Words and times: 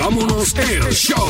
vámonos 0.00 0.54
el 0.56 0.92
show. 0.92 1.28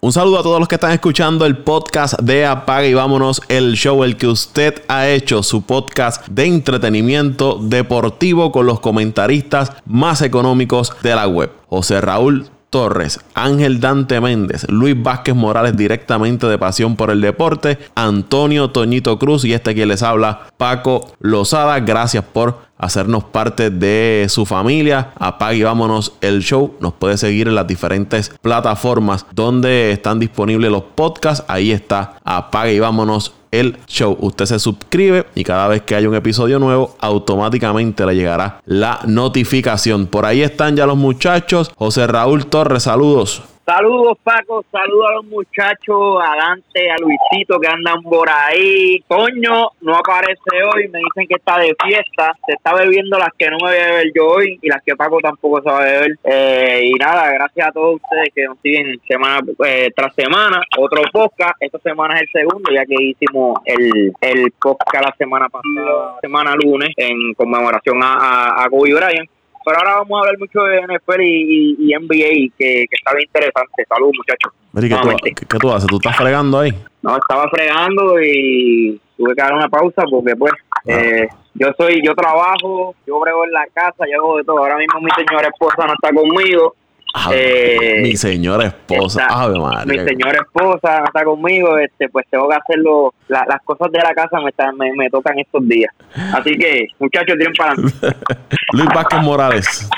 Un 0.00 0.12
saludo 0.12 0.40
a 0.40 0.42
todos 0.42 0.58
los 0.58 0.68
que 0.68 0.74
están 0.74 0.90
escuchando 0.90 1.46
el 1.46 1.58
podcast 1.58 2.18
de 2.20 2.44
Apaga 2.44 2.86
y 2.86 2.94
vámonos 2.94 3.40
el 3.48 3.74
show, 3.74 4.02
el 4.02 4.16
que 4.16 4.26
usted 4.26 4.82
ha 4.88 5.06
hecho, 5.08 5.44
su 5.44 5.62
podcast 5.62 6.26
de 6.26 6.46
entretenimiento 6.46 7.58
deportivo 7.62 8.50
con 8.50 8.66
los 8.66 8.80
comentaristas 8.80 9.70
más 9.86 10.20
económicos 10.22 10.92
de 11.02 11.14
la 11.14 11.28
web. 11.28 11.52
José 11.68 12.00
Raúl 12.00 12.50
Torres, 12.72 13.20
Ángel 13.34 13.80
Dante 13.80 14.18
Méndez, 14.18 14.66
Luis 14.70 15.00
Vázquez 15.00 15.34
Morales 15.34 15.76
directamente 15.76 16.46
de 16.46 16.56
Pasión 16.56 16.96
por 16.96 17.10
el 17.10 17.20
Deporte, 17.20 17.78
Antonio 17.94 18.70
Toñito 18.70 19.18
Cruz 19.18 19.44
y 19.44 19.52
este 19.52 19.74
quien 19.74 19.88
les 19.88 20.02
habla, 20.02 20.48
Paco 20.56 21.12
Lozada. 21.20 21.78
Gracias 21.80 22.24
por 22.24 22.71
hacernos 22.82 23.24
parte 23.24 23.70
de 23.70 24.26
su 24.28 24.44
familia. 24.44 25.12
Apague 25.18 25.58
y 25.58 25.62
vámonos 25.62 26.14
el 26.20 26.42
show. 26.42 26.74
Nos 26.80 26.92
puede 26.92 27.16
seguir 27.16 27.48
en 27.48 27.54
las 27.54 27.66
diferentes 27.66 28.30
plataformas 28.42 29.24
donde 29.32 29.92
están 29.92 30.18
disponibles 30.18 30.70
los 30.70 30.82
podcasts. 30.94 31.44
Ahí 31.48 31.70
está 31.70 32.16
Apague 32.24 32.74
y 32.74 32.80
vámonos 32.80 33.34
el 33.52 33.76
show. 33.86 34.16
Usted 34.20 34.46
se 34.46 34.58
suscribe 34.58 35.26
y 35.34 35.44
cada 35.44 35.68
vez 35.68 35.82
que 35.82 35.94
haya 35.94 36.08
un 36.08 36.16
episodio 36.16 36.58
nuevo, 36.58 36.96
automáticamente 36.98 38.04
le 38.04 38.16
llegará 38.16 38.60
la 38.64 39.00
notificación. 39.06 40.06
Por 40.06 40.26
ahí 40.26 40.42
están 40.42 40.74
ya 40.74 40.86
los 40.86 40.96
muchachos. 40.96 41.70
José 41.76 42.06
Raúl 42.08 42.46
Torres, 42.46 42.84
saludos. 42.84 43.42
Saludos 43.64 44.18
Paco, 44.24 44.64
saludos 44.72 45.06
a 45.08 45.14
los 45.14 45.24
muchachos, 45.26 46.18
a 46.20 46.34
Dante, 46.36 46.90
a 46.90 46.96
Luisito 46.98 47.60
que 47.60 47.68
andan 47.68 48.02
por 48.02 48.28
ahí. 48.28 48.98
Toño 49.06 49.68
no 49.80 49.96
aparece 49.96 50.64
hoy, 50.74 50.88
me 50.88 50.98
dicen 50.98 51.28
que 51.28 51.36
está 51.36 51.58
de 51.58 51.72
fiesta, 51.84 52.32
se 52.44 52.54
está 52.54 52.74
bebiendo 52.74 53.16
las 53.18 53.28
que 53.38 53.48
no 53.48 53.58
me 53.62 53.70
voy 53.70 53.76
a 53.78 53.86
beber 53.86 54.12
yo 54.12 54.26
hoy 54.26 54.58
y 54.60 54.68
las 54.68 54.82
que 54.82 54.96
Paco 54.96 55.18
tampoco 55.20 55.62
se 55.62 55.70
va 55.70 55.78
a 55.78 55.84
beber. 55.84 56.18
Eh, 56.24 56.80
y 56.86 56.92
nada, 56.94 57.30
gracias 57.32 57.68
a 57.68 57.72
todos 57.72 58.00
ustedes 58.02 58.30
que 58.34 58.46
nos 58.46 58.58
siguen 58.58 59.00
semana 59.06 59.40
eh, 59.64 59.90
tras 59.94 60.12
semana. 60.16 60.60
Otro 60.76 61.02
podcast, 61.12 61.54
esta 61.60 61.78
semana 61.78 62.16
es 62.16 62.22
el 62.22 62.42
segundo, 62.42 62.72
ya 62.72 62.84
que 62.84 62.96
hicimos 62.98 63.60
el, 63.64 64.12
el 64.22 64.52
podcast 64.60 65.04
la 65.04 65.14
semana 65.16 65.48
pasada, 65.48 66.16
semana 66.20 66.56
lunes, 66.56 66.90
en 66.96 67.32
conmemoración 67.34 68.02
a, 68.02 68.14
a, 68.14 68.64
a 68.64 68.68
Kobe 68.68 68.92
Bryant. 68.92 69.30
Pero 69.64 69.78
ahora 69.78 69.96
vamos 69.96 70.16
a 70.16 70.20
hablar 70.20 70.38
mucho 70.38 70.60
de 70.62 70.80
NFL 70.82 71.20
y, 71.20 71.76
y, 71.78 71.92
y 71.92 71.94
NBA, 71.94 72.54
que, 72.58 72.86
que, 72.88 72.96
está 72.96 73.12
bien 73.14 73.26
interesante. 73.26 73.84
Saludos, 73.88 74.14
muchachos. 74.18 74.52
¿qué, 75.22 75.46
¿qué, 75.46 75.58
tú 75.58 75.70
haces? 75.70 75.86
¿Tú 75.88 75.96
estás 75.96 76.16
fregando 76.16 76.58
ahí? 76.60 76.72
No, 77.02 77.16
estaba 77.16 77.48
fregando 77.50 78.20
y 78.22 79.00
tuve 79.16 79.34
que 79.34 79.42
dar 79.42 79.54
una 79.54 79.68
pausa 79.68 80.02
porque, 80.10 80.34
pues, 80.36 80.52
ah. 80.70 80.80
eh, 80.86 81.28
yo 81.54 81.68
soy, 81.76 82.00
yo 82.04 82.14
trabajo, 82.14 82.94
yo 83.06 83.20
brego 83.20 83.44
en 83.44 83.52
la 83.52 83.66
casa, 83.72 84.04
yo 84.10 84.20
hago 84.20 84.36
de 84.38 84.44
todo. 84.44 84.58
Ahora 84.58 84.76
mismo 84.78 85.00
mi 85.00 85.10
señora 85.10 85.48
esposa 85.48 85.86
no 85.86 85.94
está 85.94 86.12
conmigo. 86.14 86.74
Eh, 87.30 88.00
mi 88.02 88.16
señora 88.16 88.68
esposa, 88.68 89.26
Ave 89.28 89.58
mi 89.86 89.98
señora 89.98 90.38
esposa 90.40 91.04
está 91.04 91.24
conmigo, 91.24 91.76
este, 91.76 92.08
pues 92.08 92.26
tengo 92.30 92.48
que 92.48 92.56
hacerlo, 92.56 93.14
la, 93.28 93.44
las 93.46 93.60
cosas 93.62 93.92
de 93.92 93.98
la 93.98 94.14
casa 94.14 94.40
me, 94.40 94.48
están, 94.48 94.76
me, 94.76 94.92
me, 94.94 95.10
tocan 95.10 95.38
estos 95.38 95.66
días. 95.68 95.92
Así 96.32 96.56
que, 96.56 96.86
muchachos, 96.98 97.36
tienen 97.36 97.54
para 97.54 97.74
Luis 98.72 98.88
Vázquez 98.94 99.20
Morales. 99.20 99.90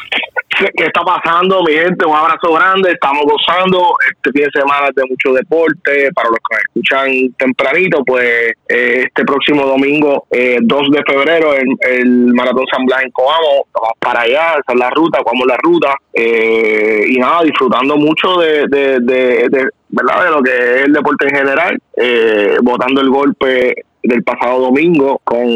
¿Qué 0.59 0.85
está 0.85 1.03
pasando, 1.03 1.63
mi 1.63 1.73
gente? 1.73 2.07
Un 2.07 2.15
abrazo 2.15 2.53
grande. 2.53 2.93
Estamos 2.93 3.25
gozando. 3.25 3.95
Este 4.15 4.31
fin 4.33 4.45
de 4.45 4.61
semana 4.61 4.89
de 4.95 5.03
mucho 5.09 5.33
deporte. 5.33 6.11
Para 6.15 6.29
los 6.29 6.39
que 6.39 6.57
me 6.57 6.63
escuchan 6.63 7.35
tempranito, 7.39 8.03
pues 8.05 8.53
eh, 8.69 9.05
este 9.07 9.25
próximo 9.25 9.67
domingo, 9.67 10.27
eh, 10.31 10.59
2 10.61 10.91
de 10.91 11.03
febrero, 11.07 11.55
el, 11.55 11.67
el 11.91 12.35
Maratón 12.35 12.67
San 12.71 12.85
Blas 12.85 13.05
en 13.05 13.11
Coamo. 13.11 13.67
Vamos 13.75 13.93
para 13.99 14.21
allá, 14.23 14.53
esa 14.53 14.73
es 14.73 14.79
la 14.79 14.91
ruta, 14.91 15.21
vamos 15.25 15.47
la 15.47 15.57
ruta. 15.57 15.95
Eh, 16.13 17.05
y 17.09 17.19
nada, 17.19 17.43
disfrutando 17.43 17.97
mucho 17.97 18.37
de, 18.37 18.67
de, 18.69 19.01
de, 19.01 19.49
de, 19.51 19.69
¿verdad? 19.89 20.25
de 20.25 20.31
lo 20.31 20.43
que 20.43 20.51
es 20.51 20.85
el 20.85 20.93
deporte 20.93 21.27
en 21.27 21.37
general. 21.37 21.79
Eh, 21.97 22.59
votando 22.63 23.01
el 23.01 23.11
golpe 23.11 23.75
del 24.03 24.23
pasado 24.23 24.61
domingo 24.61 25.21
con 25.25 25.47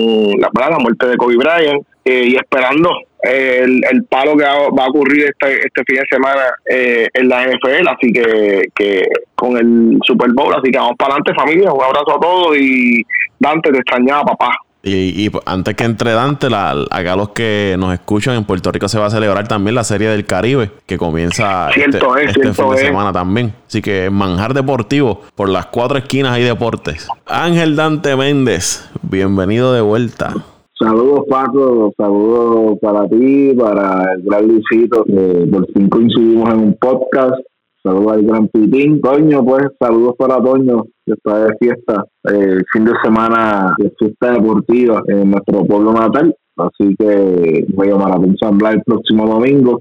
la, 0.40 0.50
la 0.54 0.78
muerte 0.78 1.06
de 1.06 1.16
Kobe 1.16 1.36
Bryant. 1.36 1.86
Y 2.08 2.36
esperando 2.36 2.90
el, 3.22 3.80
el 3.90 4.04
paro 4.04 4.36
que 4.36 4.44
va, 4.44 4.68
va, 4.70 4.84
a 4.84 4.88
ocurrir 4.88 5.24
este, 5.24 5.66
este 5.66 5.82
fin 5.86 5.96
de 5.96 6.06
semana 6.10 6.42
eh, 6.70 7.08
en 7.12 7.28
la 7.28 7.46
NFL, 7.46 7.88
así 7.88 8.12
que, 8.12 8.62
que 8.74 9.08
con 9.34 9.56
el 9.56 9.98
Super 10.06 10.30
Bowl, 10.32 10.54
así 10.54 10.70
que 10.70 10.78
vamos 10.78 10.94
para 10.96 11.14
adelante 11.14 11.34
familia, 11.34 11.72
un 11.72 11.82
abrazo 11.82 12.16
a 12.16 12.20
todos 12.20 12.56
y 12.56 13.02
Dante, 13.38 13.70
te 13.70 13.78
extrañaba 13.78 14.24
papá. 14.24 14.56
Y, 14.80 15.26
y, 15.26 15.30
antes 15.44 15.74
que 15.74 15.84
entre 15.84 16.12
Dante, 16.12 16.48
la, 16.48 16.70
acá 16.90 17.16
los 17.16 17.30
que 17.30 17.74
nos 17.78 17.92
escuchan 17.92 18.36
en 18.36 18.44
Puerto 18.44 18.70
Rico 18.70 18.88
se 18.88 18.98
va 18.98 19.06
a 19.06 19.10
celebrar 19.10 19.48
también 19.48 19.74
la 19.74 19.82
Serie 19.82 20.08
del 20.08 20.24
Caribe, 20.24 20.70
que 20.86 20.96
comienza 20.96 21.68
cierto 21.74 22.16
este, 22.16 22.40
es, 22.40 22.46
este 22.46 22.62
fin 22.62 22.70
de 22.70 22.78
semana 22.78 23.12
también. 23.12 23.52
Así 23.66 23.82
que 23.82 24.08
manjar 24.08 24.54
deportivo, 24.54 25.22
por 25.34 25.48
las 25.48 25.66
cuatro 25.66 25.98
esquinas 25.98 26.32
hay 26.32 26.44
deportes. 26.44 27.08
Ángel 27.26 27.74
Dante 27.74 28.14
Méndez, 28.14 28.88
bienvenido 29.02 29.72
de 29.72 29.80
vuelta. 29.80 30.32
Saludos 30.80 31.24
Paco, 31.28 31.92
saludos 31.96 32.78
para 32.80 33.08
ti, 33.08 33.52
para 33.58 34.12
el 34.14 34.22
gran 34.22 34.46
Luisito, 34.46 35.02
que 35.04 35.48
por 35.50 35.66
fin 35.72 35.88
coincidimos 35.88 36.54
en 36.54 36.60
un 36.60 36.74
podcast. 36.74 37.34
Saludos 37.82 38.12
al 38.12 38.22
gran 38.22 38.46
Pitín, 38.46 39.00
Toño, 39.00 39.44
pues 39.44 39.64
saludos 39.80 40.14
para 40.16 40.40
Toño, 40.40 40.84
que 41.04 41.14
está 41.14 41.46
de 41.46 41.56
fiesta, 41.58 42.04
eh, 42.32 42.60
fin 42.72 42.84
de 42.84 42.92
semana 43.02 43.74
de 43.76 43.92
fiesta 43.98 44.32
deportiva 44.34 45.02
en 45.08 45.32
nuestro 45.32 45.64
pueblo 45.64 45.92
natal. 45.92 46.32
Así 46.56 46.94
que 46.96 47.66
voy 47.74 47.90
a 47.90 47.96
Maratón 47.96 48.36
San 48.40 48.56
Blas 48.56 48.74
el 48.74 48.82
próximo 48.82 49.26
domingo 49.26 49.80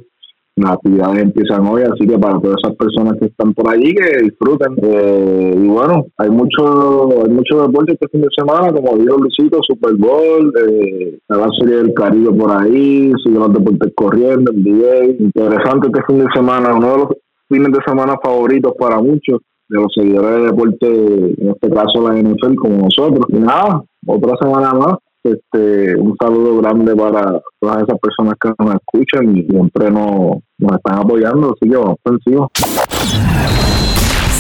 las 0.58 0.72
actividades 0.72 1.22
empiezan 1.22 1.68
hoy, 1.68 1.84
así 1.84 2.08
que 2.08 2.18
para 2.18 2.40
todas 2.40 2.58
esas 2.64 2.76
personas 2.76 3.14
que 3.20 3.28
están 3.28 3.54
por 3.54 3.70
allí, 3.70 3.94
que 3.94 4.24
disfruten. 4.24 4.76
Eh, 4.82 5.54
y 5.56 5.68
bueno, 5.68 6.06
hay 6.18 6.30
mucho 6.32 7.24
hay 7.24 7.32
mucho 7.32 7.62
deporte 7.62 7.94
este 7.94 8.08
fin 8.10 8.22
de 8.22 8.28
semana, 8.36 8.74
como 8.74 8.98
dijo 8.98 9.18
Luisito, 9.18 9.60
Super 9.62 9.94
Bowl, 9.96 10.52
eh, 10.68 11.20
la 11.30 11.48
serie 11.60 11.78
del 11.78 11.94
Caribe 11.94 12.34
por 12.34 12.52
ahí, 12.52 13.12
siguen 13.24 13.40
los 13.40 13.54
deportes 13.54 13.94
corriendo, 13.96 14.52
NBA. 14.52 15.06
Interesante 15.20 15.90
este 15.94 16.02
fin 16.08 16.20
de 16.20 16.32
semana, 16.34 16.76
uno 16.76 16.92
de 16.92 16.98
los 16.98 17.08
fines 17.50 17.72
de 17.72 17.80
semana 17.86 18.18
favoritos 18.22 18.74
para 18.80 19.00
muchos 19.00 19.40
de 19.70 19.80
los 19.80 19.94
seguidores 19.94 20.40
de 20.40 20.46
deporte, 20.48 20.88
en 20.88 21.50
este 21.50 21.70
caso 21.70 22.02
la 22.02 22.20
NFL, 22.20 22.56
como 22.56 22.78
nosotros. 22.78 23.26
Y 23.30 23.38
nada, 23.38 23.84
otra 24.08 24.34
semana 24.42 24.74
más 24.74 24.96
este, 25.34 25.96
un 25.96 26.16
saludo 26.20 26.58
grande 26.58 26.96
para 26.96 27.42
todas 27.60 27.84
esas 27.84 28.00
personas 28.00 28.36
que 28.40 28.50
nos 28.60 28.76
escuchan 28.76 29.38
y 29.38 29.46
siempre 29.46 29.92
nos, 29.92 30.38
están 30.76 31.00
apoyando, 31.00 31.54
así 31.54 31.70
que 31.70 31.78
vamos. 31.78 31.98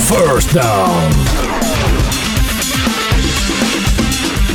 First 0.07 0.53
down. 0.53 1.36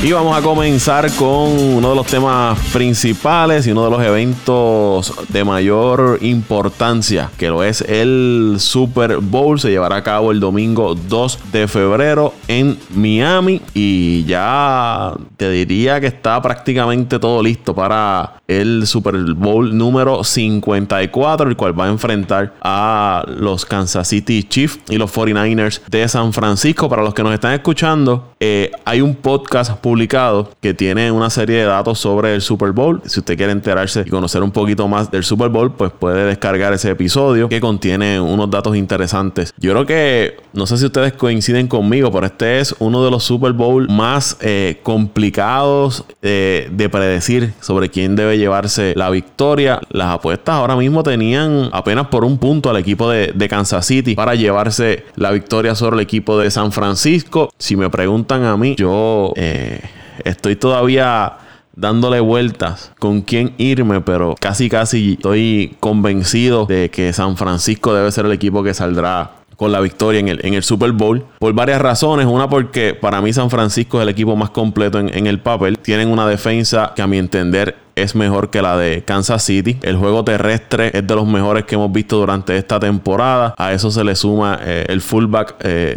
Y 0.05 0.11
vamos 0.11 0.37
a 0.37 0.43
comenzar 0.43 1.09
con 1.13 1.77
uno 1.77 1.91
de 1.91 1.95
los 1.95 2.09
temas 2.09 2.59
principales 2.73 3.69
y 3.69 3.71
uno 3.71 3.85
de 3.85 3.91
los 3.93 4.03
eventos 4.03 5.15
de 5.29 5.45
mayor 5.45 6.19
importancia, 6.23 7.31
que 7.39 7.49
lo 7.49 7.63
es 7.63 7.83
el 7.83 8.57
Super 8.59 9.19
Bowl. 9.19 9.61
Se 9.61 9.71
llevará 9.71 9.95
a 9.95 10.03
cabo 10.03 10.33
el 10.33 10.41
domingo 10.41 10.97
2 10.97 11.53
de 11.53 11.69
febrero 11.69 12.35
en 12.49 12.81
Miami. 12.91 13.63
Y 13.75 14.25
ya 14.25 15.15
te 15.37 15.49
diría 15.51 16.01
que 16.01 16.09
está 16.09 16.43
prácticamente 16.43 17.21
todo 17.21 17.41
listo 17.41 17.73
para 17.73 18.41
el 18.49 18.89
Super 18.89 19.15
Bowl 19.37 19.77
número 19.77 20.25
54, 20.25 21.49
el 21.49 21.57
cual 21.57 21.79
va 21.79 21.87
a 21.87 21.91
enfrentar 21.91 22.55
a 22.61 23.25
los 23.29 23.65
Kansas 23.65 24.09
City 24.09 24.43
Chiefs 24.43 24.81
y 24.89 24.97
los 24.97 25.15
49ers 25.15 25.81
de 25.87 26.09
San 26.09 26.33
Francisco. 26.33 26.89
Para 26.89 27.05
los 27.05 27.15
que 27.15 27.23
nos 27.23 27.33
están 27.33 27.53
escuchando, 27.53 28.33
eh, 28.41 28.73
hay 28.85 29.01
un 29.01 29.15
podcast 29.15 29.71
publicado 29.75 29.92
que 30.61 30.75
tiene 30.75 31.13
una 31.13 31.31
serie 31.31 31.59
de 31.59 31.65
datos 31.65 31.99
sobre 31.99 32.35
el 32.35 32.41
Super 32.41 32.73
Bowl. 32.73 33.01
Si 33.07 33.21
usted 33.21 33.37
quiere 33.37 33.53
enterarse 33.53 34.03
y 34.07 34.11
conocer 34.11 34.43
un 34.43 34.51
poquito 34.51 34.89
más 34.89 35.11
del 35.11 35.23
Super 35.23 35.49
Bowl, 35.49 35.73
pues 35.73 35.93
puede 35.93 36.27
descargar 36.27 36.73
ese 36.73 36.91
episodio 36.91 37.49
que 37.49 37.61
contiene 37.61 38.21
unos 38.21 38.51
datos 38.51 38.77
interesantes. 38.77 39.53
Yo 39.59 39.73
creo 39.73 39.87
que, 39.87 40.37
no 40.53 40.67
sé 40.67 40.79
si 40.79 40.87
ustedes 40.87 41.13
coinciden 41.13 41.69
conmigo, 41.69 42.11
pero 42.11 42.27
este 42.27 42.61
es 42.61 42.75
uno 42.79 43.05
de 43.05 43.11
los 43.11 43.23
Super 43.23 43.53
Bowl 43.53 43.89
más 43.89 44.37
eh, 44.41 44.81
complicados 44.83 46.05
eh, 46.23 46.69
de 46.73 46.89
predecir 46.89 47.53
sobre 47.61 47.89
quién 47.89 48.17
debe 48.17 48.39
llevarse 48.39 48.95
la 48.97 49.11
victoria. 49.11 49.81
Las 49.91 50.09
apuestas 50.09 50.57
ahora 50.57 50.77
mismo 50.77 51.03
tenían 51.03 51.69
apenas 51.73 52.09
por 52.09 52.25
un 52.25 52.39
punto 52.39 52.71
al 52.71 52.77
equipo 52.77 53.09
de, 53.09 53.33
de 53.35 53.49
Kansas 53.49 53.87
City 53.87 54.15
para 54.15 54.35
llevarse 54.35 55.05
la 55.17 55.31
victoria 55.31 55.75
sobre 55.75 55.97
el 55.97 56.01
equipo 56.01 56.39
de 56.39 56.51
San 56.51 56.73
Francisco. 56.73 57.51
Si 57.59 57.77
me 57.77 57.89
preguntan 57.91 58.45
a 58.45 58.57
mí, 58.57 58.75
yo 58.77 59.33
eh, 59.37 59.82
estoy 60.25 60.57
todavía 60.57 61.35
dándole 61.75 62.21
vueltas 62.21 62.93
con 62.99 63.23
quién 63.23 63.55
irme, 63.59 64.01
pero 64.01 64.35
casi 64.39 64.69
casi 64.69 65.15
estoy 65.15 65.77
convencido 65.81 66.67
de 66.67 66.91
que 66.91 67.13
San 67.13 67.37
Francisco 67.37 67.95
debe 67.95 68.13
ser 68.13 68.27
el 68.27 68.33
equipo 68.33 68.63
que 68.63 68.75
saldrá 68.75 69.33
con 69.57 69.71
la 69.71 69.81
victoria 69.81 70.21
en 70.21 70.29
el, 70.29 70.45
en 70.45 70.55
el 70.55 70.63
Super 70.65 70.93
Bowl. 70.93 71.25
Por 71.39 71.53
varias 71.53 71.81
razones. 71.81 72.27
Una 72.27 72.49
porque 72.49 72.95
para 72.95 73.21
mí 73.21 73.33
San 73.33 73.49
Francisco 73.49 73.99
es 73.99 74.03
el 74.03 74.09
equipo 74.09 74.35
más 74.35 74.51
completo 74.51 74.99
en, 74.99 75.17
en, 75.17 75.27
el 75.27 75.39
papel. 75.39 75.79
Tienen 75.79 76.09
una 76.09 76.27
defensa 76.27 76.93
que 76.97 77.03
a 77.03 77.07
mi 77.07 77.19
entender 77.19 77.77
es 77.95 78.15
mejor 78.15 78.51
que 78.51 78.63
la 78.63 78.77
de 78.77 79.03
Kansas 79.05 79.43
City. 79.43 79.79
El 79.83 79.97
juego 79.97 80.25
terrestre 80.25 80.91
es 80.95 81.07
de 81.07 81.15
los 81.15 81.27
mejores 81.27 81.65
que 81.65 81.75
hemos 81.75 81.93
visto 81.93 82.17
durante 82.17 82.57
esta 82.57 82.81
temporada. 82.81 83.55
A 83.59 83.73
eso 83.73 83.91
se 83.91 84.05
le 84.05 84.15
suma 84.15 84.59
eh, 84.63 84.87
el 84.89 85.01
fullback 85.01 85.57
eh, 85.61 85.97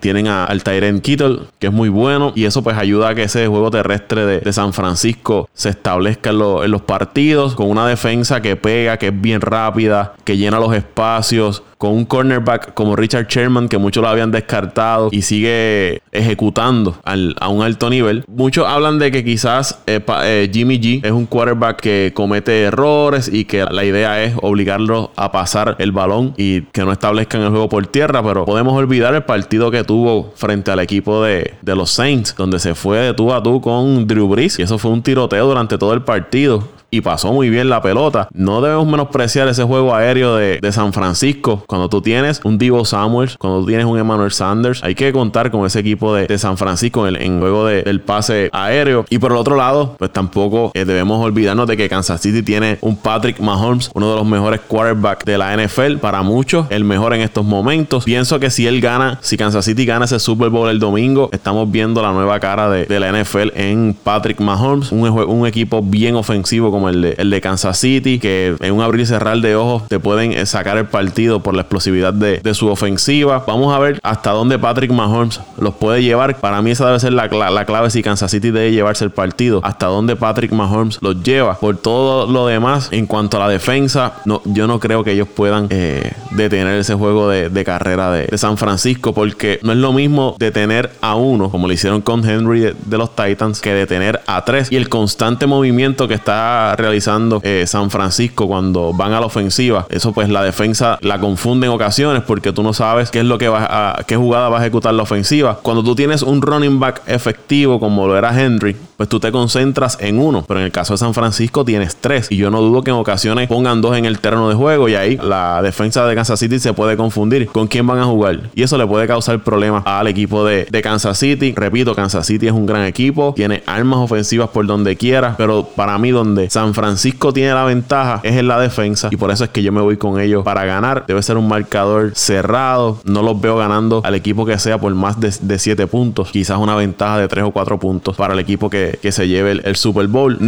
Tienen 0.00 0.28
al 0.28 0.62
Tyrant 0.62 1.02
Kittle, 1.02 1.40
que 1.58 1.68
es 1.68 1.72
muy 1.72 1.88
bueno. 1.88 2.32
Y 2.34 2.44
eso 2.44 2.62
pues 2.62 2.76
ayuda 2.76 3.10
a 3.10 3.14
que 3.14 3.24
ese 3.24 3.46
juego 3.46 3.70
terrestre 3.70 4.26
de, 4.26 4.50
San 4.52 4.72
Francisco 4.72 5.48
se 5.54 5.68
establezca 5.68 6.30
en, 6.30 6.40
en 6.40 6.70
los 6.70 6.82
partidos. 6.82 7.54
Con 7.54 7.70
una 7.70 7.86
defensa 7.86 8.42
que 8.42 8.56
pega, 8.56 8.96
que 8.96 9.08
es 9.08 9.20
bien 9.20 9.40
rápida, 9.40 10.14
que 10.24 10.36
llena 10.36 10.58
los 10.58 10.74
espacios 10.74 11.62
con 11.80 11.92
un 11.92 12.04
cornerback 12.04 12.74
como 12.74 12.94
Richard 12.94 13.26
Sherman, 13.26 13.66
que 13.66 13.78
muchos 13.78 14.02
lo 14.02 14.08
habían 14.10 14.30
descartado 14.30 15.08
y 15.10 15.22
sigue 15.22 16.02
ejecutando 16.12 16.98
a 17.04 17.48
un 17.48 17.62
alto 17.62 17.88
nivel. 17.88 18.22
Muchos 18.28 18.66
hablan 18.66 18.98
de 18.98 19.10
que 19.10 19.24
quizás 19.24 19.78
eh, 19.86 19.98
eh, 20.24 20.50
Jimmy 20.52 20.78
G 20.78 21.02
es 21.02 21.10
un 21.10 21.24
quarterback 21.30 21.80
que 21.80 22.12
comete 22.14 22.64
errores 22.64 23.30
y 23.32 23.46
que 23.46 23.64
la 23.64 23.84
idea 23.84 24.22
es 24.22 24.34
obligarlo 24.42 25.12
a 25.16 25.32
pasar 25.32 25.76
el 25.78 25.92
balón 25.92 26.34
y 26.36 26.62
que 26.62 26.84
no 26.84 26.92
establezcan 26.92 27.40
el 27.40 27.48
juego 27.48 27.70
por 27.70 27.86
tierra, 27.86 28.22
pero 28.22 28.44
podemos 28.44 28.74
olvidar 28.74 29.14
el 29.14 29.22
partido 29.22 29.70
que 29.70 29.84
tuvo 29.84 30.32
frente 30.34 30.70
al 30.70 30.80
equipo 30.80 31.22
de, 31.22 31.54
de 31.62 31.74
los 31.74 31.90
Saints, 31.90 32.34
donde 32.36 32.58
se 32.58 32.74
fue 32.74 32.98
de 32.98 33.14
tú 33.14 33.32
a 33.32 33.42
tú 33.42 33.62
con 33.62 34.06
Drew 34.06 34.28
Brees 34.28 34.58
y 34.58 34.62
eso 34.62 34.76
fue 34.76 34.90
un 34.90 35.02
tiroteo 35.02 35.46
durante 35.46 35.78
todo 35.78 35.94
el 35.94 36.02
partido 36.02 36.79
y 36.90 37.00
pasó 37.00 37.32
muy 37.32 37.50
bien 37.50 37.68
la 37.68 37.80
pelota. 37.82 38.28
No 38.32 38.60
debemos 38.60 38.86
menospreciar 38.86 39.48
ese 39.48 39.62
juego 39.64 39.94
aéreo 39.94 40.36
de, 40.36 40.70
San 40.70 40.92
Francisco. 40.92 41.64
Cuando 41.66 41.88
tú 41.88 42.00
tienes 42.00 42.40
un 42.44 42.56
Divo 42.56 42.84
Samuels, 42.84 43.36
cuando 43.38 43.60
tú 43.60 43.66
tienes 43.66 43.86
un 43.86 43.98
Emmanuel 43.98 44.30
Sanders, 44.30 44.84
hay 44.84 44.94
que 44.94 45.12
contar 45.12 45.50
con 45.50 45.66
ese 45.66 45.80
equipo 45.80 46.14
de, 46.14 46.38
San 46.38 46.56
Francisco 46.56 47.06
en, 47.08 47.40
juego 47.40 47.66
del 47.66 48.00
pase 48.00 48.50
aéreo. 48.52 49.04
Y 49.10 49.18
por 49.18 49.32
el 49.32 49.38
otro 49.38 49.56
lado, 49.56 49.96
pues 49.98 50.12
tampoco 50.12 50.70
eh, 50.74 50.84
debemos 50.84 51.24
olvidarnos 51.24 51.66
de 51.66 51.76
que 51.76 51.88
Kansas 51.88 52.20
City 52.20 52.42
tiene 52.42 52.78
un 52.80 52.96
Patrick 52.96 53.40
Mahomes, 53.40 53.90
uno 53.94 54.10
de 54.10 54.16
los 54.16 54.26
mejores 54.26 54.60
quarterbacks 54.60 55.24
de 55.24 55.38
la 55.38 55.56
NFL. 55.56 55.96
Para 55.96 56.22
muchos, 56.22 56.66
el 56.70 56.84
mejor 56.84 57.14
en 57.14 57.22
estos 57.22 57.44
momentos. 57.44 58.04
Pienso 58.04 58.38
que 58.38 58.50
si 58.50 58.66
él 58.66 58.80
gana, 58.80 59.18
si 59.22 59.36
Kansas 59.36 59.64
City 59.64 59.84
gana 59.84 60.04
ese 60.04 60.20
Super 60.20 60.50
Bowl 60.50 60.68
el 60.70 60.78
domingo, 60.78 61.30
estamos 61.32 61.70
viendo 61.70 62.00
la 62.00 62.12
nueva 62.12 62.38
cara 62.38 62.70
de, 62.70 63.00
la 63.00 63.10
NFL 63.10 63.52
en 63.54 63.96
Patrick 64.04 64.40
Mahomes, 64.40 64.92
un, 64.92 65.08
un 65.08 65.46
equipo 65.46 65.82
bien 65.82 66.14
ofensivo 66.14 66.70
el 66.88 67.02
de, 67.02 67.14
el 67.18 67.30
de 67.30 67.40
Kansas 67.40 67.78
City, 67.78 68.18
que 68.18 68.56
en 68.60 68.72
un 68.72 68.80
abrir 68.80 69.02
y 69.02 69.06
cerrar 69.06 69.38
de 69.38 69.56
ojos 69.56 69.86
te 69.88 69.98
pueden 69.98 70.32
eh, 70.32 70.46
sacar 70.46 70.76
el 70.78 70.86
partido 70.86 71.40
por 71.40 71.54
la 71.54 71.62
explosividad 71.62 72.12
de, 72.12 72.40
su 72.54 72.68
ofensiva. 72.68 73.44
Vamos 73.46 73.72
a 73.72 73.78
ver 73.78 74.00
hasta 74.02 74.32
dónde 74.32 74.58
Patrick 74.58 74.90
Mahomes 74.90 75.40
los 75.58 75.74
puede 75.74 76.02
llevar. 76.02 76.40
Para 76.40 76.60
mí 76.62 76.72
esa 76.72 76.86
debe 76.86 76.98
ser 76.98 77.12
la, 77.12 77.28
la, 77.28 77.64
clave 77.64 77.90
si 77.90 78.02
Kansas 78.02 78.30
City 78.30 78.50
debe 78.50 78.72
llevarse 78.72 79.04
el 79.04 79.12
partido. 79.12 79.60
Hasta 79.62 79.86
dónde 79.86 80.16
Patrick 80.16 80.50
Mahomes 80.52 80.98
los 81.00 81.22
lleva. 81.22 81.58
Por 81.58 81.76
todo 81.76 82.26
lo 82.26 82.46
demás, 82.46 82.88
en 82.90 83.06
cuanto 83.06 83.36
a 83.36 83.40
la 83.40 83.48
defensa, 83.48 84.14
no, 84.24 84.42
yo 84.44 84.66
no 84.66 84.80
creo 84.80 85.04
que 85.04 85.12
ellos 85.12 85.28
puedan 85.28 85.68
eh, 85.70 86.12
detener 86.32 86.80
ese 86.80 86.94
juego 86.94 87.28
de, 87.28 87.64
carrera 87.64 88.10
de, 88.10 88.36
San 88.36 88.56
Francisco, 88.56 89.12
porque 89.12 89.60
no 89.62 89.72
es 89.72 89.78
lo 89.78 89.92
mismo 89.92 90.34
detener 90.38 90.90
a 91.00 91.14
uno, 91.14 91.50
como 91.50 91.66
lo 91.66 91.72
hicieron 91.72 92.00
con 92.00 92.28
Henry 92.28 92.72
de 92.84 92.98
los 92.98 93.14
Titans, 93.14 93.60
que 93.60 93.74
detener 93.74 94.20
a 94.26 94.44
tres. 94.44 94.72
Y 94.72 94.76
el 94.76 94.88
constante 94.88 95.46
movimiento 95.46 96.08
que 96.08 96.14
está 96.14 96.69
realizando 96.76 97.40
eh, 97.42 97.64
San 97.66 97.90
Francisco 97.90 98.46
cuando 98.46 98.92
van 98.92 99.12
a 99.12 99.20
la 99.20 99.26
ofensiva. 99.26 99.86
Eso 99.90 100.12
pues 100.12 100.28
la 100.28 100.42
defensa 100.42 100.98
la 101.02 101.18
confunde 101.18 101.66
en 101.66 101.72
ocasiones 101.72 102.22
porque 102.26 102.52
tú 102.52 102.62
no 102.62 102.72
sabes 102.72 103.10
qué 103.10 103.20
es 103.20 103.24
lo 103.24 103.38
que 103.38 103.48
va 103.48 103.66
a, 103.98 104.04
qué 104.04 104.16
jugada 104.16 104.48
vas 104.48 104.60
a 104.60 104.64
ejecutar 104.64 104.94
la 104.94 105.02
ofensiva. 105.02 105.58
Cuando 105.62 105.82
tú 105.82 105.94
tienes 105.94 106.22
un 106.22 106.42
running 106.42 106.80
back 106.80 107.02
efectivo 107.06 107.80
como 107.80 108.06
lo 108.06 108.16
era 108.16 108.38
Henry, 108.38 108.76
pues 109.00 109.08
tú 109.08 109.18
te 109.18 109.32
concentras 109.32 109.96
en 109.98 110.18
uno. 110.18 110.44
Pero 110.46 110.60
en 110.60 110.66
el 110.66 110.72
caso 110.72 110.92
de 110.92 110.98
San 110.98 111.14
Francisco 111.14 111.64
tienes 111.64 111.96
tres. 111.96 112.26
Y 112.30 112.36
yo 112.36 112.50
no 112.50 112.60
dudo 112.60 112.82
que 112.82 112.90
en 112.90 112.98
ocasiones 112.98 113.48
pongan 113.48 113.80
dos 113.80 113.96
en 113.96 114.04
el 114.04 114.18
terreno 114.18 114.50
de 114.50 114.54
juego 114.54 114.90
y 114.90 114.94
ahí 114.94 115.16
la 115.16 115.62
defensa 115.62 116.04
de 116.04 116.14
Kansas 116.14 116.38
City 116.38 116.58
se 116.58 116.74
puede 116.74 116.98
confundir 116.98 117.46
con 117.46 117.66
quién 117.66 117.86
van 117.86 117.98
a 117.98 118.04
jugar. 118.04 118.50
Y 118.54 118.62
eso 118.62 118.76
le 118.76 118.86
puede 118.86 119.06
causar 119.06 119.42
problemas 119.42 119.84
al 119.86 120.06
equipo 120.06 120.44
de, 120.44 120.66
de 120.70 120.82
Kansas 120.82 121.16
City. 121.16 121.54
Repito, 121.56 121.94
Kansas 121.94 122.26
City 122.26 122.48
es 122.48 122.52
un 122.52 122.66
gran 122.66 122.84
equipo, 122.84 123.32
tiene 123.34 123.62
armas 123.64 124.00
ofensivas 124.00 124.50
por 124.50 124.66
donde 124.66 124.94
quiera, 124.96 125.34
pero 125.38 125.64
para 125.64 125.96
mí 125.96 126.10
donde 126.10 126.50
San 126.50 126.74
Francisco 126.74 127.32
tiene 127.32 127.54
la 127.54 127.64
ventaja 127.64 128.20
es 128.22 128.36
en 128.36 128.48
la 128.48 128.60
defensa 128.60 129.08
y 129.10 129.16
por 129.16 129.30
eso 129.30 129.44
es 129.44 129.50
que 129.50 129.62
yo 129.62 129.72
me 129.72 129.80
voy 129.80 129.96
con 129.96 130.20
ellos 130.20 130.44
para 130.44 130.66
ganar. 130.66 131.06
Debe 131.06 131.22
ser 131.22 131.38
un 131.38 131.48
marcador 131.48 132.12
cerrado. 132.14 133.00
No 133.04 133.22
los 133.22 133.40
veo 133.40 133.56
ganando 133.56 134.02
al 134.04 134.14
equipo 134.14 134.44
que 134.44 134.58
sea 134.58 134.76
por 134.76 134.94
más 134.94 135.16
de 135.18 135.58
7 135.58 135.86
puntos. 135.86 136.30
Quizás 136.30 136.58
una 136.58 136.76
ventaja 136.76 137.16
de 137.16 137.28
3 137.28 137.46
o 137.46 137.50
4 137.50 137.78
puntos 137.78 138.14
para 138.14 138.34
el 138.34 138.40
equipo 138.40 138.68
que, 138.68 138.89
se 139.10 139.28
lleve 139.28 139.52
el, 139.52 139.76
Super 139.76 140.06
Bowl. 140.08 140.38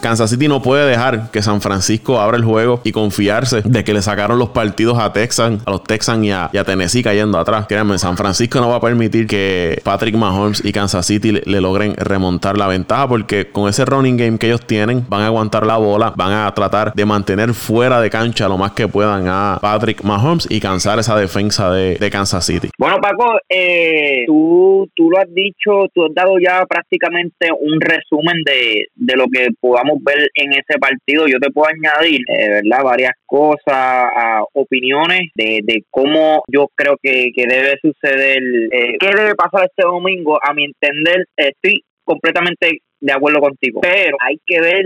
Kansas 0.00 0.30
City 0.30 0.48
no 0.48 0.62
puede 0.62 0.88
dejar 0.88 1.30
que 1.30 1.42
San 1.42 1.60
Francisco 1.60 2.20
abra 2.20 2.36
el 2.36 2.44
juego 2.44 2.80
y 2.84 2.92
confiarse 2.92 3.62
de 3.62 3.84
que 3.84 3.92
le 3.92 4.02
sacaron 4.02 4.38
los 4.38 4.50
partidos 4.50 4.98
a 4.98 5.12
Texas, 5.12 5.60
a 5.64 5.70
los 5.70 5.84
Texans 5.84 6.24
y 6.24 6.30
a, 6.30 6.50
Tennessee 6.64 7.02
cayendo 7.02 7.38
atrás. 7.38 7.66
Créanme, 7.66 7.98
San 7.98 8.16
Francisco 8.16 8.60
no 8.60 8.68
va 8.68 8.76
a 8.76 8.80
permitir 8.80 9.26
que 9.26 9.80
Patrick 9.82 10.14
Mahomes 10.14 10.64
y 10.64 10.72
Kansas 10.72 11.06
City 11.06 11.32
le, 11.32 11.42
le 11.44 11.60
logren 11.60 11.94
remontar 11.96 12.56
la 12.56 12.66
ventaja 12.66 13.08
porque 13.08 13.46
con 13.46 13.68
ese 13.68 13.84
running 13.84 14.16
game 14.16 14.38
que 14.38 14.46
ellos 14.46 14.66
tienen 14.66 15.04
van 15.08 15.22
a 15.22 15.26
aguantar 15.26 15.66
la 15.66 15.76
bola, 15.76 16.12
van 16.16 16.32
a 16.32 16.52
tratar 16.54 16.92
de 16.94 17.04
mantener 17.04 17.54
fuera 17.54 18.00
de 18.00 18.10
cancha 18.10 18.48
lo 18.48 18.58
más 18.58 18.72
que 18.72 18.88
puedan 18.88 19.26
a 19.28 19.58
Patrick 19.60 20.02
Mahomes 20.02 20.46
y 20.50 20.60
cansar 20.60 20.98
esa 20.98 21.16
defensa 21.16 21.70
de, 21.72 22.10
Kansas 22.10 22.44
City. 22.44 22.70
Bueno, 22.76 22.96
Paco, 23.00 23.38
eh, 23.48 24.24
tú, 24.26 24.88
tú 24.96 25.10
lo 25.10 25.18
has 25.18 25.32
dicho, 25.32 25.86
tú 25.94 26.04
has 26.04 26.14
dado 26.14 26.38
ya 26.40 26.66
prácticamente 26.66 27.48
un 27.60 27.80
resumen 27.90 28.42
de, 28.44 29.16
lo 29.16 29.26
que 29.26 29.48
podamos 29.60 29.98
ver 30.02 30.30
en 30.34 30.52
ese 30.52 30.78
partido. 30.78 31.26
Yo 31.26 31.38
te 31.38 31.50
puedo 31.50 31.68
añadir, 31.68 32.20
eh, 32.28 32.48
¿verdad? 32.62 32.84
Varias 32.84 33.12
cosas, 33.26 34.06
opiniones 34.52 35.30
de, 35.34 35.60
de, 35.64 35.82
cómo 35.90 36.42
yo 36.48 36.68
creo 36.74 36.96
que, 37.02 37.30
debe 37.36 37.78
suceder, 37.82 38.38
eh, 38.72 38.96
qué 38.98 39.08
debe 39.16 39.34
pasar 39.34 39.66
este 39.66 39.82
domingo. 39.82 40.38
A 40.42 40.54
mi 40.54 40.64
entender, 40.64 41.26
estoy 41.36 41.82
completamente 42.04 42.78
de 43.00 43.12
acuerdo 43.12 43.40
contigo, 43.40 43.80
pero 43.80 44.16
hay 44.20 44.36
que 44.46 44.60
ver 44.60 44.84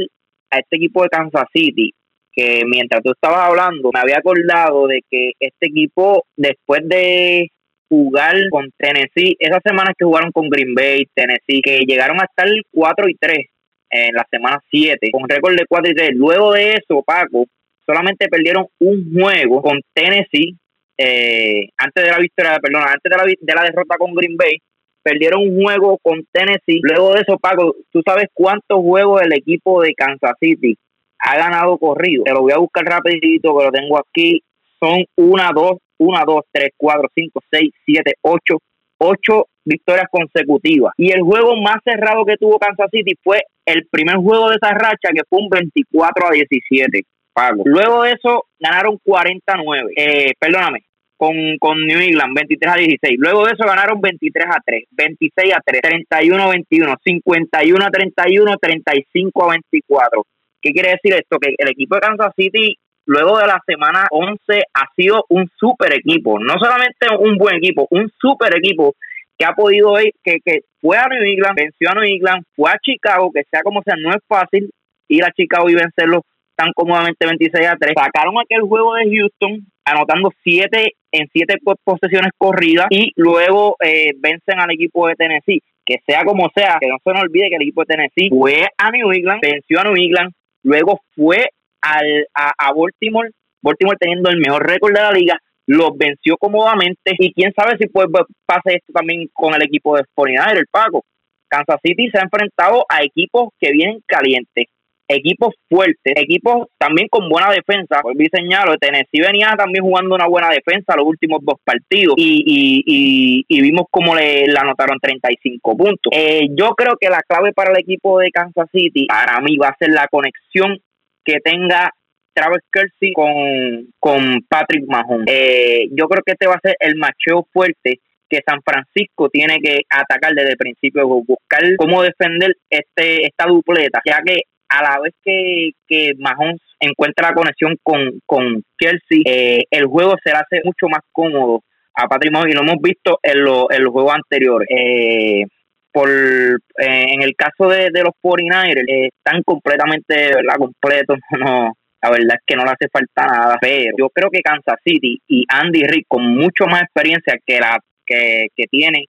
a 0.51 0.59
este 0.59 0.77
equipo 0.77 1.03
de 1.03 1.09
Kansas 1.09 1.47
City, 1.53 1.93
que 2.33 2.63
mientras 2.67 3.03
tú 3.03 3.13
estabas 3.13 3.49
hablando, 3.49 3.91
me 3.93 4.01
había 4.01 4.19
acordado 4.19 4.87
de 4.87 5.01
que 5.11 5.33
este 5.39 5.67
equipo, 5.67 6.25
después 6.37 6.81
de 6.85 7.49
jugar 7.89 8.35
con 8.51 8.71
Tennessee, 8.77 9.37
esas 9.39 9.61
semanas 9.65 9.95
que 9.99 10.05
jugaron 10.05 10.33
con 10.33 10.49
Green 10.49 10.75
Bay, 10.75 11.07
Tennessee, 11.15 11.63
que 11.63 11.81
llegaron 11.87 12.21
a 12.21 12.25
estar 12.25 12.49
4 12.73 13.09
y 13.09 13.15
3 13.15 13.47
en 13.91 14.15
la 14.15 14.27
semana 14.31 14.59
7, 14.71 15.11
con 15.13 15.29
récord 15.29 15.55
de 15.55 15.67
4 15.69 15.91
y 15.91 15.95
3. 15.95 16.11
Luego 16.15 16.53
de 16.53 16.73
eso, 16.73 17.03
Paco, 17.03 17.47
solamente 17.87 18.29
perdieron 18.29 18.67
un 18.81 19.13
juego 19.13 19.63
con 19.63 19.81
Tennessee 19.93 20.57
eh, 20.97 21.69
antes 21.77 22.05
de 22.05 22.11
la 22.11 22.19
victoria, 22.19 22.59
perdón, 22.61 22.83
antes 22.83 23.11
de 23.11 23.17
la, 23.17 23.25
de 23.25 23.55
la 23.55 23.63
derrota 23.63 23.97
con 23.99 24.15
Green 24.15 24.37
Bay 24.37 24.59
perdieron 25.05 25.43
un 25.43 25.63
juego 25.63 25.99
con 26.03 26.25
Tennessee. 26.33 26.81
Luego 26.83 27.13
de 27.13 27.21
eso, 27.21 27.39
Paco, 27.39 27.77
¿tú 27.93 28.03
sabes 28.05 28.29
cuántos 28.33 28.81
juegos 28.81 29.23
el 29.23 29.35
equipo 29.35 29.83
de 29.83 29.95
Kansas 29.95 30.33
City 30.41 30.77
ha 31.19 31.37
ganado 31.37 31.77
corrido? 31.79 32.25
Te 32.25 32.33
lo 32.33 32.41
voy 32.41 32.53
a 32.53 32.59
buscar 32.59 32.85
rapidito, 32.85 33.57
que 33.57 33.65
lo 33.65 33.71
tengo 33.71 33.99
aquí. 33.99 34.43
Son 34.81 35.05
una, 35.17 35.51
dos, 35.55 35.79
una, 35.99 36.25
dos, 36.25 36.43
tres, 36.53 36.71
cuatro, 36.77 37.09
cinco, 37.15 37.41
seis, 37.51 37.71
siete, 37.85 38.15
ocho, 38.23 38.59
ocho 38.99 39.47
victorias 39.65 40.07
consecutivas. 40.11 40.93
Y 40.97 41.11
el 41.13 41.23
juego 41.23 41.57
más 41.57 41.77
cerrado 41.85 42.25
que 42.25 42.37
tuvo 42.37 42.59
Kansas 42.59 42.91
City 42.91 43.15
fue 43.23 43.43
el 43.67 43.87
primer 43.91 44.17
juego 44.17 44.51
de 44.51 44.57
esa 44.57 44.73
racha, 44.73 45.09
que 45.15 45.23
fue 45.29 45.41
un 45.41 45.49
24 45.49 46.29
a 46.29 46.31
17. 46.33 47.03
Pago. 47.33 47.63
Luego 47.65 48.05
de 48.05 48.13
eso 48.13 48.45
ganaron 48.61 48.97
49. 49.03 49.93
Eh, 49.97 50.33
perdóname, 50.39 50.85
con, 51.17 51.35
con 51.59 51.79
New 51.85 51.99
England, 51.99 52.33
23 52.35 52.73
a 52.73 52.77
16. 52.77 53.17
Luego 53.19 53.45
de 53.45 53.53
eso 53.53 53.65
ganaron 53.67 54.01
23 54.01 54.47
a 54.47 54.61
3, 54.65 54.85
26 54.91 55.53
a 55.53 55.61
3, 55.65 55.83
31 55.83 56.43
a 56.43 56.49
21, 56.51 56.95
51 57.03 57.85
a 57.85 57.91
31, 57.91 58.57
35 58.57 59.45
a 59.45 59.51
24. 59.51 60.27
¿Qué 60.63 60.71
quiere 60.71 60.91
decir 60.93 61.13
esto? 61.13 61.39
Que 61.39 61.55
el 61.59 61.69
equipo 61.71 61.97
de 61.97 62.01
Kansas 62.03 62.33
City, 62.37 62.77
luego 63.07 63.39
de 63.39 63.47
la 63.47 63.61
semana 63.67 64.07
11, 64.11 64.39
ha 64.75 64.87
sido 64.97 65.25
un 65.29 65.49
super 65.57 65.93
equipo. 65.93 66.39
No 66.39 66.55
solamente 66.59 67.07
un 67.19 67.37
buen 67.37 67.57
equipo, 67.57 67.87
un 67.91 68.11
super 68.21 68.57
equipo 68.57 68.95
que 69.39 69.45
ha 69.45 69.53
podido 69.53 70.01
ir, 70.01 70.13
que, 70.23 70.39
fue 70.81 70.97
a 70.97 71.07
New 71.09 71.23
England, 71.23 71.57
venció 71.57 71.91
a 71.91 71.95
New 71.95 72.05
England, 72.05 72.45
fue 72.55 72.71
a 72.71 72.79
Chicago, 72.79 73.31
que 73.33 73.43
sea 73.51 73.63
como 73.63 73.83
sea, 73.83 73.95
no 73.97 74.11
es 74.11 74.23
fácil 74.29 74.71
ir 75.09 75.25
a 75.25 75.33
Chicago 75.33 75.69
y 75.69 75.75
vencerlo 75.75 76.23
tan 76.57 76.73
cómodamente 76.75 77.27
26 77.27 77.67
a 77.67 77.77
3. 77.77 77.95
Sacaron 77.97 78.35
aquel 78.39 78.63
juego 78.63 78.95
de 78.95 79.05
Houston 79.05 79.67
anotando 79.85 80.31
7 80.43 80.93
en 81.13 81.29
7 81.33 81.55
posesiones 81.83 82.31
corridas 82.39 82.87
y 82.91 83.13
luego 83.17 83.77
eh, 83.85 84.13
vencen 84.19 84.61
al 84.61 84.71
equipo 84.71 85.09
de 85.09 85.15
Tennessee. 85.15 85.63
Que 85.85 85.97
sea 86.07 86.25
como 86.25 86.49
sea, 86.55 86.79
que 86.81 86.89
no 86.89 86.97
se 87.03 87.11
nos 87.13 87.23
olvide 87.25 87.51
que 87.51 87.57
el 87.57 87.63
equipo 87.63 87.83
de 87.83 87.95
Tennessee 87.95 88.31
fue 88.31 88.69
a 88.79 88.91
New 88.91 89.13
England, 89.13 89.41
venció 89.43 89.81
a 89.81 89.85
New 89.85 89.97
England, 89.97 90.33
luego 90.63 91.01
fue 91.15 91.49
al, 91.85 92.27
a, 92.35 92.73
Baltimore, 92.73 93.31
Baltimore 93.63 93.97
teniendo 93.99 94.31
el 94.31 94.39
mejor 94.39 94.67
récord 94.67 94.95
de 94.95 95.01
la 95.01 95.13
liga, 95.13 95.39
los 95.67 95.97
venció 95.97 96.37
cómodamente 96.37 97.15
y 97.19 97.33
quién 97.33 97.53
sabe 97.57 97.77
si 97.79 97.89
pues, 97.89 98.07
pase 98.47 98.77
esto 98.77 98.93
también 98.93 99.29
con 99.33 99.55
el 99.55 99.63
equipo 99.63 99.97
de 99.97 100.05
Fortnite, 100.15 100.59
el 100.59 100.67
Paco. 100.71 101.05
Kansas 101.49 101.81
City 101.85 102.11
se 102.11 102.19
ha 102.19 102.23
enfrentado 102.23 102.85
a 102.89 103.03
equipos 103.03 103.51
que 103.61 103.71
vienen 103.71 104.01
calientes 104.07 104.67
equipos 105.09 105.55
fuertes, 105.69 106.15
equipos 106.17 106.69
también 106.79 107.09
con 107.09 107.29
buena 107.29 107.51
defensa. 107.51 108.01
Por 108.03 108.15
mi 108.17 108.27
señalo, 108.27 108.77
Tennessee 108.79 109.21
venía 109.21 109.55
también 109.57 109.85
jugando 109.85 110.15
una 110.15 110.27
buena 110.27 110.49
defensa 110.49 110.97
los 110.97 111.07
últimos 111.07 111.41
dos 111.43 111.59
partidos 111.65 112.15
y, 112.17 112.43
y, 112.87 113.45
y, 113.49 113.61
vimos 113.61 113.87
cómo 113.91 114.15
le, 114.15 114.47
anotaron 114.57 114.99
35 115.01 115.77
puntos. 115.77 116.13
Eh, 116.13 116.49
yo 116.51 116.75
creo 116.75 116.97
que 116.99 117.09
la 117.09 117.21
clave 117.27 117.53
para 117.53 117.73
el 117.73 117.79
equipo 117.79 118.19
de 118.19 118.31
Kansas 118.31 118.69
City, 118.73 119.07
para 119.07 119.41
mí, 119.41 119.57
va 119.57 119.69
a 119.69 119.77
ser 119.79 119.91
la 119.91 120.09
conexión 120.09 120.79
que 121.25 121.39
tenga 121.41 121.91
Travis 122.35 122.63
Kelsey 122.73 123.13
con, 123.13 123.93
con 123.99 124.43
Patrick 124.49 124.85
Mahomes. 124.89 125.27
Eh, 125.29 125.89
yo 125.93 126.07
creo 126.07 126.23
que 126.25 126.33
este 126.33 126.47
va 126.47 126.55
a 126.55 126.61
ser 126.61 126.77
el 126.81 126.97
macheo 126.97 127.47
fuerte 127.53 128.01
que 128.29 128.41
San 128.47 128.61
Francisco 128.63 129.29
tiene 129.29 129.59
que 129.63 129.83
atacar 129.89 130.35
desde 130.35 130.51
el 130.51 130.57
principio, 130.57 131.07
buscar 131.07 131.61
cómo 131.77 132.03
defender 132.03 132.55
este 132.69 133.27
esta 133.27 133.47
dupleta, 133.47 134.01
ya 134.05 134.21
que 134.25 134.43
a 134.69 134.83
la 134.83 135.01
vez 135.01 135.15
que, 135.23 135.71
que 135.87 136.13
Mahomes 136.19 136.61
encuentra 136.81 137.29
la 137.29 137.35
conexión 137.35 137.77
con, 137.83 138.21
con 138.27 138.63
Kelsey, 138.77 139.23
eh, 139.25 139.65
el 139.71 139.87
juego 139.87 140.15
se 140.23 140.31
le 140.31 140.39
hace 140.39 140.61
mucho 140.65 140.89
más 140.89 141.01
cómodo 141.13 141.63
a 141.95 142.09
Patrick 142.09 142.33
Mahomes 142.33 142.53
y 142.53 142.57
lo 142.57 142.63
hemos 142.63 142.83
visto 142.83 143.21
en, 143.23 143.45
lo, 143.45 143.71
en 143.71 143.85
los 143.85 143.93
juegos 143.93 144.15
anteriores. 144.15 144.69
Eh, 144.71 145.45
por 145.95 146.11
eh, 146.11 147.07
en 147.09 147.23
el 147.23 147.35
caso 147.37 147.71
de, 147.71 147.89
los 147.93 148.13
49ers 148.23 148.85
están 148.89 149.43
completamente 149.45 150.35
¿verdad? 150.35 150.57
completos 150.59 151.19
no 151.39 151.73
la 152.03 152.11
verdad 152.11 152.37
es 152.37 152.43
que 152.47 152.57
no 152.57 152.65
le 152.65 152.71
hace 152.73 152.89
falta 152.93 153.27
nada 153.27 153.57
pero 153.61 153.95
yo 153.97 154.11
creo 154.11 154.29
que 154.31 154.43
Kansas 154.43 154.81
City 154.85 155.19
y 155.29 155.45
Andy 155.49 155.85
Rick 155.87 156.07
con 156.09 156.27
mucho 156.27 156.67
más 156.67 156.83
experiencia 156.83 157.39
que 157.47 157.61
la 157.61 157.79
que, 158.05 158.49
que 158.55 158.65
tiene 158.67 159.07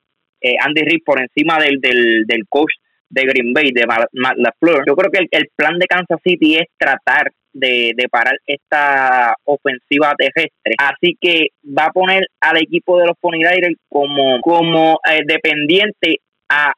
Andy 0.61 0.81
Rick 0.83 1.03
por 1.03 1.19
encima 1.19 1.57
del, 1.57 1.81
del, 1.81 2.25
del 2.27 2.43
coach 2.47 2.71
de 3.09 3.23
Green 3.23 3.53
Bay, 3.53 3.71
de 3.71 3.85
Matt 3.87 4.37
LaFleur. 4.37 4.83
Yo 4.87 4.95
creo 4.95 5.11
que 5.11 5.25
el, 5.31 5.47
plan 5.55 5.79
de 5.79 5.87
Kansas 5.87 6.19
City 6.23 6.55
es 6.57 6.65
tratar 6.77 7.31
de, 7.53 7.93
parar 8.11 8.37
esta 8.45 9.35
ofensiva 9.45 10.13
terrestre. 10.17 10.75
Así 10.77 11.17
que 11.19 11.47
va 11.65 11.85
a 11.85 11.91
poner 11.91 12.27
al 12.41 12.57
equipo 12.57 12.99
de 12.99 13.07
los 13.07 13.17
Pony 13.19 13.39
como, 13.89 14.41
como 14.41 14.99
eh, 15.09 15.21
dependiente 15.25 16.19
a 16.49 16.73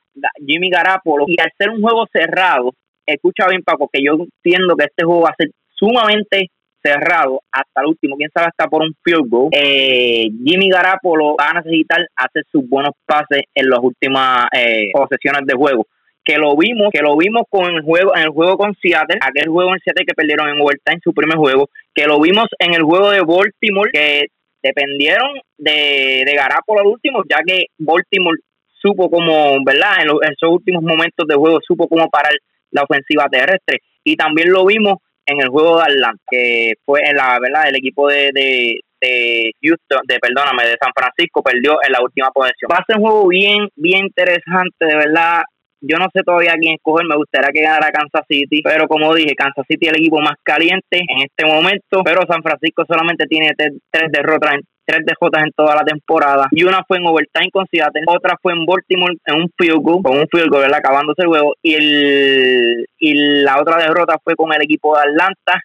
Jimmy 0.46 0.70
Garapolo. 0.70 1.26
Y 1.28 1.40
al 1.40 1.52
ser 1.58 1.70
un 1.70 1.82
juego 1.82 2.06
cerrado, 2.12 2.74
escucha 3.06 3.48
bien, 3.48 3.64
Paco, 3.64 3.90
que 3.92 4.02
yo 4.04 4.14
entiendo 4.14 4.76
que 4.76 4.86
este 4.86 5.06
juego 5.06 5.22
va 5.22 5.30
a 5.30 5.36
ser 5.38 5.52
sumamente 5.70 6.48
cerrado 6.82 7.42
hasta 7.52 7.82
el 7.82 7.88
último, 7.88 8.16
quién 8.16 8.30
sabe 8.34 8.48
hasta 8.48 8.68
por 8.68 8.84
un 8.84 8.94
field 9.04 9.30
goal. 9.30 9.50
Eh, 9.52 10.30
Jimmy 10.46 10.70
Garapolo 10.70 11.36
va 11.40 11.50
a 11.50 11.62
necesitar 11.62 12.06
hacer 12.16 12.44
sus 12.52 12.68
buenos 12.70 12.94
pases 13.06 13.44
en 13.54 13.70
las 13.70 13.80
últimas 13.82 14.48
eh, 14.56 14.90
posesiones 14.94 15.42
de 15.46 15.56
juego 15.56 15.86
que 16.28 16.38
lo 16.38 16.58
vimos, 16.58 16.90
que 16.92 17.02
lo 17.02 17.16
vimos 17.16 17.44
con 17.50 17.74
el 17.74 17.82
juego, 17.82 18.14
en 18.14 18.24
el 18.24 18.30
juego 18.30 18.58
con 18.58 18.76
Seattle, 18.82 19.18
aquel 19.22 19.48
juego 19.48 19.74
en 19.74 19.80
Seattle 19.80 20.06
que 20.06 20.14
perdieron 20.14 20.50
en 20.50 20.60
vuelta 20.60 20.92
en 20.92 21.00
su 21.00 21.14
primer 21.14 21.38
juego, 21.38 21.70
que 21.96 22.06
lo 22.06 22.20
vimos 22.20 22.48
en 22.60 22.74
el 22.74 22.84
juego 22.84 23.12
de 23.12 23.22
Baltimore, 23.22 23.90
que 23.94 24.26
dependieron 24.62 25.40
de, 25.58 26.24
de 26.26 26.36
Garapolo 26.36 26.82
al 26.82 26.88
último, 26.88 27.24
ya 27.30 27.38
que 27.48 27.68
Baltimore 27.78 28.38
supo 28.82 29.10
como, 29.10 29.58
¿verdad? 29.66 30.02
En, 30.02 30.10
esos 30.32 30.50
últimos 30.50 30.84
momentos 30.84 31.28
de 31.28 31.36
juego 31.36 31.60
supo 31.66 31.88
cómo 31.88 32.10
parar 32.10 32.34
la 32.72 32.84
ofensiva 32.84 33.28
terrestre. 33.30 33.80
Y 34.04 34.16
también 34.16 34.52
lo 34.52 34.66
vimos 34.66 34.98
en 35.26 35.42
el 35.42 35.50
juego 35.50 35.78
de 35.78 35.84
Atlanta, 35.84 36.22
que 36.30 36.74
fue 36.86 37.02
en 37.04 37.18
la, 37.18 37.38
¿verdad? 37.40 37.68
El 37.68 37.76
equipo 37.76 38.08
de, 38.08 38.32
de, 38.34 38.80
de 39.02 39.52
Houston, 39.62 40.02
de 40.08 40.20
perdóname, 40.20 40.64
de 40.64 40.78
San 40.82 40.92
Francisco 40.96 41.44
perdió 41.44 41.78
en 41.86 41.92
la 41.92 42.02
última 42.02 42.32
posición. 42.32 42.70
Va 42.72 42.78
a 42.78 42.86
ser 42.86 42.98
un 42.98 43.04
juego 43.04 43.28
bien, 43.28 43.68
bien 43.76 44.06
interesante, 44.06 44.86
de 44.86 44.96
verdad 44.96 45.44
yo 45.82 45.98
no 45.98 46.08
sé 46.14 46.24
todavía 46.24 46.56
quién 46.60 46.76
escoger, 46.76 47.06
me 47.06 47.16
gustaría 47.16 47.52
que 47.52 47.62
ganara 47.62 47.92
Kansas 47.92 48.26
City, 48.28 48.62
pero 48.64 48.88
como 48.88 49.14
dije, 49.14 49.36
Kansas 49.36 49.66
City 49.68 49.86
es 49.86 49.94
el 49.94 50.00
equipo 50.00 50.20
más 50.20 50.36
caliente 50.44 51.04
en 51.08 51.22
este 51.22 51.46
momento, 51.46 52.02
pero 52.04 52.22
San 52.28 52.42
Francisco 52.42 52.84
solamente 52.88 53.26
tiene 53.28 53.52
tres 53.56 54.12
derrotas 54.12 54.56
en 54.56 54.62
tres 54.88 55.06
derrotas 55.06 55.44
en 55.44 55.52
toda 55.52 55.76
la 55.76 55.84
temporada 55.84 56.48
y 56.52 56.64
una 56.64 56.84
fue 56.88 56.98
en 56.98 57.06
overtime 57.06 57.52
con 57.52 57.66
Seattle, 57.70 58.04
otra 58.08 58.38
fue 58.42 58.54
en 58.54 58.66
Baltimore 58.66 59.14
en 59.26 59.36
un 59.36 59.50
field 59.58 59.82
goal, 59.82 60.02
con 60.02 60.18
un 60.18 60.28
field 60.32 60.50
goal, 60.50 60.64
¿verdad? 60.64 60.80
acabándose 60.80 61.24
el 61.24 61.28
juego 61.28 61.54
y 61.62 61.74
el 61.74 62.86
y 62.98 63.14
la 63.44 63.60
otra 63.60 63.78
derrota 63.78 64.18
fue 64.24 64.36
con 64.36 64.54
el 64.54 64.62
equipo 64.62 64.96
de 64.96 65.02
Atlanta 65.02 65.62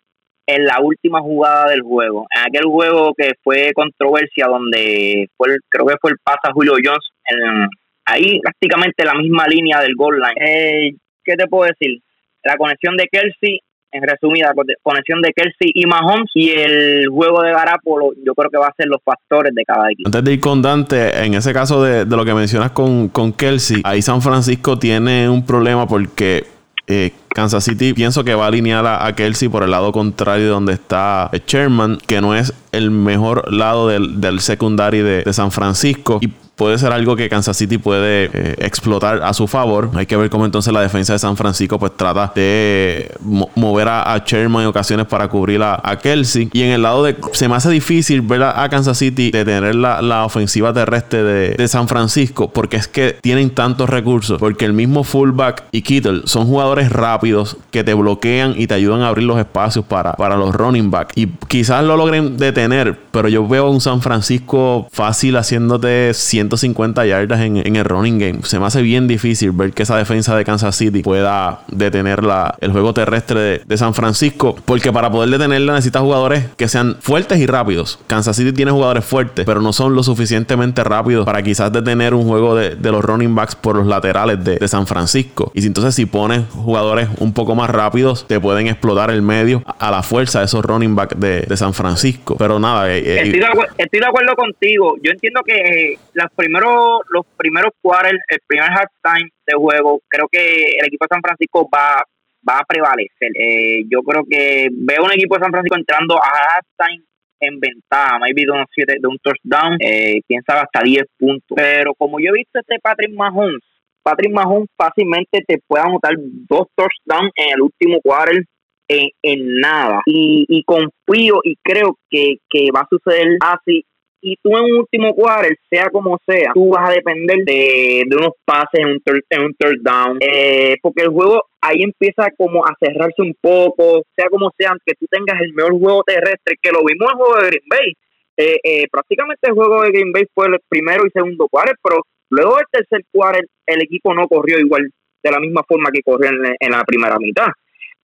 en 0.47 0.65
la 0.65 0.81
última 0.83 1.21
jugada 1.21 1.71
del 1.71 1.83
juego, 1.83 2.27
en 2.35 2.43
aquel 2.49 2.65
juego 2.65 3.15
que 3.17 3.33
fue 3.45 3.71
controversia 3.75 4.47
donde 4.49 5.29
fue 5.37 5.57
creo 5.69 5.87
que 5.87 5.97
fue 6.01 6.11
el 6.11 6.19
pase 6.23 6.41
a 6.45 6.53
Julio 6.53 6.75
Jones 6.83 7.09
en 7.27 7.69
ahí 8.05 8.41
prácticamente 8.41 9.05
la 9.05 9.15
misma 9.15 9.47
línea 9.47 9.81
del 9.81 9.95
goal 9.95 10.19
line. 10.21 10.35
Eh, 10.45 10.93
¿Qué 11.25 11.35
te 11.37 11.47
puedo 11.47 11.71
decir? 11.71 12.01
La 12.43 12.57
conexión 12.57 12.97
de 12.97 13.07
Kelsey, 13.11 13.61
en 13.93 14.03
resumida, 14.03 14.53
conexión 14.83 15.21
de 15.21 15.33
Kelsey 15.33 15.71
y 15.75 15.87
Mahomes 15.87 16.31
y 16.35 16.51
el 16.51 17.09
juego 17.09 17.43
de 17.43 17.53
Garapolo, 17.53 18.13
yo 18.25 18.35
creo 18.35 18.51
que 18.51 18.59
va 18.59 18.67
a 18.67 18.75
ser 18.77 18.87
los 18.87 19.01
factores 19.05 19.55
de 19.55 19.65
cada 19.65 19.91
equipo. 19.91 20.09
Antes 20.09 20.25
de 20.25 20.33
ir 20.33 20.41
con 20.41 20.63
Dante, 20.63 21.25
en 21.25 21.35
ese 21.35 21.53
caso 21.53 21.83
de, 21.83 22.07
lo 22.07 22.25
que 22.25 22.35
mencionas 22.35 22.71
con, 22.71 23.09
con 23.09 23.33
Kelsey, 23.33 23.83
ahí 23.85 24.03
San 24.03 24.23
Francisco 24.23 24.79
tiene 24.79 25.29
un 25.29 25.45
problema 25.45 25.87
porque 25.87 26.47
eh, 26.89 27.13
Kansas 27.29 27.65
City 27.65 27.93
pienso 27.93 28.25
que 28.25 28.35
va 28.35 28.45
a 28.45 28.49
alinear 28.49 28.85
a, 28.87 29.15
Kelsey 29.15 29.49
por 29.49 29.63
el 29.63 29.71
lado 29.71 29.93
contrario 29.93 30.49
donde 30.51 30.73
está 30.73 31.31
Sherman, 31.47 31.99
que 32.07 32.21
no 32.21 32.35
es 32.35 32.53
el 32.73 32.91
mejor 32.91 33.53
lado 33.53 33.89
del, 33.89 34.21
del 34.21 34.41
secundario 34.41 35.05
de, 35.05 35.23
de, 35.23 35.33
San 35.33 35.53
Francisco. 35.53 36.21
Puede 36.63 36.79
ser 36.79 36.93
algo 36.93 37.17
que 37.17 37.29
Kansas 37.29 37.57
City 37.57 37.77
puede 37.77 38.31
eh, 38.33 38.55
explotar 38.59 39.21
a 39.25 39.35
su 39.35 39.49
favor. 39.49 39.91
Hay 39.95 40.07
que 40.07 40.17
ver 40.17 40.31
cómo 40.31 40.45
entonces 40.45 40.73
la 40.73 40.81
defensa 40.81 41.13
de 41.13 41.19
San 41.19 41.37
Francisco 41.37 41.77
pues 41.77 41.91
trata 41.97 42.31
de 42.37 43.11
mover 43.57 43.89
a, 43.89 44.23
Sherman 44.25 44.63
en 44.63 44.69
ocasiones 44.69 45.07
para 45.07 45.27
cubrir 45.27 45.61
a, 45.61 45.99
Kelsey. 46.01 46.51
Y 46.53 46.63
en 46.63 46.71
el 46.71 46.83
lado 46.83 47.03
de... 47.03 47.17
Se 47.33 47.49
me 47.49 47.57
hace 47.57 47.69
difícil 47.69 48.23
ver 48.23 48.45
a, 48.45 48.69
Kansas 48.69 48.97
City 48.97 49.33
detener 49.33 49.75
la, 49.75 50.01
la 50.03 50.25
ofensiva 50.25 50.73
terrestre 50.73 51.25
de, 51.25 51.67
San 51.67 51.89
Francisco 51.89 52.53
porque 52.53 52.77
es 52.77 52.87
que 52.87 53.19
tienen 53.21 53.51
tantos 53.51 53.91
recursos. 53.91 54.39
Porque 54.39 54.65
el 54.65 54.73
mismo 54.73 55.03
fullback 55.03 55.65
y 55.73 55.83
Kittle 55.83 56.23
son 56.27 56.47
jugadores 56.47 56.93
rápidos 56.93 57.57
que 57.73 57.83
te 57.83 57.93
bloquean 57.93 58.55
y 58.57 58.69
te 58.69 58.75
ayudan 58.75 59.01
a 59.01 59.09
abrir 59.09 59.27
los 59.27 59.39
espacios 59.41 59.85
para, 59.85 60.13
para 60.13 60.37
los 60.37 60.55
running 60.55 60.93
backs. 60.93 61.13
Y 61.17 61.27
quizás 61.49 61.83
lo 61.83 61.97
logren 61.97 62.37
detener, 62.37 62.97
pero 63.11 63.29
yo 63.29 63.49
veo 63.49 63.69
un 63.69 63.81
San 63.81 64.01
Francisco 64.01 64.87
fácil 64.93 65.37
haciéndote 65.37 66.15
100 66.15 66.52
150 66.57 67.07
yardas 67.07 67.41
en, 67.41 67.77
el 67.77 67.85
running 67.85 68.19
game. 68.19 68.39
Se 68.43 68.59
me 68.59 68.67
hace 68.67 68.83
bien 68.83 69.09
difícil 69.09 69.53
ver 69.53 69.73
que 69.73 69.83
esa 69.85 69.97
defensa 69.97 70.37
de 70.37 70.45
Kansas 70.45 70.77
City 70.77 71.03
pueda 71.03 71.61
detener 71.69 72.23
la, 72.23 72.57
el 72.61 72.73
juego 72.73 72.93
terrestre 72.93 73.63
de, 73.65 73.77
San 73.77 73.95
Francisco. 73.95 74.57
Porque 74.65 74.93
para 74.93 75.11
poder 75.11 75.31
detenerla 75.31 75.73
necesita 75.73 76.01
jugadores 76.01 76.45
que 76.57 76.69
sean 76.69 76.97
fuertes 77.01 77.39
y 77.39 77.47
rápidos. 77.47 77.99
Kansas 78.07 78.37
City 78.37 78.53
tiene 78.53 78.71
jugadores 78.71 79.05
fuertes, 79.05 79.45
pero 79.45 79.61
no 79.61 79.73
son 79.73 79.95
lo 79.95 80.03
suficientemente 80.03 80.85
rápidos 80.85 81.25
para 81.25 81.43
quizás 81.43 81.73
detener 81.73 82.15
un 82.15 82.25
juego 82.29 82.55
de, 82.55 82.77
los 82.93 83.05
running 83.05 83.35
backs 83.35 83.57
por 83.57 83.77
los 83.77 83.87
laterales 83.87 84.45
de, 84.45 84.69
San 84.69 84.87
Francisco. 84.87 85.51
Y 85.55 85.63
si, 85.63 85.67
entonces 85.67 85.95
si 85.95 86.07
pones 86.07 86.43
jugadores 86.51 87.09
un 87.19 87.33
poco 87.33 87.55
más 87.55 87.71
rápidos, 87.71 88.27
te 88.29 88.39
pueden 88.39 88.69
explotar 88.69 89.11
el 89.11 89.23
medio 89.23 89.63
a 89.79 89.91
la 89.91 90.03
fuerza 90.03 90.41
de 90.41 90.45
esos 90.45 90.65
running 90.65 90.95
backs 90.95 91.19
de, 91.19 91.57
San 91.57 91.75
Francisco. 91.75 92.37
Pero 92.39 92.59
nada, 92.59 92.91
eh, 92.91 92.99
eh, 92.99 93.23
estoy, 93.23 94.01
de 94.01 94.07
acuerdo, 94.07 94.35
contigo. 94.35 94.97
Yo 95.03 95.13
entiendo 95.13 95.43
que 95.45 95.93
eh, 95.93 95.99
las 96.15 96.32
primeros, 96.37 97.01
los 97.11 97.27
primeros 97.37 97.73
quarters, 97.81 98.21
el 98.29 98.39
primer 98.47 98.69
halftime 98.71 99.31
de 99.47 99.55
juego, 99.55 100.01
creo 100.09 100.29
que 100.31 100.77
el 100.79 100.87
equipo 100.87 101.05
de 101.05 101.15
San 101.15 101.23
Francisco 101.23 101.69
va, 101.73 102.03
va 102.49 102.59
a 102.59 102.65
prevalecer. 102.65 103.31
Eh, 103.35 103.85
yo 103.91 104.03
creo 104.03 104.23
que 104.29 104.69
veo 104.71 105.05
un 105.05 105.13
equipo 105.13 105.37
de 105.37 105.43
San 105.43 105.53
Francisco 105.53 105.77
entrando 105.77 106.17
a 106.17 106.29
halftime 106.29 107.05
en 107.41 107.59
ventaja, 107.59 108.19
maybe 108.21 108.43
de, 108.43 108.53
unos 108.53 108.69
siete, 108.73 108.97
de 109.01 109.09
un 109.09 109.19
touchdown, 109.19 109.77
eh, 109.81 110.21
quién 110.29 110.43
sabe 110.47 110.61
hasta 110.61 110.81
10 110.83 111.05
puntos. 111.19 111.57
Pero 111.57 111.95
como 111.95 112.21
yo 112.21 112.31
he 112.31 112.39
visto 112.39 112.61
este 112.61 112.79
Patrick 112.81 113.13
Mahomes, 113.15 113.61
Patrick 114.03 114.33
Mahomes 114.33 114.69
fácilmente 114.77 115.43
te 115.47 115.59
puede 115.67 115.85
anotar 115.85 116.15
dos 116.17 116.69
touchdowns 116.77 117.33
en 117.35 117.55
el 117.55 117.63
último 117.63 118.01
quarter 118.01 118.45
en, 118.89 119.09
en 119.23 119.61
nada. 119.61 120.03
Y, 120.07 120.47
y 120.49 120.63
confío 120.65 121.41
y 121.43 121.57
creo 121.63 121.97
que, 122.11 122.37
que 122.49 122.69
va 122.75 122.81
a 122.81 122.89
suceder 122.89 123.37
así 123.41 123.85
y 124.23 124.37
tú 124.37 124.57
en 124.57 124.65
un 124.65 124.79
último 124.79 125.13
quarter, 125.15 125.59
sea 125.69 125.91
como 125.91 126.17
sea, 126.25 126.53
tú 126.55 126.71
vas 126.71 126.91
a 126.91 126.93
depender 126.93 127.39
de, 127.45 128.05
de 128.07 128.17
unos 128.17 128.35
pases 128.45 128.81
en 128.81 128.87
un 128.87 129.01
third, 129.01 129.23
en 129.29 129.43
un 129.43 129.55
third 129.55 129.81
down, 129.83 130.19
eh, 130.21 130.77
porque 130.81 131.03
el 131.03 131.09
juego 131.09 131.43
ahí 131.61 131.83
empieza 131.83 132.31
como 132.39 132.65
a 132.65 132.73
cerrarse 132.79 133.21
un 133.21 133.35
poco, 133.41 134.03
sea 134.15 134.29
como 134.31 134.53
sea, 134.57 134.71
aunque 134.71 134.95
tú 134.99 135.07
tengas 135.11 135.41
el 135.41 135.53
mejor 135.53 135.73
juego 135.73 136.05
terrestre, 136.05 136.57
que 136.63 136.71
lo 136.71 136.85
vimos 136.85 137.11
en 137.11 137.19
el 137.19 137.25
juego 137.25 137.37
de 137.37 137.47
Green 137.49 137.69
Bay, 137.69 137.93
eh, 138.37 138.59
eh, 138.63 138.89
prácticamente 138.91 139.49
el 139.49 139.55
juego 139.55 139.83
de 139.83 139.91
Green 139.91 140.13
Bay 140.13 140.25
fue 140.33 140.47
el 140.47 140.59
primero 140.69 141.05
y 141.05 141.11
segundo 141.11 141.49
quarter, 141.51 141.75
pero 141.83 142.03
luego 142.31 142.57
del 142.57 142.67
tercer 142.71 143.05
quarter 143.11 143.45
el 143.67 143.83
equipo 143.83 144.15
no 144.15 144.29
corrió 144.29 144.59
igual 144.61 144.89
de 145.23 145.31
la 145.31 145.41
misma 145.41 145.63
forma 145.67 145.91
que 145.93 146.03
corrió 146.03 146.31
en, 146.31 146.71
la 146.71 146.85
primera 146.85 147.17
mitad. 147.19 147.49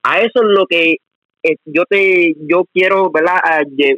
A 0.02 0.18
eso 0.18 0.42
es 0.42 0.48
lo 0.48 0.66
que 0.66 0.96
yo 1.64 1.84
te 1.86 2.34
yo 2.48 2.64
quiero 2.72 3.10
¿verdad? 3.10 3.40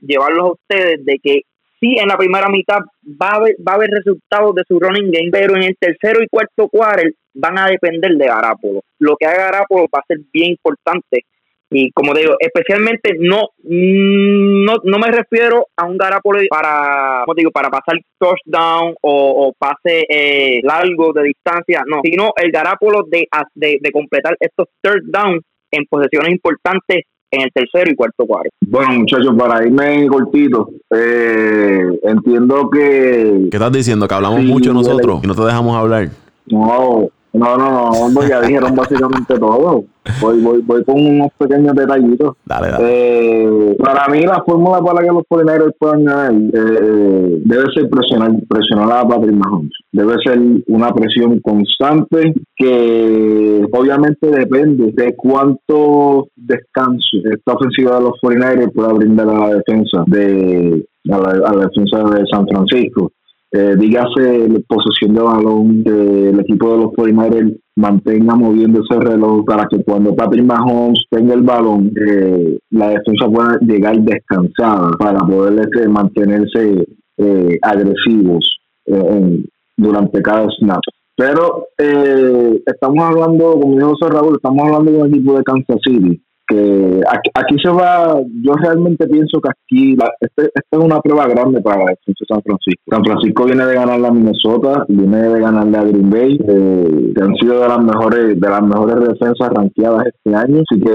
llevarlos 0.03 0.45
a 0.45 0.53
ustedes 0.53 1.05
de 1.05 1.19
que 1.23 1.43
sí, 1.81 1.97
en 1.99 2.09
la 2.09 2.17
primera 2.17 2.49
mitad 2.49 2.81
va 3.21 3.29
a 3.31 3.37
haber, 3.37 3.57
va 3.67 3.73
a 3.73 3.75
haber 3.77 3.91
resultados 3.91 4.55
de 4.55 4.63
su 4.69 4.79
running 4.79 5.11
game, 5.11 5.31
pero 5.33 5.57
en 5.57 5.65
el 5.65 5.77
tercero 5.79 6.23
y 6.23 6.29
cuarto 6.29 6.69
quarter 6.69 7.13
van 7.35 7.59
a 7.59 7.67
depender 7.67 8.13
de 8.13 8.27
Garapolo. 8.27 8.81
Lo 8.99 9.17
que 9.17 9.27
haga 9.27 9.51
Garapolo 9.51 9.87
va 9.95 10.01
a 10.01 10.07
ser 10.07 10.19
bien 10.33 10.51
importante 10.51 11.25
Y 11.73 11.91
como 11.93 12.13
digo, 12.15 12.35
especialmente 12.41 13.15
no, 13.19 13.51
no, 13.63 14.75
no 14.83 14.99
me 14.99 15.11
refiero 15.13 15.67
a 15.77 15.87
un 15.87 15.97
Garapolo 15.97 16.41
para, 16.51 17.23
como 17.25 17.35
digo, 17.35 17.51
para 17.53 17.71
pasar 17.71 17.97
touchdown 18.19 18.95
o, 19.03 19.53
pase 19.57 20.05
eh, 20.09 20.61
largo 20.65 21.13
de 21.13 21.25
distancia, 21.25 21.83
no, 21.87 22.01
sino 22.03 22.33
el 22.37 22.51
Garapolo 22.51 23.05
de, 23.09 23.29
de, 23.55 23.79
de 23.81 23.93
completar 23.93 24.37
estos 24.41 24.67
third 24.83 25.05
down 25.05 25.41
en 25.71 25.85
posiciones 25.87 26.33
importantes 26.33 27.05
en 27.31 27.43
el 27.43 27.53
tercero 27.53 27.91
y 27.91 27.95
cuarto 27.95 28.27
cuarto. 28.27 28.51
Bueno, 28.67 28.93
muchachos, 28.93 29.35
para 29.39 29.65
irme 29.65 30.07
cortito, 30.09 30.71
eh, 30.91 32.01
entiendo 32.03 32.69
que... 32.71 33.49
¿Qué 33.51 33.57
estás 33.57 33.73
diciendo? 33.73 34.09
Que 34.09 34.15
hablamos 34.15 34.43
mucho 34.43 34.73
nosotros 34.73 35.21
y 35.23 35.27
no 35.27 35.35
te 35.35 35.43
dejamos 35.43 35.77
hablar. 35.77 36.09
No, 36.47 37.09
no, 37.33 37.57
no, 37.57 38.09
no, 38.09 38.29
ya 38.29 38.41
dijeron 38.41 38.75
básicamente 38.75 39.39
todo. 39.39 39.85
Voy, 40.21 40.41
voy, 40.41 40.63
voy 40.63 40.85
con 40.85 41.07
unos 41.07 41.29
pequeños 41.39 41.75
detallitos. 41.75 42.37
Dale, 42.45 42.71
dale. 42.71 42.85
Eh, 42.89 43.77
para 43.79 44.09
mí, 44.09 44.23
la 44.23 44.43
fórmula 44.45 44.81
para 44.81 45.07
que 45.07 45.13
los 45.13 45.25
polineros 45.29 45.73
puedan 45.79 46.05
ganar 46.05 46.33
eh, 46.33 47.43
debe 47.45 47.65
ser 47.73 47.89
presionar, 47.89 48.33
presionar 48.49 48.93
a 48.93 49.09
Patrick 49.09 49.37
Mahomes. 49.37 49.73
Debe 49.93 50.15
ser 50.25 50.41
una 50.67 50.93
presión 50.93 51.39
constante 51.41 52.35
que 52.57 53.67
obviamente 53.73 54.27
depende 54.27 54.93
de 54.93 55.15
cuánto 55.15 56.29
descanso 56.35 57.19
esta 57.33 57.53
ofensiva 57.53 57.97
de 57.97 58.03
los 58.03 58.13
49 58.21 58.73
pueda 58.75 58.93
brindar 58.93 59.29
a 59.29 59.39
la 59.39 59.55
defensa 59.55 60.03
de 60.07 60.85
a 61.11 61.19
la 61.19 61.67
defensa 61.67 61.99
de 62.11 62.27
San 62.31 62.47
Francisco 62.47 63.13
eh, 63.53 63.75
dígase 63.77 64.63
posesión 64.69 65.15
de 65.15 65.23
balón 65.23 65.83
del 65.83 66.39
equipo 66.41 66.73
de 66.73 66.83
los 66.85 66.93
49 66.95 67.57
mantenga 67.77 68.37
moviendo 68.37 68.83
ese 68.83 69.01
reloj 69.01 69.45
para 69.45 69.67
que 69.67 69.83
cuando 69.83 70.15
Patrick 70.15 70.45
Mahomes 70.45 71.05
tenga 71.11 71.35
el 71.35 71.43
balón, 71.43 71.93
eh, 71.97 72.59
la 72.71 72.91
defensa 72.91 73.29
pueda 73.29 73.59
llegar 73.61 73.99
descansada 74.01 74.91
para 74.99 75.19
poder 75.21 75.61
este, 75.61 75.89
mantenerse 75.89 76.87
eh, 77.17 77.59
agresivos 77.63 78.61
eh, 78.87 79.45
durante 79.77 80.23
cada 80.23 80.47
snap. 80.59 80.81
Pero 81.17 81.67
estamos 81.77 83.05
hablando, 83.05 83.59
como 83.61 83.77
dijo 83.77 84.09
Raúl, 84.09 84.37
estamos 84.37 84.65
hablando 84.65 84.93
de 84.93 84.99
un 84.99 85.09
equipo 85.09 85.37
de 85.37 85.45
Kansas 85.45 85.79
City 85.85 86.23
que 86.51 87.01
aquí, 87.35 87.57
se 87.63 87.71
va, 87.71 88.21
yo 88.43 88.53
realmente 88.55 89.07
pienso 89.07 89.41
que 89.41 89.51
aquí 89.51 89.97
este, 90.21 90.51
esta 90.53 90.79
es 90.79 90.79
una 90.79 91.01
prueba 91.01 91.29
grande 91.29 91.61
para 91.61 91.85
la 91.85 91.95
San 92.29 92.43
Francisco. 92.43 92.83
San 92.91 93.05
Francisco 93.05 93.45
viene 93.45 93.65
de 93.67 93.75
ganar 93.75 94.01
la 94.01 94.11
Minnesota, 94.11 94.85
viene 94.89 95.29
de 95.29 95.41
ganarle 95.41 95.79
a 95.79 95.85
Green 95.85 96.11
Bay, 96.11 96.39
eh, 96.49 97.13
que 97.15 97.23
han 97.23 97.35
sido 97.37 97.61
de 97.61 97.69
las 97.69 97.83
mejores 97.83 98.41
de 98.41 98.49
las 98.49 98.63
mejores 98.63 98.97
defensas 98.97 99.51
ranqueadas 99.55 100.07
este 100.07 100.35
año, 100.35 100.63
así 100.69 100.81
que 100.81 100.91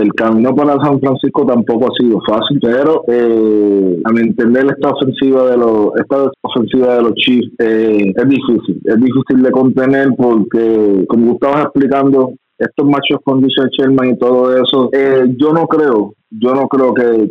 el, 0.00 0.14
camino 0.14 0.54
para 0.54 0.76
San 0.82 1.00
Francisco 1.00 1.44
tampoco 1.44 1.86
ha 1.86 2.02
sido 2.02 2.18
fácil, 2.26 2.58
pero 2.62 3.02
eh, 3.08 4.00
a 4.04 4.12
mi 4.12 4.20
entender 4.20 4.66
esta 4.66 4.90
ofensiva 4.90 5.50
de 5.50 5.56
los 5.58 5.88
esta 5.96 6.30
ofensiva 6.42 6.94
de 6.94 7.02
los 7.02 7.14
Chiefs 7.14 7.48
eh, 7.58 8.12
es 8.16 8.28
difícil, 8.28 8.80
es 8.84 8.96
difícil 8.96 9.42
de 9.42 9.50
contener 9.50 10.08
porque 10.16 11.04
como 11.08 11.32
estabas 11.32 11.64
explicando 11.64 12.32
estos 12.58 12.86
machos 12.86 13.18
con 13.24 13.42
Richard 13.42 13.70
Sherman 13.70 14.10
y 14.10 14.18
todo 14.18 14.54
eso, 14.54 14.88
eh, 14.92 15.24
yo 15.36 15.52
no 15.52 15.66
creo, 15.66 16.14
yo 16.30 16.54
no 16.54 16.68
creo 16.68 16.94
que, 16.94 17.30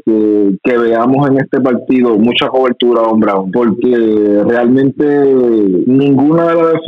que, 0.63 0.77
veamos 0.77 1.29
en 1.29 1.37
este 1.37 1.61
partido 1.61 2.17
mucha 2.17 2.47
cobertura 2.47 3.01
a 3.01 3.07
hombre 3.07 3.31
porque 3.53 4.43
realmente 4.45 5.05
ninguna 5.85 6.47
de 6.47 6.55
las, 6.55 6.81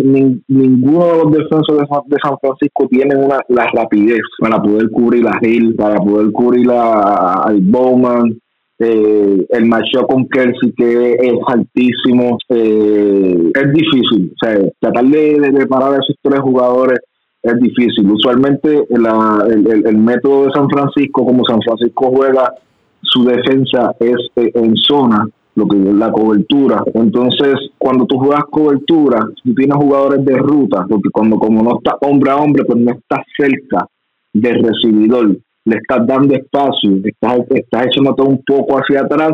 ninguno 0.47 1.05
de 1.05 1.23
los 1.23 1.31
defensores 1.31 1.87
de, 2.07 2.17
San 2.21 2.37
Francisco 2.39 2.87
tienen 2.89 3.23
una, 3.23 3.39
la 3.49 3.67
rapidez 3.73 4.21
para 4.39 4.61
poder 4.61 4.89
cubrir 4.89 5.25
a 5.27 5.37
Hill, 5.41 5.75
para 5.75 5.95
poder 5.95 6.31
cubrir 6.31 6.69
a, 6.71 7.43
al 7.43 7.61
Bowman. 7.61 8.37
Eh, 8.77 9.45
el 9.51 9.65
macho 9.67 10.05
con 10.05 10.27
Kelsey 10.27 10.73
que 10.75 11.13
es 11.13 11.33
altísimo 11.47 12.37
eh, 12.49 13.51
es 13.53 13.71
difícil 13.71 14.33
o 14.33 14.45
sea 14.45 14.59
tratar 14.81 15.05
de, 15.05 15.39
de 15.39 15.65
parar 15.65 15.93
a 15.93 15.99
esos 15.99 16.17
tres 16.21 16.41
jugadores 16.41 16.99
es 17.45 17.59
difícil. 17.59 18.09
Usualmente 18.09 18.87
el, 18.89 19.97
método 19.97 20.45
de 20.45 20.51
San 20.51 20.69
Francisco, 20.69 21.25
como 21.25 21.45
San 21.45 21.61
Francisco 21.61 22.11
juega, 22.11 22.53
su 23.01 23.23
defensa 23.23 23.95
es 23.99 24.17
eh, 24.35 24.51
en 24.55 24.75
zona, 24.75 25.27
lo 25.55 25.67
que 25.67 25.77
es 25.77 25.93
la 25.93 26.11
cobertura. 26.11 26.83
Entonces, 26.93 27.53
cuando 27.77 28.05
tú 28.05 28.17
juegas 28.17 28.45
cobertura, 28.49 29.19
tú 29.43 29.53
tienes 29.53 29.77
jugadores 29.77 30.25
de 30.25 30.35
ruta, 30.37 30.85
porque 30.89 31.09
cuando 31.11 31.37
como 31.37 31.63
no 31.63 31.77
está 31.77 31.97
hombre 32.01 32.31
a 32.31 32.37
hombre, 32.37 32.65
pues 32.65 32.79
no 32.79 32.91
estás 32.91 33.25
cerca 33.37 33.87
del 34.33 34.63
recibidor, 34.63 35.37
le 35.65 35.77
estás 35.77 36.05
dando 36.05 36.33
espacio, 36.33 36.99
estás, 37.03 37.39
estás 37.51 37.85
echándote 37.87 38.23
un 38.23 38.43
poco 38.45 38.77
hacia 38.77 39.01
atrás 39.01 39.33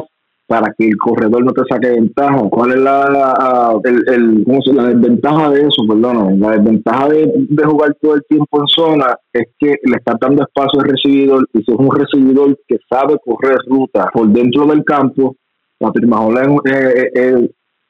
para 0.52 0.74
que 0.78 0.86
el 0.86 0.98
corredor 0.98 1.46
no 1.46 1.54
te 1.54 1.62
saque 1.70 1.92
ventaja. 1.92 2.42
¿Cuál 2.50 2.72
es 2.72 2.82
la, 2.82 3.80
el, 3.86 4.44
la 4.76 4.88
desventaja 4.88 5.50
de 5.50 5.62
eso? 5.62 5.88
Perdón, 5.88 6.42
la 6.42 6.52
desventaja 6.52 7.08
de, 7.08 7.64
jugar 7.64 7.96
todo 8.02 8.16
el 8.16 8.24
tiempo 8.28 8.60
en 8.60 8.68
zona 8.68 9.16
es 9.32 9.46
que 9.58 9.76
le 9.82 9.96
está 9.96 10.18
dando 10.20 10.44
espacio 10.44 10.82
al 10.82 10.90
recibidor 10.90 11.48
y 11.54 11.60
si 11.64 11.72
es 11.72 11.80
un 11.80 11.90
recibidor 11.90 12.60
que 12.68 12.76
sabe 12.90 13.16
correr 13.24 13.60
ruta 13.66 14.10
por 14.14 14.28
dentro 14.28 14.66
del 14.66 14.84
campo, 14.84 15.38
Patrick 15.80 16.06
Mahomes 16.06 16.50
es, 16.66 17.34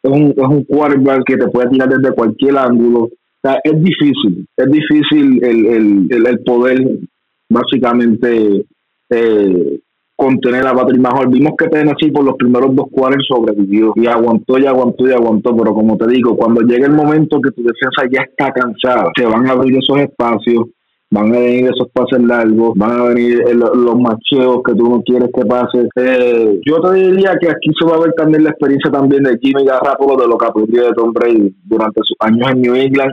un, 0.04 0.30
es 0.38 0.47
un 0.47 0.63
quarterback 0.65 1.24
que 1.26 1.38
te 1.38 1.47
puede 1.47 1.69
tirar 1.69 1.89
desde 1.89 2.13
cualquier 2.13 2.60
ángulo. 2.60 3.06
O 3.06 3.10
sea, 3.41 3.60
es 3.63 3.82
difícil, 3.82 4.47
es 4.56 4.71
difícil 4.71 5.43
el, 5.43 5.65
el, 6.12 6.28
el 6.28 6.39
poder 6.43 7.00
básicamente 7.50 8.65
eh, 9.10 9.80
contener 10.21 10.67
a 10.67 10.75
Patrick 10.75 11.01
Mahomes. 11.01 11.31
Vimos 11.31 11.53
que 11.57 11.67
Tennessee 11.67 12.12
por 12.12 12.23
los 12.23 12.36
primeros 12.36 12.75
dos 12.75 12.86
cuartos 12.91 13.25
sobrevivió 13.27 13.93
y 13.95 14.05
aguantó 14.05 14.60
y 14.60 14.67
aguantó 14.67 15.07
y 15.07 15.13
aguantó, 15.13 15.57
pero 15.57 15.73
como 15.73 15.97
te 15.97 16.07
digo, 16.07 16.38
cuando 16.38 16.62
llegue 16.62 16.86
el 16.86 16.93
momento 16.93 17.41
que 17.41 17.49
tu 17.49 17.63
defensa 17.63 18.07
ya 18.12 18.21
está 18.21 18.51
cansada, 18.51 19.10
se 19.17 19.25
van 19.25 19.47
a 19.47 19.53
abrir 19.53 19.79
esos 19.79 19.97
espacios, 19.99 20.65
van 21.10 21.34
a 21.34 21.39
venir 21.39 21.71
esos 21.73 21.89
pases 21.91 22.21
largos, 22.21 22.73
van 22.75 22.99
a 22.99 23.03
venir 23.05 23.43
los 23.55 23.99
macheos 23.99 24.62
que 24.63 24.75
tú 24.75 24.89
no 24.91 25.01
quieres 25.01 25.29
que 25.34 25.43
pase. 25.43 25.88
Eh, 25.95 26.60
yo 26.67 26.79
te 26.81 26.93
diría 26.93 27.36
que 27.41 27.49
aquí 27.49 27.71
se 27.79 27.89
va 27.89 27.95
a 27.95 28.01
ver 28.01 28.13
también 28.13 28.43
la 28.43 28.51
experiencia 28.51 28.91
también 28.91 29.23
de 29.23 29.39
Jimmy 29.41 29.65
Garapolo 29.65 30.21
de 30.21 30.27
lo 30.27 30.38
que 30.38 30.45
aprendió 30.45 30.84
de 30.84 30.93
Tom 30.93 31.12
Brady 31.13 31.51
durante 31.65 31.99
sus 32.03 32.17
años 32.19 32.47
en 32.51 32.62
New 32.62 32.75
England 32.75 33.12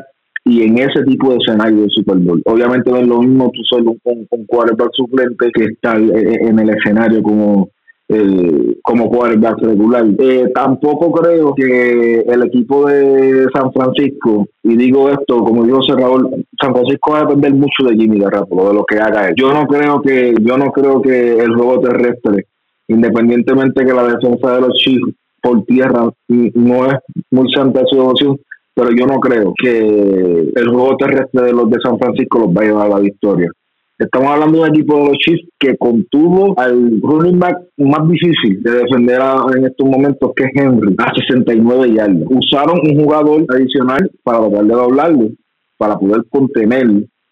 y 0.49 0.63
en 0.63 0.79
ese 0.79 1.03
tipo 1.05 1.31
de 1.31 1.37
escenario 1.37 1.81
del 1.81 1.91
Super 1.91 2.17
Bowl. 2.17 2.43
Obviamente 2.47 2.91
no 2.91 2.97
es 2.97 3.07
lo 3.07 3.21
mismo 3.21 3.51
tú 3.53 3.61
solo 3.69 3.95
con, 4.03 4.25
con 4.27 4.45
quarterback 4.47 4.91
suplente 4.95 5.51
que 5.53 5.65
estar 5.65 6.01
eh, 6.01 6.11
eh, 6.15 6.39
en 6.43 6.59
el 6.59 6.71
escenario 6.71 7.23
como 7.23 7.69
eh, 8.11 8.79
como 8.83 9.11
quarterback 9.11 9.61
regular. 9.61 10.07
Eh, 10.19 10.51
tampoco 10.55 11.13
creo 11.13 11.55
que 11.55 12.21
el 12.21 12.43
equipo 12.45 12.89
de 12.89 13.47
San 13.53 13.71
Francisco, 13.71 14.49
y 14.63 14.77
digo 14.77 15.11
esto, 15.11 15.45
como 15.45 15.65
dijo 15.65 15.81
Raúl, 15.95 16.47
San 16.59 16.73
Francisco 16.73 17.13
va 17.13 17.19
a 17.19 17.25
depender 17.25 17.53
mucho 17.53 17.85
de 17.87 17.97
Jimmy 17.97 18.19
Garoppolo, 18.19 18.69
de 18.69 18.75
lo 18.75 18.85
que 18.85 18.99
haga 18.99 19.29
él. 19.29 19.35
Yo 19.37 19.53
no 19.53 19.67
creo 19.67 20.01
que, 20.01 20.35
yo 20.41 20.57
no 20.57 20.73
creo 20.73 21.03
que 21.03 21.39
el 21.39 21.55
juego 21.55 21.81
terrestre, 21.81 22.47
independientemente 22.89 23.85
que 23.85 23.93
la 23.93 24.05
defensa 24.05 24.55
de 24.55 24.61
los 24.63 24.75
Chiefs 24.77 25.13
por 25.43 25.63
tierra 25.67 26.09
no 26.29 26.87
es 26.87 26.95
muy 27.31 27.53
santa 27.53 27.83
su 27.91 27.97
devoción, 27.97 28.39
pero 28.79 28.91
yo 28.93 29.07
no 29.07 29.19
creo 29.19 29.53
que 29.61 29.81
el 30.55 30.69
juego 30.69 30.97
terrestre 30.97 31.47
de 31.47 31.53
los 31.53 31.69
de 31.69 31.81
San 31.83 31.99
Francisco 31.99 32.39
los 32.39 32.53
vaya 32.53 32.79
a 32.79 32.85
a 32.85 32.89
la 32.89 33.01
victoria. 33.01 33.51
Estamos 33.99 34.29
hablando 34.29 34.59
de 34.59 34.71
un 34.71 34.77
equipo 34.77 34.95
de 34.95 35.05
los 35.07 35.17
Chiefs 35.19 35.49
que 35.59 35.77
contuvo 35.77 36.55
al 36.57 37.01
running 37.03 37.41
back 37.41 37.59
más 37.79 38.09
difícil 38.09 38.63
de 38.63 38.71
defender 38.71 39.21
en 39.57 39.65
estos 39.65 39.85
momentos, 39.85 40.31
que 40.37 40.45
es 40.45 40.51
Henry, 40.55 40.95
a 40.97 41.13
69 41.13 41.93
yardas. 41.93 42.29
Usaron 42.31 42.79
un 42.85 43.03
jugador 43.03 43.45
adicional 43.49 44.09
para 44.23 44.49
tratar 44.49 44.65
de 44.65 44.75
doblarlo, 44.75 45.29
para 45.77 45.99
poder 45.99 46.23
contener 46.31 46.87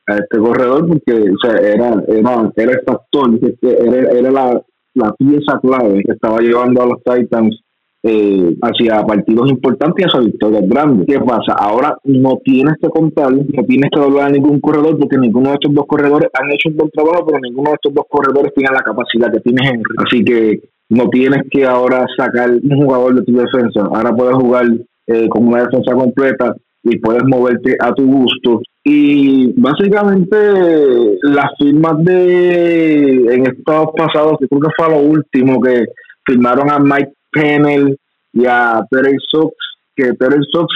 a 0.08 0.16
este 0.16 0.38
corredor, 0.38 0.88
porque 0.88 1.30
era, 1.62 2.02
era, 2.08 2.52
era 2.56 2.72
el 2.72 2.80
factor, 2.84 3.38
era, 3.62 4.10
era 4.10 4.30
la, 4.32 4.62
la 4.94 5.12
pieza 5.12 5.60
clave 5.62 6.02
que 6.04 6.12
estaba 6.12 6.40
llevando 6.40 6.82
a 6.82 6.86
los 6.86 7.02
Titans 7.04 7.60
eh, 8.08 8.56
hacia 8.62 9.04
partidos 9.04 9.50
importantes 9.50 10.04
y 10.04 10.08
hacia 10.08 10.20
victorias 10.20 10.62
grandes. 10.68 11.06
¿Qué 11.08 11.18
pasa? 11.18 11.54
Ahora 11.58 11.98
no 12.04 12.38
tienes 12.44 12.74
que 12.80 12.88
contar, 12.88 13.32
no 13.32 13.64
tienes 13.64 13.90
que 13.92 14.00
doblar 14.00 14.28
a 14.28 14.32
ningún 14.32 14.60
corredor 14.60 14.96
porque 14.96 15.18
ninguno 15.18 15.48
de 15.48 15.54
estos 15.54 15.74
dos 15.74 15.86
corredores 15.88 16.30
han 16.32 16.48
hecho 16.52 16.68
un 16.68 16.76
buen 16.76 16.90
trabajo, 16.90 17.26
pero 17.26 17.40
ninguno 17.42 17.70
de 17.70 17.74
estos 17.74 17.92
dos 17.92 18.04
corredores 18.08 18.54
tiene 18.54 18.70
la 18.72 18.84
capacidad 18.84 19.32
que 19.32 19.40
tiene 19.40 19.68
Henry. 19.68 19.94
Así 19.98 20.24
que 20.24 20.60
no 20.90 21.08
tienes 21.08 21.42
que 21.50 21.64
ahora 21.64 22.06
sacar 22.16 22.50
un 22.50 22.76
jugador 22.80 23.16
de 23.16 23.22
tu 23.22 23.32
defensa. 23.32 23.80
Ahora 23.92 24.14
puedes 24.14 24.36
jugar 24.36 24.66
eh, 25.08 25.28
con 25.28 25.48
una 25.48 25.64
defensa 25.64 25.92
completa 25.92 26.54
y 26.84 26.98
puedes 26.98 27.24
moverte 27.24 27.76
a 27.80 27.92
tu 27.92 28.06
gusto. 28.06 28.62
Y 28.84 29.52
básicamente 29.60 30.36
las 31.22 31.50
firmas 31.58 32.04
de 32.04 33.34
en 33.34 33.46
estados 33.48 33.88
pasados, 33.96 34.36
yo 34.40 34.46
creo 34.46 34.60
que 34.60 34.74
fue 34.76 34.90
lo 34.90 35.00
último 35.00 35.60
que 35.60 35.86
firmaron 36.24 36.70
a 36.70 36.78
Mike 36.78 37.12
Pennell 37.30 37.98
y 38.32 38.46
a 38.46 38.84
Terry 38.90 39.16
Sox, 39.30 39.54
que 39.94 40.12
Terry 40.14 40.44
Sox, 40.52 40.66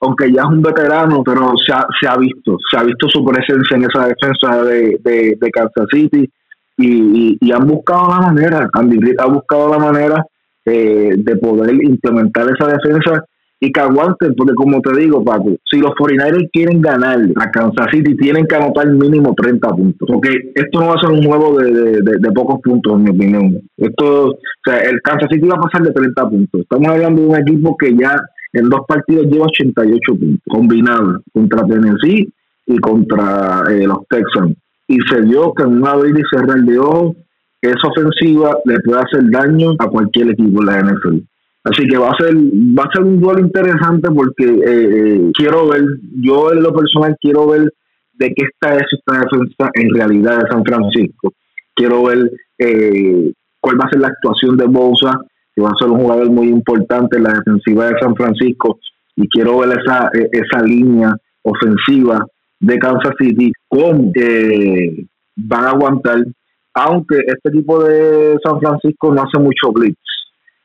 aunque 0.00 0.32
ya 0.32 0.42
es 0.42 0.48
un 0.48 0.62
veterano, 0.62 1.22
pero 1.24 1.52
se 1.56 1.72
ha, 1.72 1.86
se 2.00 2.08
ha 2.08 2.16
visto, 2.16 2.56
se 2.70 2.76
ha 2.78 2.82
visto 2.82 3.08
su 3.08 3.24
presencia 3.24 3.76
en 3.76 3.84
esa 3.84 4.06
defensa 4.06 4.64
de, 4.64 4.98
de, 5.38 5.50
Kansas 5.50 5.86
City. 5.92 6.28
y, 6.76 7.38
y, 7.40 7.52
han 7.52 7.66
buscado 7.66 8.08
la 8.08 8.20
manera, 8.20 8.68
Andy 8.72 8.98
Reid 8.98 9.20
ha 9.20 9.26
buscado 9.26 9.70
la 9.70 9.78
manera 9.78 10.24
eh, 10.64 11.14
de 11.16 11.36
poder 11.36 11.74
implementar 11.82 12.46
esa 12.48 12.68
defensa 12.68 13.24
y 13.64 13.70
que 13.70 13.80
aguanten, 13.80 14.34
porque 14.34 14.54
como 14.54 14.80
te 14.80 14.92
digo, 14.98 15.22
Paco, 15.22 15.54
si 15.70 15.78
los 15.78 15.92
49ers 15.92 16.50
quieren 16.52 16.80
ganar 16.80 17.20
a 17.36 17.48
Kansas 17.52 17.86
City, 17.92 18.16
tienen 18.16 18.44
que 18.44 18.56
anotar 18.56 18.88
mínimo 18.88 19.36
30 19.36 19.68
puntos, 19.68 20.08
porque 20.12 20.50
esto 20.52 20.80
no 20.80 20.88
va 20.88 20.94
a 20.94 21.00
ser 21.00 21.10
un 21.12 21.22
juego 21.22 21.60
de, 21.60 22.00
de, 22.02 22.32
pocos 22.34 22.60
puntos, 22.60 22.94
en 22.94 23.04
mi 23.04 23.10
opinión. 23.10 23.60
Esto, 23.76 24.30
o 24.30 24.38
sea, 24.64 24.78
el 24.78 25.00
Kansas 25.02 25.28
City 25.30 25.46
va 25.46 25.58
a 25.58 25.60
pasar 25.60 25.86
de 25.86 25.92
30 25.92 26.28
puntos. 26.28 26.60
Estamos 26.60 26.88
hablando 26.88 27.22
de 27.22 27.28
un 27.28 27.36
equipo 27.36 27.76
que 27.76 27.94
ya 27.96 28.16
en 28.52 28.68
dos 28.68 28.80
partidos 28.88 29.26
lleva 29.26 29.46
88 29.46 30.12
puntos, 30.18 30.42
combinados 30.48 31.22
contra 31.32 31.64
Tennessee 31.64 32.32
y 32.66 32.78
contra 32.78 33.62
eh, 33.70 33.86
los 33.86 33.98
Texans. 34.10 34.56
Y 34.88 34.98
se 35.08 35.20
vio 35.20 35.54
que 35.54 35.62
en 35.62 35.80
una 35.80 35.92
abrir 35.92 36.18
y 36.18 36.36
cerrar 36.36 36.58
de 36.62 36.78
ojo, 36.80 37.14
esa 37.60 37.88
ofensiva 37.88 38.56
le 38.64 38.80
puede 38.80 39.02
hacer 39.02 39.30
daño 39.30 39.70
a 39.78 39.86
cualquier 39.86 40.30
equipo 40.30 40.64
de 40.64 40.66
la 40.66 40.80
NFL. 40.80 41.18
Así 41.64 41.86
que 41.86 41.96
va 41.96 42.10
a 42.10 42.16
ser 42.16 42.34
va 42.34 42.84
a 42.84 42.92
ser 42.92 43.04
un 43.04 43.20
duelo 43.20 43.40
interesante 43.40 44.10
porque 44.10 44.44
eh, 44.44 44.62
eh, 44.66 45.30
quiero 45.32 45.68
ver, 45.68 45.82
yo 46.20 46.52
en 46.52 46.62
lo 46.62 46.74
personal 46.74 47.16
quiero 47.20 47.46
ver 47.46 47.72
de 48.14 48.34
qué 48.34 48.44
está 48.50 48.74
esta 48.74 49.20
defensa 49.20 49.70
en 49.74 49.94
realidad 49.94 50.38
de 50.38 50.50
San 50.50 50.64
Francisco. 50.64 51.32
Quiero 51.74 52.02
ver 52.04 52.32
eh, 52.58 53.32
cuál 53.60 53.80
va 53.80 53.84
a 53.84 53.90
ser 53.90 54.00
la 54.00 54.08
actuación 54.08 54.56
de 54.56 54.66
Bosa, 54.66 55.12
que 55.54 55.62
va 55.62 55.70
a 55.70 55.78
ser 55.78 55.88
un 55.88 56.00
jugador 56.00 56.30
muy 56.30 56.48
importante 56.48 57.16
en 57.16 57.24
la 57.24 57.32
defensiva 57.32 57.86
de 57.86 57.98
San 58.00 58.16
Francisco, 58.16 58.78
y 59.14 59.28
quiero 59.28 59.58
ver 59.58 59.78
esa, 59.78 60.10
esa 60.32 60.64
línea 60.64 61.14
ofensiva 61.42 62.26
de 62.58 62.78
Kansas 62.78 63.14
City, 63.18 63.52
cómo 63.68 64.12
van 65.36 65.64
a 65.64 65.70
aguantar, 65.70 66.24
aunque 66.74 67.18
este 67.18 67.50
equipo 67.50 67.84
de 67.84 68.36
San 68.44 68.58
Francisco 68.58 69.14
no 69.14 69.22
hace 69.22 69.38
mucho 69.38 69.72
blitz 69.72 69.98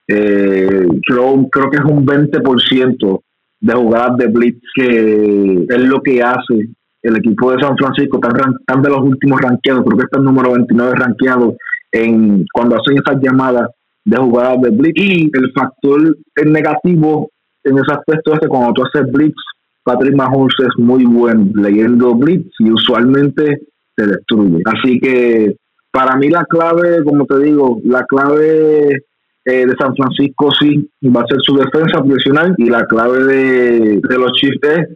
eh, 0.08 0.88
creo, 1.06 1.50
que 1.52 1.78
es 1.78 1.84
un 1.84 2.06
20% 2.06 3.22
de 3.60 3.74
jugadas 3.74 4.18
de 4.18 4.28
blitz 4.28 4.62
que 4.76 5.66
es 5.68 5.82
lo 5.82 6.02
que 6.02 6.22
hace 6.22 6.70
el 7.02 7.18
equipo 7.18 7.52
de 7.52 7.62
San 7.62 7.78
Francisco, 7.78 8.20
están, 8.22 8.82
de 8.82 8.90
los 8.90 9.02
últimos 9.02 9.40
ranqueados, 9.42 9.84
creo 9.86 9.98
que 9.98 10.04
está 10.04 10.20
el 10.20 10.26
número 10.26 10.54
29 10.54 10.94
ranqueado 10.96 11.56
en 11.92 12.46
cuando 12.54 12.76
hacen 12.76 12.98
esas 12.98 13.22
llamadas 13.22 13.70
de 14.06 14.18
jugadas 14.18 14.62
de 14.62 14.70
blitz. 14.72 14.96
Y 14.98 15.32
el 15.34 15.52
factor 15.54 16.18
negativo 16.46 17.30
en 17.64 17.78
ese 17.78 17.94
aspecto 17.94 18.34
es 18.34 18.40
que 18.40 18.48
cuando 18.48 18.74
tú 18.74 18.84
haces 18.84 19.12
blitz, 19.12 19.36
Patrick 19.84 20.16
Mahomes 20.16 20.54
es 20.60 20.84
muy 20.84 21.06
buen 21.06 21.54
leyendo 21.56 22.14
blitz 22.14 22.50
y 22.60 22.72
usualmente 22.72 23.62
te 23.96 24.06
destruye. 24.06 24.62
Así 24.66 25.00
que 25.00 25.56
para 25.92 26.18
mí 26.18 26.30
la 26.30 26.46
clave, 26.46 27.04
como 27.04 27.26
te 27.26 27.40
digo, 27.40 27.80
la 27.86 28.04
clave 28.04 29.06
eh, 29.50 29.66
de 29.66 29.76
San 29.80 29.96
Francisco 29.96 30.50
sí 30.60 30.90
va 31.06 31.22
a 31.22 31.28
ser 31.28 31.38
su 31.42 31.56
defensa 31.56 32.04
profesional 32.04 32.54
y 32.58 32.70
la 32.70 32.86
clave 32.86 33.24
de, 33.24 34.18
los 34.18 34.34
Chiefs 34.34 34.60
es 34.62 34.90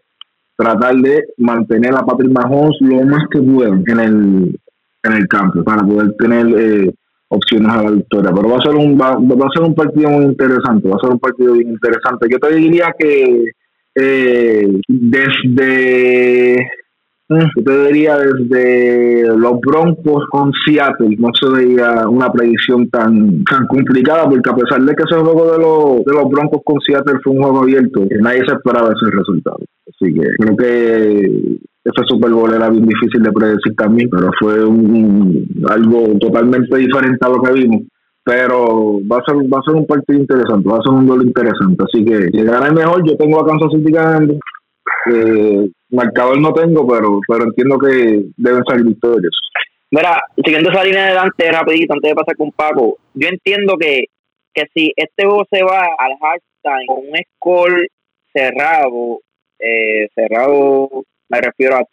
tratar 0.57 0.93
de 0.95 1.23
mantener 1.37 1.95
a 1.95 2.05
Patrick 2.05 2.31
Mahomes 2.31 2.75
lo 2.81 3.01
más 3.03 3.23
que 3.31 3.41
puedan 3.41 3.81
en 3.87 3.99
el, 4.01 4.59
en 5.03 5.13
el 5.13 5.27
campo 5.29 5.63
para 5.63 5.83
poder 5.83 6.13
tener 6.19 6.47
eh, 6.59 6.93
opciones 7.29 7.71
a 7.71 7.81
la 7.81 7.91
victoria. 7.91 8.31
Pero 8.35 8.49
va 8.49 8.57
a 8.57 8.61
ser 8.61 8.75
un 8.75 8.99
va, 8.99 9.11
a 9.11 9.51
ser 9.53 9.63
un 9.63 9.73
partido 9.73 10.09
muy 10.09 10.25
interesante, 10.25 10.89
va 10.89 10.97
a 10.97 10.99
ser 10.99 11.11
un 11.11 11.19
partido 11.19 11.53
bien 11.53 11.69
interesante. 11.69 12.27
Yo 12.29 12.37
te 12.37 12.53
diría 12.53 12.93
que 12.99 13.45
eh, 13.95 14.67
desde 14.89 16.57
yo 17.39 17.63
te 17.63 17.85
diría 17.87 18.17
desde 18.17 19.37
los 19.37 19.59
Broncos 19.61 20.25
con 20.29 20.51
Seattle, 20.65 21.15
no 21.17 21.29
se 21.39 21.49
veía 21.49 22.07
una 22.09 22.31
predicción 22.31 22.89
tan, 22.89 23.43
tan 23.45 23.67
complicada, 23.67 24.29
porque 24.29 24.49
a 24.49 24.55
pesar 24.55 24.81
de 24.81 24.93
que 24.93 25.03
ese 25.03 25.19
juego 25.19 25.51
de 25.51 25.57
los, 25.57 26.05
de 26.05 26.13
los 26.13 26.29
Broncos 26.29 26.61
con 26.65 26.79
Seattle 26.81 27.19
fue 27.23 27.33
un 27.33 27.43
juego 27.43 27.59
abierto, 27.61 28.01
nadie 28.19 28.43
se 28.45 28.53
esperaba 28.53 28.89
ese 28.89 29.15
resultado. 29.17 29.59
Así 29.87 30.13
que 30.13 30.27
creo 30.39 30.57
que 30.57 31.59
ese 31.83 32.03
Super 32.07 32.31
Bowl 32.31 32.53
era 32.53 32.69
bien 32.69 32.85
difícil 32.85 33.23
de 33.23 33.31
predecir 33.31 33.75
también, 33.75 34.09
pero 34.09 34.29
fue 34.39 34.65
un, 34.65 35.47
algo 35.69 36.17
totalmente 36.19 36.77
diferente 36.77 37.19
a 37.21 37.29
lo 37.29 37.41
que 37.41 37.53
vimos. 37.53 37.81
Pero 38.23 38.99
va 39.11 39.17
a 39.17 39.23
ser 39.25 39.35
va 39.51 39.57
a 39.57 39.63
ser 39.63 39.75
un 39.75 39.87
partido 39.87 40.19
interesante, 40.19 40.69
va 40.69 40.77
a 40.77 40.83
ser 40.83 40.93
un 40.93 41.07
duelo 41.07 41.23
interesante, 41.23 41.83
así 41.83 42.05
que 42.05 42.29
el 42.37 42.75
mejor, 42.75 43.03
yo 43.03 43.17
tengo 43.17 43.41
a 43.41 43.47
Kansas 43.47 43.71
City 43.71 43.91
ganando, 43.91 44.35
eh, 45.13 45.69
marcador 45.89 46.39
no 46.39 46.53
tengo, 46.53 46.87
pero 46.87 47.19
pero 47.27 47.43
entiendo 47.45 47.77
que 47.77 48.23
deben 48.37 48.63
salir 48.65 48.85
victorias. 48.85 49.33
Mira, 49.91 50.21
siguiendo 50.43 50.71
esa 50.71 50.83
línea 50.83 51.07
adelante 51.07 51.51
rapidito, 51.51 51.93
antes 51.93 52.09
de 52.09 52.15
pasar 52.15 52.35
con 52.37 52.51
Paco, 52.51 52.97
yo 53.13 53.27
entiendo 53.27 53.75
que, 53.77 54.05
que 54.53 54.63
si 54.73 54.93
este 54.95 55.25
juego 55.25 55.45
se 55.51 55.63
va 55.63 55.85
al 55.97 56.13
hashtag 56.21 56.85
con 56.87 56.99
un 56.99 57.17
score 57.35 57.87
cerrado, 58.33 59.19
eh, 59.59 60.07
cerrado 60.15 61.03
me 61.27 61.41
refiero 61.41 61.75
a 61.75 61.83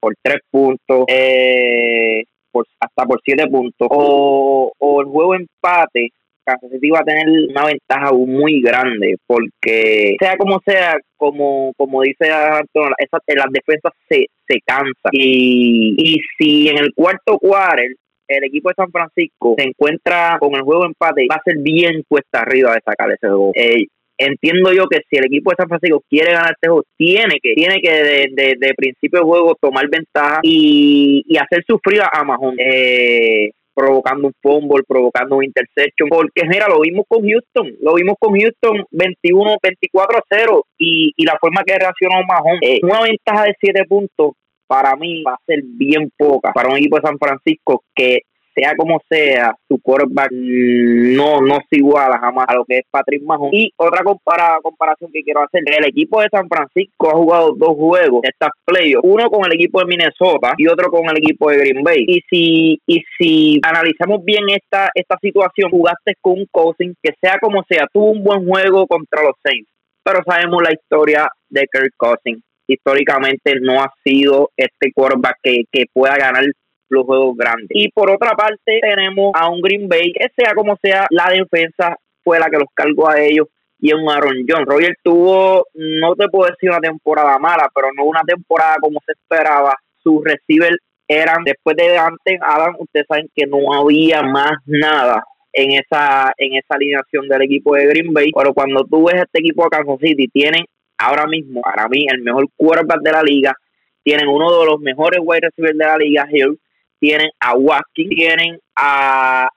por 0.00 0.14
tres 0.22 0.40
puntos, 0.50 1.04
eh, 1.08 2.22
por, 2.50 2.66
hasta 2.80 3.04
por 3.04 3.20
siete 3.24 3.46
puntos, 3.46 3.88
o, 3.90 4.72
o 4.78 5.00
el 5.00 5.06
juego 5.06 5.34
empate, 5.34 6.10
Kansas 6.48 6.70
va 6.70 7.00
a 7.00 7.04
tener 7.04 7.26
una 7.50 7.66
ventaja 7.66 8.12
muy 8.12 8.62
grande 8.62 9.16
porque 9.26 10.16
sea 10.18 10.36
como 10.36 10.60
sea, 10.64 10.96
como 11.16 11.72
como 11.76 12.02
dice 12.02 12.30
Antonio, 12.30 12.94
esas, 12.98 13.20
las 13.26 13.52
defensas 13.52 13.92
se, 14.08 14.26
se 14.46 14.60
cansan 14.64 15.12
y, 15.12 15.94
y 15.98 16.20
si 16.38 16.68
en 16.68 16.78
el 16.78 16.94
cuarto 16.94 17.38
quarter 17.38 17.94
el 18.28 18.44
equipo 18.44 18.68
de 18.68 18.74
San 18.76 18.90
Francisco 18.90 19.54
se 19.56 19.64
encuentra 19.64 20.36
con 20.38 20.54
el 20.54 20.62
juego 20.62 20.84
empate, 20.84 21.26
va 21.30 21.36
a 21.36 21.42
ser 21.44 21.58
bien 21.58 22.02
cuesta 22.08 22.40
arriba 22.40 22.74
de 22.74 22.80
sacar 22.84 23.10
ese 23.10 23.26
juego. 23.26 23.52
Eh, 23.54 23.86
entiendo 24.18 24.72
yo 24.72 24.86
que 24.86 25.00
si 25.08 25.16
el 25.16 25.26
equipo 25.26 25.50
de 25.50 25.56
San 25.56 25.68
Francisco 25.68 26.02
quiere 26.08 26.32
ganar 26.32 26.52
este 26.52 26.68
juego, 26.68 26.84
tiene 26.96 27.38
que, 27.42 27.54
tiene 27.54 27.80
que 27.80 27.90
de, 27.90 28.54
de, 28.58 28.74
principio 28.74 29.20
de 29.20 29.24
juego 29.24 29.56
tomar 29.60 29.88
ventaja 29.88 30.40
y, 30.42 31.24
y 31.26 31.38
hacer 31.38 31.64
sufrir 31.66 32.02
a 32.02 32.24
Mahon. 32.24 32.56
Eh, 32.58 33.50
provocando 33.78 34.26
un 34.26 34.34
fumble, 34.42 34.82
provocando 34.82 35.36
un 35.36 35.44
interception, 35.44 36.08
porque 36.08 36.42
mira, 36.48 36.66
lo 36.68 36.80
vimos 36.80 37.04
con 37.06 37.22
Houston, 37.22 37.76
lo 37.80 37.94
vimos 37.94 38.16
con 38.18 38.34
Houston 38.36 38.84
21, 38.90 39.56
24 39.62 40.18
a 40.18 40.22
0 40.28 40.66
y, 40.78 41.12
y 41.16 41.24
la 41.24 41.38
forma 41.40 41.62
que 41.64 41.78
reaccionó 41.78 42.16
Mahomes, 42.26 42.58
eh, 42.62 42.80
una 42.82 43.02
ventaja 43.02 43.44
de 43.44 43.54
7 43.60 43.84
puntos 43.84 44.32
para 44.66 44.96
mí 44.96 45.22
va 45.22 45.34
a 45.34 45.40
ser 45.46 45.60
bien 45.62 46.10
poca 46.16 46.52
para 46.52 46.70
un 46.70 46.76
equipo 46.76 46.96
de 46.96 47.02
San 47.02 47.18
Francisco 47.18 47.84
que 47.94 48.22
sea 48.58 48.74
como 48.76 49.00
sea, 49.08 49.54
su 49.68 49.78
quarterback 49.78 50.32
no, 50.32 51.40
no 51.40 51.58
se 51.70 51.76
iguala 51.76 52.18
jamás 52.18 52.46
a 52.48 52.54
lo 52.54 52.64
que 52.64 52.78
es 52.78 52.84
Patrick 52.90 53.22
Mahomes. 53.22 53.52
Y 53.52 53.72
otra 53.76 54.02
compara, 54.02 54.58
comparación 54.62 55.10
que 55.12 55.22
quiero 55.22 55.42
hacer, 55.42 55.62
el 55.66 55.84
equipo 55.86 56.20
de 56.20 56.28
San 56.30 56.48
Francisco 56.48 57.10
ha 57.10 57.14
jugado 57.14 57.54
dos 57.56 57.76
juegos, 57.76 58.20
estas 58.24 58.50
playoffs, 58.64 59.04
uno 59.04 59.30
con 59.30 59.46
el 59.46 59.54
equipo 59.54 59.80
de 59.80 59.86
Minnesota 59.86 60.54
y 60.56 60.66
otro 60.66 60.90
con 60.90 61.08
el 61.08 61.18
equipo 61.18 61.50
de 61.50 61.58
Green 61.58 61.84
Bay. 61.84 62.04
Y 62.06 62.20
si, 62.28 62.80
y 62.86 63.02
si 63.16 63.60
analizamos 63.62 64.24
bien 64.24 64.44
esta, 64.48 64.90
esta 64.94 65.16
situación, 65.20 65.70
jugaste 65.70 66.14
con 66.20 66.40
un 66.40 66.46
coaching 66.50 66.94
que 67.02 67.14
sea 67.20 67.38
como 67.40 67.62
sea, 67.68 67.86
tuvo 67.92 68.10
un 68.10 68.24
buen 68.24 68.46
juego 68.46 68.86
contra 68.86 69.22
los 69.22 69.34
Saints, 69.42 69.70
pero 70.02 70.20
sabemos 70.26 70.62
la 70.62 70.72
historia 70.72 71.28
de 71.48 71.66
Kirk 71.72 71.92
Cousins 71.96 72.42
históricamente 72.70 73.54
no 73.62 73.82
ha 73.82 73.90
sido 74.04 74.50
este 74.54 74.92
quarterback 74.92 75.36
que, 75.42 75.62
que 75.72 75.86
pueda 75.90 76.16
ganar 76.16 76.44
los 76.88 77.04
juegos 77.04 77.36
grandes. 77.36 77.68
Y 77.70 77.90
por 77.90 78.10
otra 78.10 78.32
parte 78.32 78.80
tenemos 78.80 79.32
a 79.34 79.48
un 79.48 79.60
Green 79.60 79.88
Bay 79.88 80.12
que 80.12 80.28
sea 80.36 80.54
como 80.54 80.76
sea, 80.82 81.06
la 81.10 81.30
defensa 81.30 81.96
fue 82.22 82.38
la 82.38 82.50
que 82.50 82.58
los 82.58 82.68
cargó 82.74 83.08
a 83.08 83.20
ellos 83.20 83.48
y 83.80 83.92
un 83.92 84.10
Aaron 84.10 84.44
John. 84.48 84.66
Roger 84.66 84.96
tuvo, 85.02 85.66
no 85.74 86.14
te 86.14 86.28
puedo 86.28 86.50
decir 86.50 86.70
una 86.70 86.80
temporada 86.80 87.38
mala, 87.38 87.70
pero 87.74 87.88
no 87.96 88.04
una 88.04 88.22
temporada 88.22 88.76
como 88.80 89.00
se 89.06 89.12
esperaba. 89.12 89.74
Sus 90.02 90.22
receivers 90.24 90.78
eran, 91.06 91.44
después 91.44 91.76
de 91.76 91.96
antes, 91.96 92.38
Adam, 92.42 92.74
ustedes 92.78 93.06
saben 93.08 93.28
que 93.34 93.46
no 93.46 93.72
había 93.72 94.22
más 94.22 94.52
nada 94.66 95.24
en 95.52 95.72
esa 95.72 96.32
en 96.36 96.54
esa 96.54 96.74
alineación 96.74 97.26
del 97.28 97.42
equipo 97.42 97.74
de 97.74 97.86
Green 97.86 98.12
Bay, 98.12 98.30
pero 98.36 98.52
cuando 98.52 98.84
tú 98.84 99.06
ves 99.06 99.22
este 99.22 99.40
equipo 99.40 99.64
de 99.64 99.70
Kansas 99.70 99.98
City, 100.00 100.28
tienen 100.28 100.64
ahora 100.98 101.26
mismo, 101.26 101.62
para 101.62 101.88
mí, 101.88 102.06
el 102.10 102.22
mejor 102.22 102.46
quarterback 102.56 103.00
de 103.00 103.12
la 103.12 103.22
liga, 103.22 103.54
tienen 104.02 104.28
uno 104.28 104.60
de 104.60 104.66
los 104.66 104.80
mejores 104.80 105.20
wide 105.22 105.40
receivers 105.40 105.78
de 105.78 105.84
la 105.84 105.96
liga, 105.96 106.28
Hill, 106.30 106.58
tienen 107.00 107.30
a 107.40 107.54
Watkins, 107.54 108.10
tienen 108.10 108.58
a, 108.76 109.48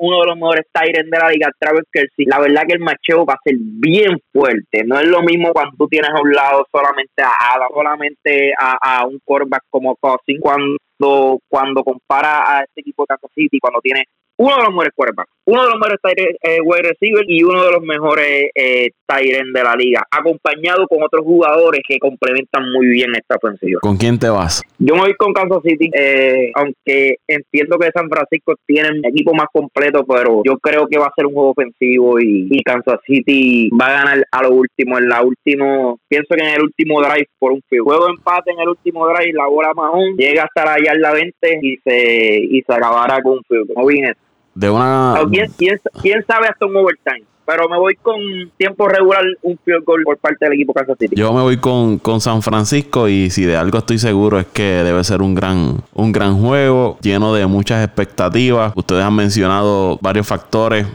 uno 0.00 0.20
de 0.20 0.26
los 0.26 0.36
mejores 0.36 0.64
Tyrants 0.72 1.10
de 1.10 1.18
la 1.18 1.30
liga, 1.30 1.50
Travis 1.58 1.82
Kelsey. 1.90 2.26
La 2.26 2.38
verdad 2.38 2.62
que 2.68 2.74
el 2.74 2.80
macheo 2.80 3.26
va 3.26 3.34
a 3.34 3.42
ser 3.42 3.56
bien 3.58 4.16
fuerte. 4.32 4.84
No 4.84 4.98
es 4.98 5.08
lo 5.08 5.22
mismo 5.22 5.52
cuando 5.52 5.74
tú 5.76 5.88
tienes 5.88 6.10
a 6.10 6.20
un 6.20 6.32
lado 6.32 6.64
solamente 6.70 7.20
a 7.20 7.54
Adam, 7.54 7.68
solamente 7.74 8.52
a, 8.56 9.04
un 9.06 9.18
quarterback 9.24 9.64
como 9.68 9.96
Cousin, 9.96 10.40
cuando, 10.40 11.40
cuando 11.48 11.82
compara 11.82 12.58
a 12.58 12.62
este 12.62 12.82
equipo 12.82 13.02
de 13.02 13.06
Kansas 13.08 13.30
City, 13.34 13.58
cuando 13.58 13.80
tiene 13.80 14.04
uno 14.36 14.54
de 14.54 14.62
los 14.62 14.70
mejores 14.70 14.92
quarterbacks, 14.94 15.32
uno 15.48 15.62
de 15.62 15.70
los 15.70 15.80
mejores 15.80 16.36
eh, 16.42 16.60
wide 16.62 16.82
receivers 16.82 17.26
y 17.26 17.42
uno 17.42 17.64
de 17.64 17.72
los 17.72 17.82
mejores 17.82 18.50
eh, 18.54 18.90
de 19.08 19.62
la 19.64 19.74
liga, 19.74 20.06
acompañado 20.10 20.86
con 20.86 21.02
otros 21.02 21.24
jugadores 21.24 21.80
que 21.88 21.98
complementan 21.98 22.70
muy 22.70 22.88
bien 22.88 23.10
esta 23.16 23.36
ofensiva. 23.36 23.80
¿Con 23.80 23.96
quién 23.96 24.18
te 24.18 24.28
vas? 24.28 24.62
Yo 24.78 24.94
me 24.94 25.00
voy 25.00 25.14
con 25.14 25.32
Kansas 25.32 25.62
City, 25.64 25.90
eh, 25.94 26.52
aunque 26.54 27.16
entiendo 27.26 27.78
que 27.78 27.90
San 27.90 28.10
Francisco 28.10 28.54
tiene 28.66 28.90
un 28.90 29.06
equipo 29.06 29.32
más 29.32 29.46
completo, 29.50 30.04
pero 30.06 30.42
yo 30.44 30.58
creo 30.58 30.86
que 30.86 30.98
va 30.98 31.06
a 31.06 31.14
ser 31.16 31.24
un 31.24 31.32
juego 31.32 31.50
ofensivo 31.52 32.20
y, 32.20 32.48
y 32.50 32.62
Kansas 32.62 33.00
City 33.06 33.70
va 33.70 33.86
a 33.86 34.04
ganar 34.04 34.26
a 34.30 34.42
lo 34.42 34.50
último, 34.50 34.98
en 34.98 35.08
la 35.08 35.22
último, 35.22 35.98
pienso 36.06 36.34
que 36.34 36.44
en 36.44 36.56
el 36.56 36.62
último 36.62 37.00
drive 37.00 37.28
por 37.38 37.52
un 37.52 37.62
field. 37.66 37.84
Juego 37.84 38.10
empate 38.10 38.52
en 38.52 38.60
el 38.60 38.68
último 38.68 39.08
drive, 39.08 39.32
la 39.32 39.46
bola 39.46 39.72
Mahón 39.74 40.16
llega 40.18 40.44
hasta 40.44 40.66
la 40.66 40.76
yarda 40.84 41.12
20 41.14 41.58
y 41.62 41.76
se, 41.78 42.36
y 42.44 42.60
se 42.60 42.74
acabará 42.74 43.22
con 43.22 43.38
un 43.38 43.44
field. 43.48 43.72
¿Cómo 43.72 43.86
bien 43.86 44.14
De 44.58 44.68
una... 44.68 45.14
¿Quién, 45.30 45.52
quién, 45.56 45.80
quién 46.02 46.26
sabe 46.26 46.48
hasta 46.48 46.66
un 46.66 46.74
overtime? 46.74 47.22
Pero 47.48 47.66
me 47.66 47.78
voy 47.78 47.94
con 47.94 48.20
tiempo 48.58 48.86
regular, 48.88 49.24
un 49.40 49.58
field 49.64 49.82
goal 49.82 50.02
por 50.04 50.18
parte 50.18 50.44
del 50.44 50.52
equipo 50.52 50.74
Kansas 50.74 50.98
City. 51.00 51.16
Yo 51.16 51.32
me 51.32 51.40
voy 51.40 51.56
con, 51.56 51.98
con 51.98 52.20
San 52.20 52.42
Francisco 52.42 53.08
y 53.08 53.30
si 53.30 53.46
de 53.46 53.56
algo 53.56 53.78
estoy 53.78 53.98
seguro 53.98 54.38
es 54.38 54.44
que 54.44 54.84
debe 54.84 55.02
ser 55.02 55.22
un 55.22 55.34
gran, 55.34 55.82
un 55.94 56.12
gran 56.12 56.38
juego 56.42 56.98
lleno 57.00 57.32
de 57.32 57.46
muchas 57.46 57.82
expectativas. 57.82 58.74
Ustedes 58.76 59.02
han 59.02 59.14
mencionado 59.14 59.98
varios 60.02 60.26
factores, 60.26 60.86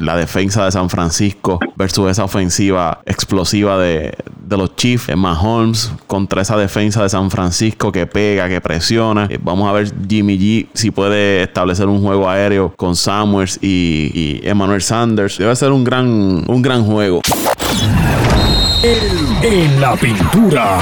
la 0.00 0.16
defensa 0.16 0.64
de 0.64 0.72
San 0.72 0.90
Francisco 0.90 1.60
versus 1.76 2.10
esa 2.10 2.24
ofensiva 2.24 3.02
explosiva 3.06 3.78
de, 3.78 4.12
de 4.42 4.56
los 4.56 4.74
Chiefs, 4.74 5.16
Mahomes 5.16 5.92
contra 6.08 6.42
esa 6.42 6.56
defensa 6.56 7.04
de 7.04 7.08
San 7.08 7.30
Francisco 7.30 7.92
que 7.92 8.08
pega, 8.08 8.48
que 8.48 8.60
presiona. 8.60 9.28
Eh, 9.30 9.38
vamos 9.40 9.68
a 9.68 9.72
ver 9.72 9.92
Jimmy 10.08 10.36
G 10.36 10.66
si 10.74 10.90
puede 10.90 11.44
establecer 11.44 11.86
un 11.86 12.02
juego 12.02 12.28
aéreo 12.28 12.74
con 12.76 12.96
Samuels 12.96 13.60
y, 13.62 14.10
y 14.42 14.48
Emmanuel 14.48 14.82
Sanders. 14.82 15.38
Debe 15.38 15.54
ser 15.54 15.70
un 15.70 15.84
gran 15.84 15.99
un 16.06 16.62
gran 16.62 16.84
juego. 16.84 17.20
En 18.82 19.80
la 19.80 19.94
pintura. 19.96 20.78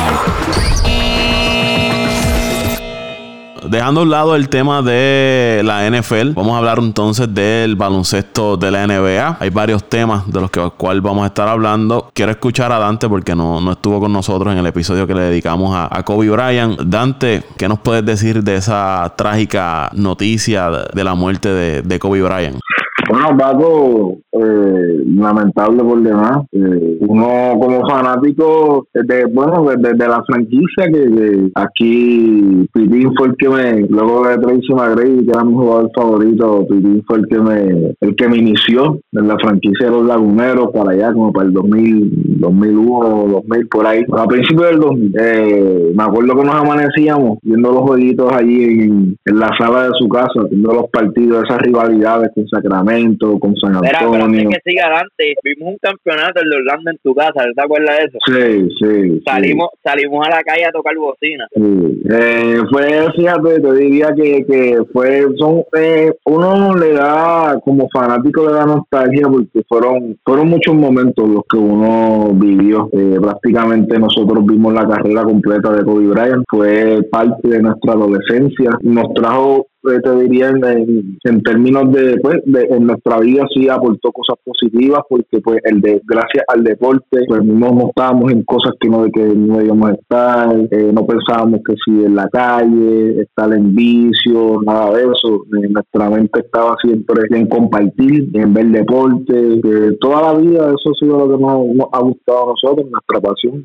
Dejando 3.68 4.00
a 4.00 4.02
un 4.04 4.10
lado 4.10 4.34
el 4.34 4.48
tema 4.48 4.80
de 4.80 5.60
la 5.62 5.86
NFL, 5.90 6.30
vamos 6.34 6.54
a 6.54 6.58
hablar 6.58 6.78
entonces 6.78 7.32
del 7.34 7.76
baloncesto 7.76 8.56
de 8.56 8.70
la 8.70 8.86
NBA. 8.86 9.36
Hay 9.40 9.50
varios 9.50 9.84
temas 9.84 10.26
de 10.32 10.40
los 10.40 10.50
que 10.50 10.60
cual 10.76 11.00
vamos 11.02 11.24
a 11.24 11.26
estar 11.26 11.48
hablando. 11.48 12.10
Quiero 12.14 12.30
escuchar 12.30 12.72
a 12.72 12.78
Dante 12.78 13.08
porque 13.08 13.34
no, 13.34 13.60
no 13.60 13.72
estuvo 13.72 14.00
con 14.00 14.12
nosotros 14.12 14.52
en 14.52 14.58
el 14.60 14.66
episodio 14.66 15.06
que 15.06 15.14
le 15.14 15.22
dedicamos 15.22 15.74
a, 15.74 16.02
Kobe 16.02 16.30
Bryant. 16.30 16.80
Dante, 16.80 17.42
¿qué 17.58 17.68
nos 17.68 17.80
puedes 17.80 18.06
decir 18.06 18.42
de 18.42 18.56
esa 18.56 19.12
trágica 19.16 19.90
noticia 19.92 20.70
de 20.70 21.04
la 21.04 21.14
muerte 21.14 21.50
de, 21.50 21.82
de 21.82 21.98
Kobe 21.98 22.22
Bryant? 22.22 22.60
Bueno, 23.08 23.36
Paco, 23.36 24.18
eh, 24.44 25.04
lamentable 25.06 25.82
por 25.82 26.02
demás. 26.02 26.38
Eh, 26.52 26.98
uno 27.00 27.58
como 27.60 27.86
fanático, 27.88 28.86
desde, 28.92 29.26
bueno, 29.26 29.64
desde, 29.76 30.08
la 30.08 30.22
franquicia 30.26 30.86
que, 30.86 31.50
aquí 31.54 32.68
Pitín 32.72 33.12
fue 33.16 33.28
el 33.28 33.36
que 33.36 33.48
me, 33.48 33.80
luego 33.88 34.26
de 34.26 34.38
Tracy 34.38 34.72
McGrady, 34.74 35.24
que 35.24 35.30
era 35.30 35.44
mi 35.44 35.54
jugador 35.54 35.90
favorito, 35.94 36.66
Pitín 36.68 37.02
fue 37.06 37.18
el 37.18 37.26
que 37.26 37.38
me, 37.38 37.94
el 38.00 38.16
que 38.16 38.28
me 38.28 38.38
inició 38.38 38.98
en 39.12 39.28
la 39.28 39.36
franquicia 39.38 39.86
de 39.86 39.92
los 39.92 40.06
laguneros 40.06 40.70
para 40.72 40.92
allá, 40.92 41.12
como 41.12 41.32
para 41.32 41.46
el 41.46 41.52
2000, 41.52 42.40
2001, 42.40 43.26
2000, 43.28 43.68
por 43.68 43.86
ahí. 43.86 44.04
A 44.16 44.26
principios 44.26 44.70
del 44.70 44.80
2000, 44.80 45.14
eh, 45.20 45.92
me 45.94 46.04
acuerdo 46.04 46.36
que 46.36 46.44
nos 46.44 46.54
amanecíamos 46.54 47.38
viendo 47.42 47.72
los 47.72 47.82
jueguitos 47.82 48.32
allí 48.32 48.64
en, 48.64 49.16
en 49.24 49.38
la 49.38 49.50
sala 49.58 49.84
de 49.84 49.90
su 49.98 50.08
casa, 50.08 50.44
viendo 50.50 50.72
los 50.72 50.90
partidos, 50.90 51.44
esas 51.44 51.60
rivalidades 51.62 52.30
con 52.34 52.46
Sacramento 52.48 53.38
con 53.38 53.56
San 53.56 53.74
Antonio. 53.74 54.27
Que 54.32 54.60
siga 54.64 54.86
adelante. 54.86 55.34
Vimos 55.42 55.72
un 55.72 55.78
campeonato 55.80 56.40
de 56.40 56.56
Orlando 56.56 56.90
en 56.90 56.98
tu 56.98 57.14
casa, 57.14 57.44
¿te 57.54 57.62
acuerdas 57.62 57.98
de 57.98 58.04
eso? 58.04 58.18
Sí, 58.26 58.68
sí. 58.80 59.22
Salimos, 59.24 59.68
salimos 59.82 60.26
a 60.26 60.30
la 60.30 60.42
calle 60.42 60.66
a 60.66 60.72
tocar 60.72 60.96
bocina. 60.96 61.46
Sí. 61.54 62.02
Eh, 62.10 62.60
fue, 62.70 63.12
fíjate, 63.16 63.60
te 63.60 63.74
diría 63.74 64.08
que, 64.14 64.44
que 64.46 64.78
fue, 64.92 65.26
son, 65.36 65.62
eh, 65.78 66.12
uno 66.24 66.74
le 66.74 66.92
da, 66.92 67.58
como 67.64 67.88
fanático 67.92 68.46
le 68.46 68.52
da 68.52 68.66
nostalgia 68.66 69.26
porque 69.28 69.62
fueron, 69.68 70.18
fueron 70.24 70.48
muchos 70.48 70.74
momentos 70.74 71.28
los 71.28 71.42
que 71.50 71.58
uno 71.58 72.30
vivió. 72.34 72.88
Eh, 72.92 73.18
prácticamente 73.20 73.98
nosotros 73.98 74.44
vimos 74.46 74.72
la 74.72 74.86
carrera 74.88 75.22
completa 75.22 75.72
de 75.72 75.84
Kobe 75.84 76.06
Bryant, 76.06 76.44
fue 76.48 77.00
parte 77.10 77.48
de 77.48 77.62
nuestra 77.62 77.92
adolescencia, 77.92 78.70
nos 78.82 79.12
trajo 79.14 79.66
eh, 79.84 80.00
te 80.02 80.14
diría 80.16 80.48
en, 80.48 81.18
en, 81.22 81.42
términos 81.42 81.92
de, 81.92 82.18
pues, 82.20 82.38
de, 82.46 82.62
en 82.62 82.84
nuestra 82.84 83.20
vida 83.20 83.46
sí 83.54 83.68
aportó 83.68 84.10
cosas 84.10 84.34
positivas 84.44 85.02
porque 85.08 85.40
pues 85.40 85.58
el 85.62 85.80
de 85.80 86.02
gracias 86.04 86.44
al 86.48 86.64
deporte 86.64 87.24
pues 87.28 87.44
no, 87.44 87.70
no 87.70 87.88
estábamos 87.88 88.32
en 88.32 88.42
cosas 88.42 88.72
que 88.80 88.88
no 88.88 89.04
de 89.04 89.12
que 89.12 89.22
no 89.22 89.58
debíamos 89.58 89.92
estar 89.92 90.52
eh, 90.72 90.90
no 90.92 91.06
pensábamos 91.06 91.60
que 91.64 91.74
si 91.84 92.04
en 92.04 92.16
la 92.16 92.28
calle 92.28 93.22
estar 93.22 93.52
en 93.52 93.72
vicio 93.72 94.60
nada 94.66 94.94
de 94.94 95.02
eso. 95.02 95.44
Eh, 95.56 95.68
nuestra 95.68 96.10
mente 96.10 96.40
estaba 96.40 96.76
siempre 96.82 97.22
en 97.30 97.46
compartir 97.46 98.30
en 98.34 98.52
ver 98.52 98.66
deporte 98.66 99.60
toda 100.00 100.32
la 100.32 100.38
vida 100.40 100.74
eso 100.74 100.90
ha 100.90 100.98
sido 100.98 101.18
lo 101.18 101.36
que 101.36 101.40
nos, 101.40 101.88
ha 101.92 102.00
gustado 102.00 102.42
a 102.42 102.46
nosotros 102.46 102.90
nuestra 102.90 103.20
pasión 103.20 103.64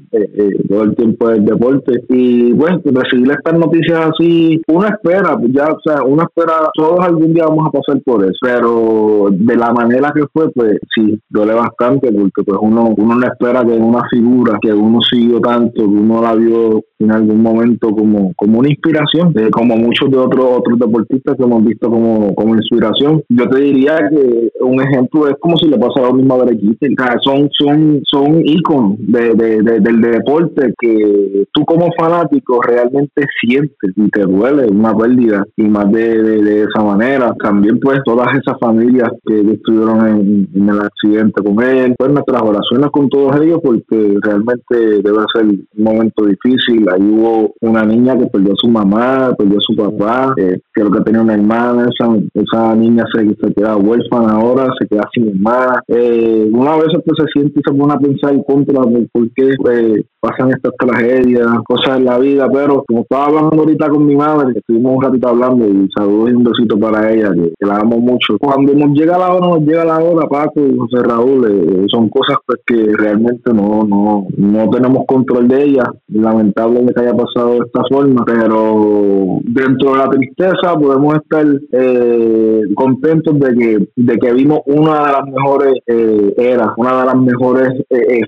todo 0.70 0.84
el 0.84 0.96
tiempo 0.96 1.30
del 1.30 1.44
deporte. 1.44 2.04
Y 2.10 2.52
bueno 2.54 2.82
recibir 2.86 3.32
estas 3.32 3.58
noticias 3.58 4.12
así 4.12 4.62
uno 4.68 4.88
espera 4.88 5.38
pues 5.40 5.52
ya 5.52 5.66
o 5.72 5.80
sea 5.84 6.03
uno 6.06 6.24
espera, 6.24 6.70
todos 6.74 7.00
algún 7.00 7.34
día 7.34 7.46
vamos 7.46 7.68
a 7.68 7.72
pasar 7.72 8.02
por 8.04 8.24
eso, 8.24 8.38
pero 8.42 9.28
de 9.32 9.56
la 9.56 9.72
manera 9.74 10.12
que 10.14 10.24
fue, 10.32 10.52
pues 10.52 10.80
sí, 10.96 11.20
duele 11.30 11.54
bastante 11.54 12.12
porque 12.12 12.44
pues 12.44 12.60
uno, 12.62 12.94
uno 12.98 13.16
no 13.16 13.28
espera 13.28 13.64
que 13.64 13.74
una 13.74 14.04
figura 14.10 14.58
que 14.62 14.74
uno 14.74 15.00
siguió 15.02 15.40
tanto, 15.40 15.84
que 15.84 15.84
uno 15.84 16.22
la 16.22 16.36
vio 16.36 16.82
en 17.00 17.12
algún 17.12 17.42
momento 17.42 17.92
como, 17.92 18.32
como 18.36 18.60
una 18.60 18.70
inspiración, 18.70 19.34
eh, 19.36 19.50
como 19.52 19.76
muchos 19.76 20.10
de 20.10 20.18
otros 20.18 20.46
otros 20.58 20.80
deportistas 20.80 21.36
que 21.38 21.44
hemos 21.44 21.64
visto 21.66 21.90
como, 21.90 22.34
como 22.36 22.56
inspiración. 22.56 23.22
Yo 23.30 23.50
te 23.50 23.60
diría 23.60 23.98
que 24.10 24.50
un 24.62 24.82
ejemplo 24.82 25.28
es 25.28 25.36
como 25.40 25.58
si 25.58 25.68
le 25.68 25.78
pasara 25.78 26.08
lo 26.08 26.14
mismo 26.14 26.36
a 26.36 26.46
Berequiste. 26.46 26.94
son, 27.24 27.50
son, 27.52 28.02
son 28.10 28.42
íconos 28.46 28.96
de, 29.00 29.34
del 29.36 30.02
deporte 30.02 30.74
que 30.80 31.46
tú 31.52 31.66
como 31.66 31.92
fanático 31.98 32.62
realmente 32.62 33.26
sientes 33.42 33.92
y 33.96 34.10
te 34.10 34.22
duele 34.22 34.68
una 34.68 34.96
pérdida 34.96 35.46
y 35.58 35.64
más 35.64 35.92
de, 36.00 36.64
esa 36.64 36.84
manera. 36.84 37.34
También 37.42 37.80
pues 37.80 38.00
todas 38.06 38.28
esas 38.34 38.58
familias 38.60 39.10
que, 39.26 39.40
estuvieron 39.40 40.48
en, 40.54 40.70
el 40.70 40.80
accidente 40.80 41.44
con 41.44 41.62
él, 41.64 41.96
pues 41.98 42.12
nuestras 42.12 42.42
oraciones 42.42 42.90
con 42.92 43.10
todos 43.10 43.40
ellos 43.42 43.60
porque 43.64 44.18
realmente 44.22 45.02
debe 45.04 45.18
ser 45.34 45.46
un 45.46 45.68
momento 45.76 46.26
difícil. 46.26 46.86
Ahí 46.90 47.02
hubo 47.02 47.54
una 47.62 47.84
niña 47.84 48.18
que 48.18 48.28
perdió 48.28 48.54
a 48.54 48.58
su 48.58 48.68
mamá, 48.68 49.34
perdió 49.38 49.58
a 49.58 49.62
su 49.62 49.76
papá, 49.76 50.34
eh, 50.38 50.60
creo 50.72 50.92
que 50.92 51.02
tenía 51.02 51.22
una 51.22 51.36
hermana, 51.36 51.90
esa, 51.90 52.12
esa 52.34 52.76
niña 52.76 53.04
se, 53.14 53.26
se 53.26 53.54
queda 53.54 53.78
huérfana 53.78 54.34
ahora, 54.34 54.68
se 54.80 54.88
queda 54.88 55.04
sin 55.14 55.30
hermana. 55.30 55.82
Eh, 55.88 56.50
una 56.52 56.76
vez 56.78 56.88
pues 57.06 57.18
se 57.18 57.40
siente 57.40 57.60
y 57.60 57.64
se 57.66 57.78
pone 57.78 57.94
a 57.94 57.98
pensar 57.98 58.34
en 58.34 58.44
contra 58.44 58.82
de 58.86 59.08
por 59.12 59.30
qué 59.34 59.56
eh, 59.72 60.04
pasan 60.20 60.52
estas 60.52 60.74
tragedias, 60.78 61.48
cosas 61.68 61.98
en 61.98 62.06
la 62.06 62.18
vida, 62.18 62.48
pero 62.52 62.84
como 62.88 63.02
estaba 63.02 63.26
hablando 63.26 63.58
ahorita 63.60 63.90
con 63.90 64.06
mi 64.06 64.16
madre, 64.16 64.54
estuvimos 64.56 64.96
un 64.96 65.04
ratito 65.04 65.28
hablando 65.28 65.68
y 65.68 65.83
saludos 65.96 66.32
y 66.32 66.34
un 66.34 66.44
besito 66.44 66.78
para 66.80 67.12
ella, 67.12 67.32
que, 67.34 67.52
la 67.66 67.78
amo 67.78 67.98
mucho. 67.98 68.38
Cuando 68.40 68.74
nos 68.74 68.92
llega 68.98 69.18
la 69.18 69.34
hora, 69.34 69.48
nos 69.48 69.62
llega 69.62 69.86
la 69.86 70.00
hora, 70.00 70.28
Paco 70.28 70.60
y 70.60 70.78
José 70.78 71.04
Raúl, 71.04 71.46
eh, 71.46 71.86
son 71.88 72.10
cosas 72.10 72.38
pues, 72.46 72.60
que 72.66 72.94
realmente 72.94 73.54
no, 73.54 73.84
no, 73.84 74.28
no 74.38 74.70
tenemos 74.70 75.06
control 75.08 75.48
de 75.48 75.64
ellas. 75.64 75.88
Lamentable 76.08 76.86
que 76.94 77.02
haya 77.02 77.16
pasado 77.16 77.52
de 77.52 77.60
esta 77.66 77.82
forma, 77.90 78.24
pero 78.26 79.40
dentro 79.44 79.94
de 79.94 79.98
la 79.98 80.10
tristeza 80.10 80.76
podemos 80.80 81.16
estar 81.16 81.46
eh, 81.72 82.62
contentos 82.76 83.40
de 83.40 83.56
que, 83.56 83.88
de 83.96 84.18
que 84.18 84.34
vimos 84.34 84.60
una 84.66 85.06
de 85.06 85.12
las 85.12 85.26
mejores 85.26 85.74
eh, 85.88 86.34
eras, 86.38 86.70
una 86.78 87.00
de 87.00 87.06
las 87.06 87.18
mejores 87.18 87.70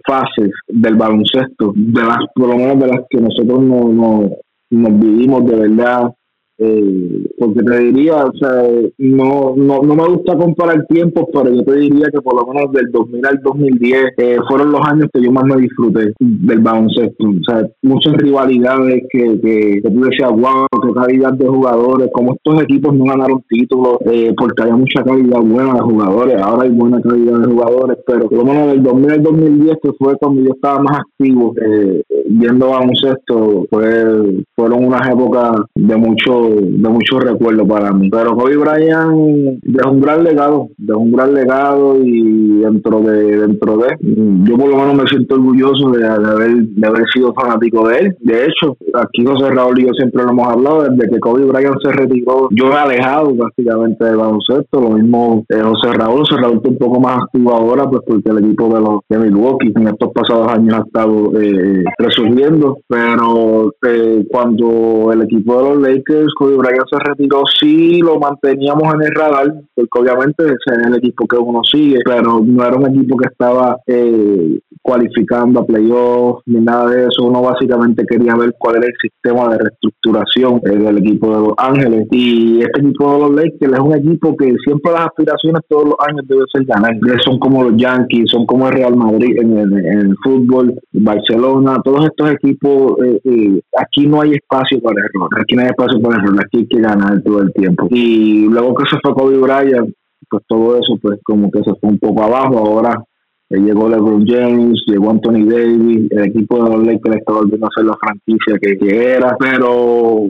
fases 0.08 0.52
del 0.68 0.96
baloncesto, 0.96 1.74
de 1.76 2.02
las, 2.02 2.18
por 2.34 2.50
lo 2.50 2.56
menos 2.56 2.80
de 2.80 2.88
las 2.88 3.02
que 3.10 3.20
nosotros 3.20 3.62
no, 3.62 3.90
no 3.90 4.30
nos 4.72 5.00
vivimos 5.00 5.46
de 5.46 5.56
verdad 5.56 6.14
eh, 6.58 7.28
porque 7.38 7.64
te 7.64 7.80
diría, 7.80 8.26
o 8.26 8.34
sea, 8.34 8.64
no, 8.98 9.54
no, 9.58 9.82
no 9.82 9.96
me 9.96 10.08
gusta 10.08 10.38
comparar 10.38 10.86
tiempos, 10.88 11.26
pero 11.34 11.54
yo 11.54 11.64
te 11.64 11.80
diría 11.80 12.08
que 12.12 12.22
por 12.22 12.36
lo 12.36 12.54
menos 12.54 12.72
del 12.72 12.92
2000 12.92 13.26
al 13.26 13.42
2010 13.44 14.04
eh, 14.18 14.38
fueron 14.48 14.72
los 14.72 14.82
años 14.88 15.10
que 15.14 15.22
yo 15.22 15.32
más 15.32 15.44
me 15.44 15.58
disfruté 15.58 16.14
del 16.20 16.60
baloncesto. 16.60 17.26
O 17.28 17.44
sea, 17.46 17.68
muchas 17.82 18.14
rivalidades 18.14 19.04
que, 19.10 19.40
que, 19.42 19.82
tú 19.84 20.02
decías, 20.02 20.32
wow, 20.32 20.66
qué 20.82 20.94
calidad 20.94 21.34
de 21.34 21.48
jugadores, 21.48 22.10
como 22.14 22.36
estos 22.36 22.64
equipos 22.64 22.96
no 22.96 23.06
ganaron 23.06 23.44
títulos, 23.50 23.98
eh, 24.06 24.34
porque 24.38 24.62
había 24.62 24.78
mucha 24.78 25.04
calidad 25.04 25.42
buena 25.42 25.74
de 25.74 25.82
jugadores, 25.82 26.42
ahora 26.42 26.64
hay 26.64 26.70
buena 26.70 27.02
calidad 27.02 27.40
de 27.40 27.52
jugadores, 27.52 27.98
pero 28.08 28.30
por 28.30 28.38
lo 28.38 28.46
menos 28.46 28.68
del 28.68 28.84
2000 28.84 29.12
al 29.12 29.24
2010, 29.24 29.78
que 29.84 29.92
fue 30.00 30.16
cuando 30.18 30.42
yo 30.42 30.52
estaba 30.54 30.80
más 30.80 31.00
activo 31.00 31.54
eh, 31.62 32.02
viendo 32.30 32.70
baloncesto, 32.70 33.66
fue, 33.70 34.44
fueron 34.56 34.86
unas 34.86 35.08
épocas 35.10 35.62
de 35.76 35.96
mucho 35.98 36.45
de 36.50 36.90
mucho 36.90 37.20
recuerdo 37.20 37.68
para 37.68 37.92
mí. 37.92 38.10
Pero 38.10 38.36
Kobe 38.36 38.58
Bryant 38.58 39.60
dejó 39.64 39.92
un 39.92 40.02
gran 40.02 40.24
legado, 40.24 40.70
dejó 40.78 41.00
un 41.00 41.12
gran 41.12 41.34
legado 41.34 41.98
y 42.04 42.60
dentro 42.60 43.02
de, 43.02 43.38
dentro 43.38 43.78
de, 43.78 43.96
yo 44.02 44.58
por 44.58 44.70
lo 44.70 44.78
menos 44.78 44.96
me 44.96 45.08
siento 45.08 45.36
orgulloso 45.36 45.92
de, 45.92 46.06
haber, 46.06 46.56
de 46.56 46.88
haber 46.88 47.04
sido 47.14 47.34
fanático 47.34 47.88
de 47.88 48.00
él. 48.00 48.16
De 48.22 48.46
hecho, 48.46 48.78
aquí 48.94 49.26
José 49.26 49.50
Raúl 49.50 49.80
y 49.80 49.88
yo 49.88 49.94
siempre 49.94 50.24
lo 50.24 50.32
hemos 50.32 50.48
hablado, 50.48 50.84
desde 50.84 51.10
que 51.10 51.20
Kobe 51.20 51.46
Bryant 51.46 51.76
se 51.84 51.92
retiró, 51.92 52.48
yo 52.52 52.68
me 52.68 52.74
he 52.74 52.78
alejado 52.78 53.34
básicamente 53.36 54.06
del 54.06 54.18
baloncesto, 54.18 54.82
lo 54.82 54.92
mismo 54.92 55.46
eh, 55.50 55.62
José 55.62 55.94
Raúl, 55.94 56.20
José 56.20 56.38
Raúl 56.38 56.58
está 56.58 56.70
un 56.70 56.78
poco 56.78 57.00
más 57.00 57.24
activo 57.24 57.54
ahora, 57.54 57.90
pues 57.90 58.02
porque 58.06 58.30
el 58.30 58.40
equipo 58.40 58.74
de 58.74 58.80
los 58.82 59.00
de 59.10 59.18
Milwaukee 59.18 59.74
en 59.76 59.88
estos 59.88 60.12
pasados 60.14 60.48
años 60.52 60.74
ha 60.74 60.84
estado 60.86 61.32
eh, 61.40 61.84
resurgiendo, 61.98 62.78
pero 62.88 63.74
eh, 63.88 64.26
cuando 64.30 65.12
el 65.14 65.22
equipo 65.24 65.58
de 65.58 65.70
los 65.70 65.82
Lakers, 65.82 66.34
Kobe 66.36 66.58
Bryant 66.58 66.88
se 66.90 67.00
retiró, 67.00 67.44
sí 67.60 68.00
lo 68.00 68.20
manteníamos 68.20 68.94
en 68.94 69.02
el 69.02 69.16
radar, 69.16 69.54
porque 69.74 70.00
obviamente 70.00 70.44
es 70.46 70.86
el 70.86 70.96
equipo 70.96 71.28
que 71.28 71.38
uno 71.38 71.62
sigue, 71.64 72.00
pero 72.06 72.42
no 72.46 72.64
era 72.64 72.76
un 72.76 72.88
equipo 72.88 73.18
que 73.18 73.30
estaba 73.30 73.78
eh, 73.88 74.60
cualificando 74.82 75.62
a 75.62 75.66
playoffs 75.66 76.44
ni 76.46 76.62
nada 76.62 76.92
de 76.92 77.08
eso. 77.08 77.24
Uno 77.24 77.42
básicamente 77.42 78.06
quería 78.06 78.36
ver 78.36 78.54
cuál 78.60 78.78
era 78.78 78.86
el 78.86 78.94
sistema 79.02 79.50
de 79.50 79.58
reestructuración 79.58 80.60
del 80.62 80.98
equipo 81.00 81.28
de 81.36 81.48
Los 81.48 81.54
Ángeles. 81.58 82.08
Y 82.12 82.62
este 82.62 82.82
equipo 82.82 83.14
de 83.14 83.20
los 83.20 83.32
Lakers 83.36 83.74
es 83.74 83.80
un 83.80 83.96
equipo 83.96 84.36
que 84.38 84.54
siempre 84.64 84.92
las 84.92 85.08
aspiraciones 85.08 85.62
todos 85.68 85.86
los 85.86 85.96
años 86.08 86.28
debe 86.28 86.44
ser 86.54 86.66
ganar. 86.66 86.96
Son 87.26 87.40
como 87.40 87.64
los 87.64 87.76
Yankees, 87.76 88.30
son 88.30 88.46
como 88.46 88.68
el 88.68 88.76
Real 88.76 88.96
Madrid 88.96 89.38
en 89.40 89.58
el, 89.58 90.16
fútbol, 90.24 90.74
Barcelona, 90.92 91.82
todos 91.84 92.06
estos 92.06 92.32
equipos. 92.32 92.98
Eh, 93.04 93.22
eh, 93.24 93.62
aquí 93.78 94.06
no 94.06 94.22
hay 94.22 94.34
espacio 94.34 94.80
para 94.82 95.00
error. 95.00 95.30
Aquí 95.42 95.56
no 95.56 95.62
hay 95.64 95.70
espacio 95.70 96.00
para 96.00 96.22
error. 96.26 96.40
Aquí 96.44 96.60
hay 96.60 96.68
que 96.68 96.80
ganar 96.80 97.22
todo 97.24 97.42
el 97.42 97.54
tiempo. 97.54 97.88
Y 97.92 98.46
luego 98.46 98.76
que 98.76 98.90
se 98.90 98.98
fue 99.02 99.14
Kobe 99.14 99.38
Bryant, 99.38 99.90
pues 100.30 100.44
todo 100.48 100.78
eso 100.78 100.98
pues 101.02 101.20
como 101.24 101.52
que 101.52 101.60
se 101.64 101.74
fue 101.76 101.90
un 101.92 102.00
poco 102.00 102.24
abajo. 102.24 102.58
Ahora 102.58 103.04
eh, 103.50 103.60
llegó 103.60 103.90
LeBron 103.90 104.26
James, 104.26 104.84
llegó 104.88 105.12
Anthony 105.12 105.46
Davis, 105.46 106.08
el 106.12 106.24
equipo 106.26 106.64
de 106.64 106.70
los 106.70 106.86
Lakers 106.86 107.18
está 107.18 107.34
volviendo 107.34 107.68
a 107.68 107.70
ser 107.76 107.86
la 107.86 107.98
franquicia 108.00 108.58
que, 108.60 109.14
era, 109.14 109.38
pero 109.38 110.24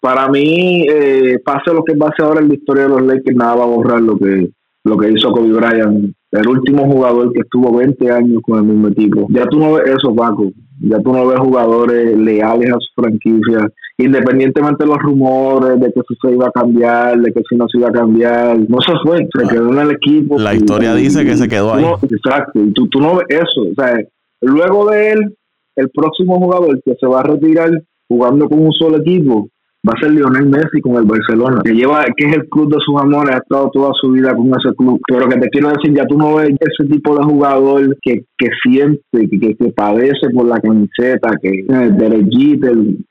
para 0.00 0.28
mí, 0.28 0.86
eh, 0.88 1.38
pase 1.44 1.72
lo 1.72 1.84
que 1.84 1.94
pase 1.94 2.22
ahora 2.22 2.40
en 2.40 2.48
la 2.48 2.54
historia 2.54 2.84
de 2.84 2.88
los 2.88 3.02
Lakers, 3.02 3.36
nada 3.36 3.56
va 3.56 3.64
a 3.64 3.66
borrar 3.66 4.00
lo 4.00 4.16
que, 4.18 4.50
lo 4.84 4.96
que 4.96 5.12
hizo 5.12 5.32
Kobe 5.32 5.52
Bryant 5.52 6.14
el 6.32 6.48
último 6.48 6.90
jugador 6.90 7.32
que 7.32 7.40
estuvo 7.40 7.76
20 7.76 8.10
años 8.10 8.42
con 8.42 8.58
el 8.58 8.64
mismo 8.64 8.88
equipo. 8.88 9.26
Ya 9.30 9.46
tú 9.46 9.58
no 9.58 9.74
ves 9.74 9.90
eso, 9.90 10.14
Paco. 10.14 10.50
Ya 10.82 10.98
tú 11.00 11.12
no 11.12 11.26
ves 11.26 11.38
jugadores 11.38 12.16
leales 12.16 12.72
a 12.72 12.78
su 12.80 13.02
franquicia, 13.02 13.68
independientemente 13.98 14.84
de 14.84 14.90
los 14.90 14.98
rumores 14.98 15.80
de 15.80 15.92
que 15.92 16.00
si 16.08 16.14
se 16.20 16.32
iba 16.32 16.48
a 16.48 16.50
cambiar, 16.50 17.20
de 17.20 17.32
que 17.32 17.40
si 17.48 17.56
no 17.56 17.66
se 17.68 17.78
iba 17.78 17.88
a 17.88 17.92
cambiar. 17.92 18.58
No 18.68 18.80
se 18.80 18.92
fue, 19.04 19.18
se 19.32 19.48
quedó 19.48 19.72
en 19.72 19.78
el 19.78 19.90
equipo. 19.92 20.38
La 20.38 20.54
historia 20.54 20.94
dice 20.94 21.24
que 21.24 21.36
se 21.36 21.48
quedó 21.48 21.74
ahí. 21.74 21.84
exacto, 21.84 22.60
y 22.60 22.72
tú, 22.72 22.88
tú 22.88 23.00
no 23.00 23.16
ves 23.16 23.26
eso. 23.28 23.62
O 23.62 23.74
sea, 23.74 23.98
luego 24.40 24.90
de 24.90 25.12
él, 25.12 25.36
el 25.76 25.90
próximo 25.90 26.38
jugador 26.38 26.82
que 26.84 26.94
se 26.98 27.06
va 27.06 27.20
a 27.20 27.24
retirar 27.24 27.70
jugando 28.08 28.48
con 28.48 28.60
un 28.60 28.72
solo 28.72 28.98
equipo 28.98 29.48
va 29.86 29.94
a 29.96 30.00
ser 30.00 30.12
Lionel 30.12 30.46
Messi 30.46 30.80
con 30.80 30.96
el 30.96 31.04
Barcelona, 31.04 31.60
que 31.64 31.72
lleva, 31.72 32.04
que 32.16 32.28
es 32.28 32.36
el 32.36 32.48
club 32.48 32.72
de 32.72 32.78
sus 32.84 33.00
amores, 33.00 33.34
ha 33.34 33.38
estado 33.38 33.70
toda 33.72 33.90
su 34.00 34.12
vida 34.12 34.34
con 34.34 34.48
ese 34.48 34.74
club. 34.76 35.00
Pero 35.08 35.28
que 35.28 35.40
te 35.40 35.48
quiero 35.48 35.70
decir, 35.70 35.94
ya 35.94 36.06
tú 36.06 36.16
no 36.16 36.36
ves 36.36 36.50
ese 36.60 36.88
tipo 36.88 37.16
de 37.16 37.24
jugador 37.24 37.96
que, 38.00 38.24
que 38.38 38.48
siente, 38.62 39.00
que, 39.12 39.56
que, 39.56 39.72
padece 39.72 40.30
por 40.32 40.46
la 40.46 40.60
camiseta, 40.60 41.30
que 41.42 41.48
eh, 41.48 41.90
derechito 41.98 42.68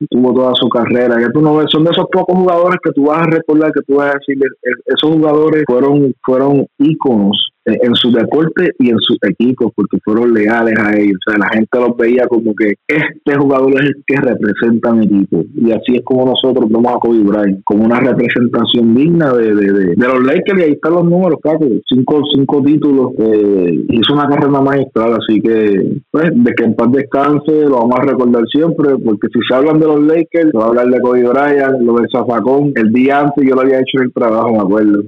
tuvo 0.10 0.34
toda 0.34 0.54
su 0.56 0.70
carrera. 0.70 1.20
Ya 1.20 1.30
tú 1.34 1.42
no 1.42 1.58
ves, 1.58 1.68
son 1.70 1.84
de 1.84 1.92
esos 1.92 2.06
pocos 2.12 2.38
jugadores 2.38 2.80
que 2.84 2.92
tú 2.92 3.06
vas 3.06 3.20
a 3.20 3.30
recordar, 3.30 3.72
que 3.74 3.82
tú 3.86 3.96
vas 3.96 4.12
a 4.12 4.18
decir, 4.18 4.38
esos 4.86 5.10
jugadores 5.10 5.64
fueron, 5.68 6.14
fueron 6.24 6.66
íconos 6.80 7.51
en 7.66 7.94
su 7.96 8.12
deporte 8.12 8.72
y 8.80 8.90
en 8.90 8.98
sus 9.00 9.18
equipos 9.22 9.72
porque 9.76 9.98
fueron 10.04 10.34
leales 10.34 10.76
a 10.80 10.98
ellos. 10.98 11.18
O 11.28 11.32
sea, 11.32 11.40
la 11.40 11.50
gente 11.50 11.80
los 11.80 11.96
veía 11.96 12.28
como 12.28 12.56
que 12.56 12.74
este 12.88 13.38
jugador 13.38 13.74
es 13.76 13.90
el 13.90 14.04
que 14.06 14.16
representa 14.16 14.94
mi 14.94 15.06
equipo. 15.06 15.44
Y 15.56 15.72
así 15.72 15.96
es 15.96 16.02
como 16.04 16.26
nosotros 16.26 16.70
vemos 16.70 16.94
a 16.94 17.00
Kobe 17.00 17.20
Bryant, 17.20 17.62
como 17.64 17.86
una 17.86 18.00
representación 18.00 18.96
digna 18.96 19.34
de, 19.34 19.54
de, 19.54 19.74
de, 19.96 20.08
los 20.08 20.24
Lakers. 20.24 20.60
Y 20.60 20.64
ahí 20.64 20.72
están 20.72 20.94
los 20.94 21.06
números, 21.06 21.40
Paco. 21.42 21.66
Cinco, 21.88 22.22
cinco 22.34 22.64
títulos. 22.64 23.12
Eh, 23.20 23.86
hizo 23.90 24.14
una 24.14 24.28
carrera 24.28 24.62
magistral. 24.62 25.14
Así 25.14 25.40
que, 25.42 26.02
pues, 26.10 26.32
de 26.34 26.54
que 26.54 26.64
en 26.64 26.76
paz 26.76 26.92
descanse, 26.92 27.52
lo 27.52 27.78
vamos 27.78 28.00
a 28.00 28.04
recordar 28.04 28.44
siempre. 28.52 28.98
Porque 28.98 29.28
si 29.32 29.40
se 29.48 29.56
hablan 29.56 29.80
de 29.80 29.86
los 29.86 30.02
Lakers, 30.02 30.52
se 30.52 30.58
va 30.58 30.66
a 30.66 30.68
hablar 30.68 30.88
de 30.88 31.00
Kobe 31.00 31.28
Bryant, 31.28 31.82
lo 31.82 31.96
del 31.96 32.08
zafacón. 32.12 32.74
El 32.76 32.92
día 32.92 33.20
antes 33.20 33.48
yo 33.48 33.56
lo 33.56 33.62
había 33.62 33.80
hecho 33.80 33.98
en 33.98 34.04
el 34.04 34.14
trabajo, 34.14 34.52
me 34.52 34.60
acuerdo. 34.60 35.04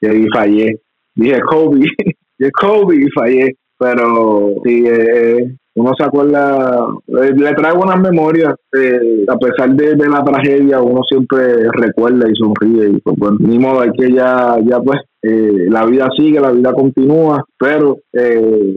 Y 0.00 0.06
ahí 0.06 0.26
fallé 0.32 0.80
dije 1.18 1.40
Kobe, 1.40 1.80
Kobe 2.60 2.96
y 2.96 3.10
fallé. 3.10 3.56
Pero 3.78 4.54
sí, 4.64 4.84
eh, 4.86 5.54
uno 5.76 5.92
se 5.96 6.04
acuerda, 6.04 6.84
eh, 7.06 7.32
le 7.36 7.54
trae 7.54 7.72
buenas 7.76 8.00
memorias, 8.00 8.54
eh, 8.76 9.24
a 9.28 9.36
pesar 9.36 9.70
de, 9.76 9.94
la 10.08 10.24
tragedia, 10.24 10.80
uno 10.80 11.02
siempre 11.08 11.70
recuerda 11.70 12.28
y 12.28 12.34
sonríe. 12.34 12.90
Y 12.90 13.00
pues, 13.00 13.16
bueno, 13.16 13.36
ni 13.38 13.56
modo, 13.56 13.82
hay 13.82 13.90
que 13.92 14.12
ya, 14.12 14.56
ya 14.64 14.80
pues, 14.80 15.00
la 15.22 15.86
vida 15.86 16.08
sigue, 16.16 16.40
la 16.40 16.50
vida 16.50 16.72
continúa, 16.72 17.44
pero 17.58 17.98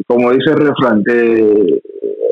como 0.08 0.32
dice 0.32 0.52
el 0.52 0.58
refrán, 0.58 1.04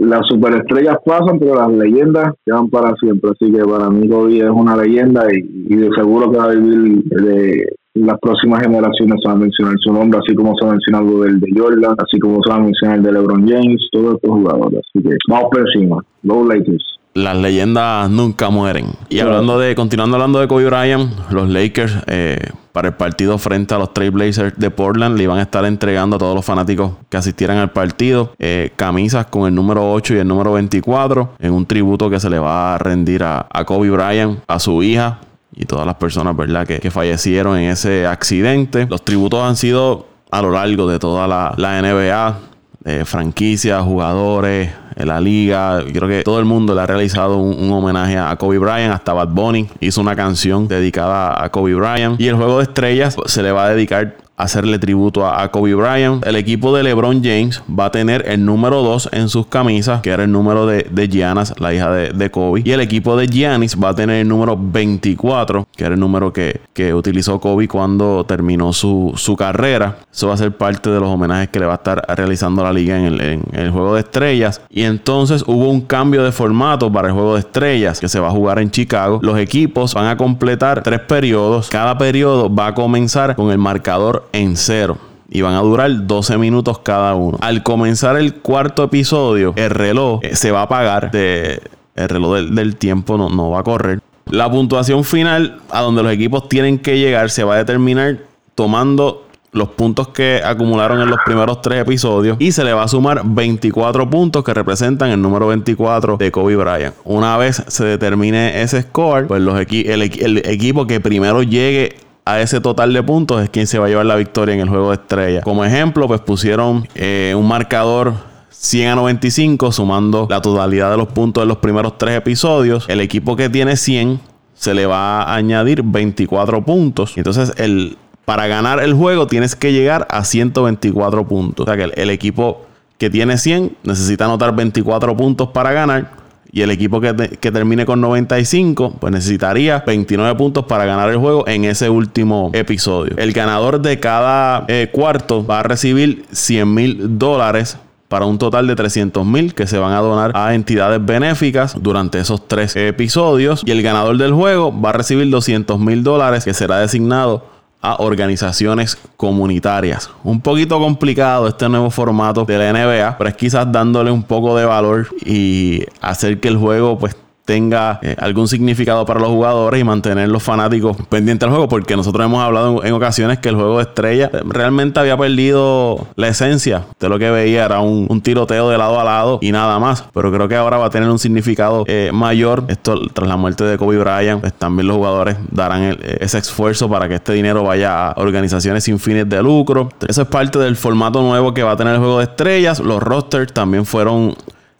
las 0.02 0.28
superestrellas 0.28 0.98
pasan, 1.06 1.39
pero 1.39 1.56
las 1.56 1.72
leyendas 1.72 2.34
quedan 2.45 2.69
para 2.69 2.95
siempre. 2.95 3.32
Así 3.32 3.52
que 3.52 3.63
para 3.63 3.89
mí 3.89 4.08
Kobe 4.08 4.39
es 4.39 4.50
una 4.50 4.76
leyenda 4.76 5.26
y, 5.32 5.74
y 5.74 5.76
de 5.76 5.89
seguro 5.95 6.32
que 6.32 6.38
va 6.38 6.45
a 6.45 6.56
vivir 6.56 7.04
de, 7.04 7.67
las 7.95 8.19
próximas 8.19 8.62
generaciones 8.62 9.19
se 9.21 9.28
van 9.28 9.38
a 9.38 9.41
mencionar 9.41 9.75
su 9.80 9.91
nombre, 9.91 10.19
así 10.19 10.36
como 10.36 10.56
se 10.58 10.65
ha 10.65 10.69
mencionado 10.69 11.25
el 11.25 11.39
de 11.39 11.47
Jordan, 11.56 11.95
así 11.97 12.19
como 12.19 12.41
se 12.43 12.49
va 12.49 12.58
a 12.58 12.60
mencionar 12.60 12.97
el 12.97 13.04
de 13.04 13.12
LeBron 13.12 13.47
James, 13.47 13.82
todos 13.91 14.15
estos 14.15 14.32
jugadores. 14.32 14.82
Así 14.89 15.04
que 15.04 15.15
vamos 15.28 15.49
por 15.52 15.60
encima. 15.62 16.04
Los 16.23 16.47
Lakers. 16.47 16.99
Las 17.15 17.36
leyendas 17.38 18.10
nunca 18.10 18.49
mueren. 18.49 18.86
Y 19.10 19.19
hablando 19.19 19.60
de, 19.60 19.73
continuando 19.73 20.15
hablando 20.15 20.39
de 20.39 20.47
Kobe 20.47 20.65
Bryant, 20.67 21.12
los 21.32 21.49
Lakers 21.49 21.97
eh, 22.06 22.38
para 22.71 22.89
el 22.89 22.93
partido 22.93 23.38
frente 23.39 23.73
a 23.73 23.80
los 23.80 23.93
Trailblazers 23.93 24.58
de 24.58 24.69
Portland 24.69 25.17
le 25.17 25.23
iban 25.23 25.39
a 25.39 25.41
estar 25.41 25.65
entregando 25.65 26.17
a 26.17 26.19
todos 26.19 26.36
los 26.36 26.45
fanáticos 26.45 26.91
que 27.10 27.17
asistieran 27.17 27.58
al 27.58 27.71
partido 27.71 28.34
eh, 28.38 28.71
camisas 28.75 29.25
con 29.25 29.47
el 29.47 29.56
número 29.56 29.91
8 29.91 30.13
y 30.13 30.17
el 30.19 30.28
número 30.28 30.54
24 30.54 31.32
en 31.39 31.52
un 31.52 31.65
tributo 31.65 32.12
que 32.12 32.19
se 32.19 32.30
le 32.30 32.38
va 32.38 32.75
a 32.75 32.78
rendir 32.78 33.23
a, 33.23 33.47
a 33.52 33.65
Kobe 33.65 33.89
Bryant, 33.89 34.39
a 34.47 34.60
su 34.60 34.84
hija, 34.84 35.19
y 35.60 35.65
todas 35.65 35.86
las 35.86 35.95
personas, 35.95 36.36
¿verdad?, 36.36 36.65
que, 36.65 36.89
fallecieron 36.89 37.58
en 37.58 37.69
ese 37.69 38.08
accidente. 38.08 38.88
Los 38.89 39.04
tributos 39.04 39.43
han 39.43 39.58
sido 39.58 40.08
a 40.32 40.41
lo 40.41 40.52
largo 40.52 40.89
de 40.89 41.00
toda 41.00 41.28
la, 41.28 41.82
NBA, 41.82 42.39
eh, 42.86 43.04
franquicias, 43.04 43.84
jugadores, 43.84 44.72
en 44.95 45.08
la 45.08 45.19
liga. 45.19 45.84
Creo 45.91 46.08
que 46.08 46.24
todo 46.24 46.39
el 46.39 46.45
mundo 46.45 46.74
le 46.74 46.82
ha 46.82 46.86
realizado 46.86 47.38
un, 47.38 47.72
homenaje 47.72 48.17
a 48.17 48.36
Kobe 48.38 48.58
Bryant. 48.58 48.93
Hasta 48.93 49.12
Bad 49.12 49.30
Bunny 49.30 49.67
hizo 49.82 50.00
una 50.00 50.15
canción 50.15 50.67
dedicada 50.67 51.43
a 51.43 51.50
Kobe 51.50 51.76
Bryant. 51.76 52.19
Y 52.22 52.28
el 52.30 52.36
juego 52.36 52.58
de 52.58 52.63
estrellas 52.63 53.17
se 53.26 53.43
le 53.43 53.52
va 53.52 53.65
a 53.65 53.69
dedicar 53.69 54.15
hacerle 54.39 54.80
tributo 54.80 55.28
a, 55.28 55.49
Kobe 55.52 55.75
Bryant. 55.75 56.25
El 56.25 56.36
equipo 56.36 56.75
de 56.75 56.84
LeBron 56.84 57.21
James 57.23 57.62
va 57.69 57.86
a 57.86 57.91
tener 57.91 58.23
el 58.28 58.45
número 58.45 58.82
2 58.82 59.10
en 59.12 59.30
sus 59.30 59.47
camisas, 59.47 60.02
que 60.02 60.10
era 60.10 60.23
el 60.23 60.32
número 60.32 60.65
de, 60.65 60.88
de 60.89 61.08
Giannis, 61.08 61.54
la 61.60 61.73
hija 61.73 61.91
de, 61.91 62.32
Kobe. 62.32 62.62
Y 62.63 62.71
el 62.71 62.80
equipo 62.80 63.17
de 63.17 63.28
Giannis 63.28 63.75
va 63.82 63.89
a 63.89 63.95
tener 63.95 64.21
el 64.21 64.28
número 64.28 64.58
24, 64.58 65.67
que 65.75 65.84
era 65.84 65.93
el 65.93 65.99
número 65.99 66.32
que, 66.32 66.62
utilizó 66.93 67.39
Kobe 67.39 67.67
cuando 67.67 68.23
terminó 68.25 68.71
su, 68.71 69.36
carrera. 69.38 69.97
Eso 70.12 70.28
va 70.28 70.34
a 70.34 70.38
ser 70.38 70.56
parte 70.56 70.89
de 70.89 70.99
los 70.99 71.10
homenajes 71.10 71.49
que 71.49 71.60
le 71.60 71.65
va 71.65 71.73
a 71.73 71.75
estar 71.75 72.04
realizando 72.15 72.63
la 72.63 72.71
liga 72.73 72.97
en 72.97 73.06
el, 73.06 73.21
en 73.21 73.43
el 73.52 73.69
juego 73.69 73.95
de 73.95 74.02
estrellas. 74.02 74.62
Y 74.69 74.84
entonces 74.84 75.43
hubo 75.45 75.69
un 75.69 75.82
cambio 75.82 76.23
de 76.23 76.32
formato 76.32 76.91
para 76.91 77.10
el 77.10 77.13
juego 77.13 77.34
de 77.34 77.41
estrellas 77.41 77.99
que 77.99 78.08
se 78.08 78.19
va 78.19 78.30
a 78.30 78.32
jugar 78.32 78.60
en 78.60 78.71
Chicago. 78.71 79.19
Los 79.21 79.38
equipos 79.38 79.93
van 79.93 80.08
a 80.08 80.15
completar 80.15 80.82
tres 80.84 81.02
periodos. 81.02 81.69
Cada 81.69 81.97
periodo 81.97 82.54
va 82.54 82.67
a 82.67 82.73
comenzar 82.73 83.36
con 83.36 83.52
el 83.52 83.58
marcador 83.58 84.28
en 84.31 84.55
cero 84.55 84.97
y 85.29 85.41
van 85.41 85.53
a 85.53 85.61
durar 85.61 86.07
12 86.07 86.37
minutos 86.37 86.79
cada 86.79 87.15
uno. 87.15 87.37
Al 87.41 87.63
comenzar 87.63 88.17
el 88.17 88.35
cuarto 88.35 88.83
episodio, 88.83 89.53
el 89.55 89.69
reloj 89.69 90.21
eh, 90.23 90.35
se 90.35 90.51
va 90.51 90.61
a 90.61 90.63
apagar, 90.63 91.11
de, 91.11 91.61
el 91.95 92.09
reloj 92.09 92.39
del, 92.49 92.75
tiempo 92.75 93.17
no, 93.17 93.29
no, 93.29 93.51
va 93.51 93.59
a 93.59 93.63
correr. 93.63 93.99
La 94.25 94.49
puntuación 94.49 95.03
final 95.03 95.59
a 95.69 95.82
donde 95.82 96.03
los 96.03 96.11
equipos 96.11 96.49
tienen 96.49 96.80
que 96.80 96.97
llegar 96.99 97.30
se 97.30 97.43
va 97.43 97.55
a 97.55 97.57
determinar 97.57 98.17
tomando 98.55 99.25
los 99.51 99.69
puntos 99.69 100.09
que 100.09 100.41
acumularon 100.45 101.01
en 101.01 101.09
los 101.09 101.19
primeros 101.25 101.61
tres 101.61 101.82
episodios 101.82 102.38
y 102.39 102.51
se 102.51 102.63
le 102.63 102.71
va 102.71 102.84
a 102.84 102.88
sumar 102.88 103.21
24 103.25 104.07
puntos 104.07 104.43
que 104.43 104.53
representan 104.53 105.09
el 105.09 105.19
número 105.19 105.47
24 105.47 106.17
de 106.17 106.32
Kobe 106.32 106.55
Bryant. 106.55 106.95
Una 107.03 107.36
vez 107.38 107.63
se 107.67 107.84
determine 107.84 108.61
ese 108.61 108.84
score, 108.84 109.25
pues 109.25 109.41
los 109.41 109.59
el 109.59 110.38
equipo 110.45 110.86
que 110.86 110.99
primero 110.99 111.41
llegue 111.41 111.95
a 112.34 112.41
ese 112.41 112.61
total 112.61 112.93
de 112.93 113.03
puntos 113.03 113.41
es 113.41 113.49
quien 113.49 113.67
se 113.67 113.80
va 113.80 113.88
a 113.88 113.89
llevar 113.89 114.05
la 114.05 114.15
victoria 114.15 114.53
en 114.53 114.61
el 114.61 114.69
juego 114.69 114.89
de 114.89 114.95
estrella. 114.95 115.41
Como 115.41 115.65
ejemplo, 115.65 116.07
pues 116.07 116.21
pusieron 116.21 116.88
eh, 116.95 117.34
un 117.36 117.47
marcador 117.47 118.13
100 118.49 118.89
a 118.89 118.95
95, 118.95 119.71
sumando 119.71 120.27
la 120.30 120.41
totalidad 120.41 120.91
de 120.91 120.97
los 120.97 121.07
puntos 121.07 121.43
de 121.43 121.47
los 121.47 121.57
primeros 121.57 121.97
tres 121.97 122.17
episodios. 122.17 122.86
El 122.89 122.99
equipo 122.99 123.36
que 123.36 123.49
tiene 123.49 123.77
100 123.77 124.19
se 124.53 124.73
le 124.73 124.86
va 124.86 125.23
a 125.23 125.36
añadir 125.36 125.82
24 125.84 126.63
puntos. 126.65 127.13
Entonces, 127.17 127.53
el, 127.57 127.97
para 128.25 128.47
ganar 128.47 128.84
el 128.84 128.93
juego 128.93 129.27
tienes 129.27 129.55
que 129.55 129.71
llegar 129.71 130.05
a 130.09 130.23
124 130.25 131.27
puntos. 131.27 131.63
O 131.63 131.69
sea 131.69 131.77
que 131.77 131.86
el, 131.86 131.93
el 131.95 132.09
equipo 132.09 132.65
que 132.97 133.09
tiene 133.09 133.38
100 133.38 133.77
necesita 133.84 134.25
anotar 134.25 134.53
24 134.55 135.15
puntos 135.15 135.47
para 135.49 135.71
ganar. 135.71 136.11
Y 136.52 136.62
el 136.62 136.72
equipo 136.72 137.00
que, 137.00 137.14
termine 137.14 137.86
con 137.86 138.02
95, 138.02 138.95
pues 139.00 139.14
necesitaría 139.14 139.84
29 139.86 140.36
puntos 140.36 140.66
para 140.66 140.86
ganar 140.86 141.10
el 141.10 141.18
juego 141.18 141.47
en 141.47 141.66
ese 141.66 141.89
último 141.89 142.50
episodio. 142.54 143.16
El 143.18 143.34
ganador 143.34 143.82
de 143.82 144.00
cada 144.00 144.66
eh, 144.68 144.89
cuarto 144.91 145.45
va 145.45 145.60
a 145.60 145.64
recibir 145.64 146.26
100 146.32 146.74
mil 146.74 147.20
dólares 147.20 147.78
para 148.08 148.26
un 148.26 148.39
total 148.39 148.66
de 148.66 148.76
300 148.76 149.24
mil 149.26 149.54
que 149.54 149.68
se 149.68 149.78
van 149.78 149.93
a 149.93 150.00
donar 150.00 150.32
a 150.34 150.56
entidades 150.56 151.06
benéficas 151.06 151.76
durante 151.80 152.20
esos 152.20 152.47
tres 152.47 152.76
episodios. 152.76 153.62
Y 153.66 153.72
el 153.72 153.84
ganador 153.84 154.18
del 154.18 154.34
juego 154.34 154.74
va 154.78 154.89
a 154.89 154.93
recibir 154.93 155.30
200 155.30 155.80
mil 155.80 156.04
dólares 156.04 156.43
que 156.43 156.56
será 156.56 156.80
designado 156.80 157.59
a 157.82 157.95
organizaciones 158.01 158.97
comunitarias. 159.15 160.09
Un 160.23 160.41
poquito 160.41 160.80
complicado 160.80 161.47
este 161.47 161.69
nuevo 161.69 161.89
formato 161.89 162.45
de 162.45 162.57
la 162.57 162.73
NBA, 162.73 163.17
pero 163.17 163.30
es 163.30 163.36
quizás 163.36 163.71
dándole 163.71 164.11
un 164.11 164.23
poco 164.23 164.57
de 164.57 164.65
valor 164.65 165.07
y 165.25 165.84
hacer 166.01 166.39
que 166.39 166.49
el 166.49 166.57
juego 166.57 166.97
pues 166.97 167.15
tenga 167.50 167.97
eh, 168.04 168.16
algún 168.20 168.47
significado 168.47 169.08
para 169.08 169.20
los 169.20 169.30
jugadores 169.30 169.82
y 169.82 169.84
mantener 169.84 170.30
los 170.30 170.43
fanáticos 170.43 170.95
pendientes 171.10 171.47
del 171.47 171.50
juego, 171.50 171.68
porque 171.68 171.95
nosotros 171.97 172.24
hemos 172.24 172.43
hablado 172.43 172.84
en, 172.86 172.93
ocasiones 172.93 173.39
que 173.39 173.50
el 173.50 173.56
juego 173.56 173.78
de 173.78 173.86
estrella 173.86 174.30
realmente 174.45 175.00
había 175.00 175.18
perdido 175.18 176.06
la 176.16 176.28
esencia 176.28 176.86
de 177.00 177.10
lo 177.10 177.18
que 177.18 177.32
veía, 177.32 177.66
era 177.66 177.80
un, 177.80 178.22
tiroteo 178.22 178.70
de 178.70 178.78
lado 178.78 179.00
a 179.00 179.04
lado 179.04 179.39
y 179.41 179.52
nada 179.52 179.80
más, 179.80 180.04
pero 180.14 180.32
creo 180.32 180.47
que 180.47 180.56
ahora 180.56 180.78
va 180.78 180.86
a 180.86 180.89
tener 180.91 181.10
un 181.10 181.18
significado 181.18 181.86
eh, 181.88 182.12
mayor. 182.14 182.66
Esto 182.68 183.08
tras 183.14 183.28
la 183.28 183.36
muerte 183.36 183.64
de 183.64 183.80
Kobe 183.80 183.97
Bryant, 183.97 184.41
pues 184.41 184.54
también 184.54 184.88
los 184.88 184.97
jugadores 184.97 185.38
darán 185.50 185.97
ese 186.20 186.38
esfuerzo 186.38 186.88
para 186.88 187.10
que 187.10 187.16
este 187.16 187.34
dinero 187.34 187.64
vaya 187.64 188.10
a 188.10 188.14
organizaciones 188.18 188.84
sin 188.84 189.00
fines 189.00 189.28
de 189.28 189.41
lucro. 189.41 189.89
Eso 190.08 190.22
es 190.22 190.28
parte 190.28 190.60
del 190.60 190.76
formato 190.76 191.24
nuevo 191.24 191.52
que 191.56 191.64
va 191.64 191.72
a 191.72 191.78
tener 191.78 191.95
el 191.95 192.00
juego 192.00 192.20
de 192.20 192.26
estrellas. 192.26 192.80
Los 192.80 193.02
rosters 193.02 193.52
también 193.54 193.86
fueron 193.88 194.36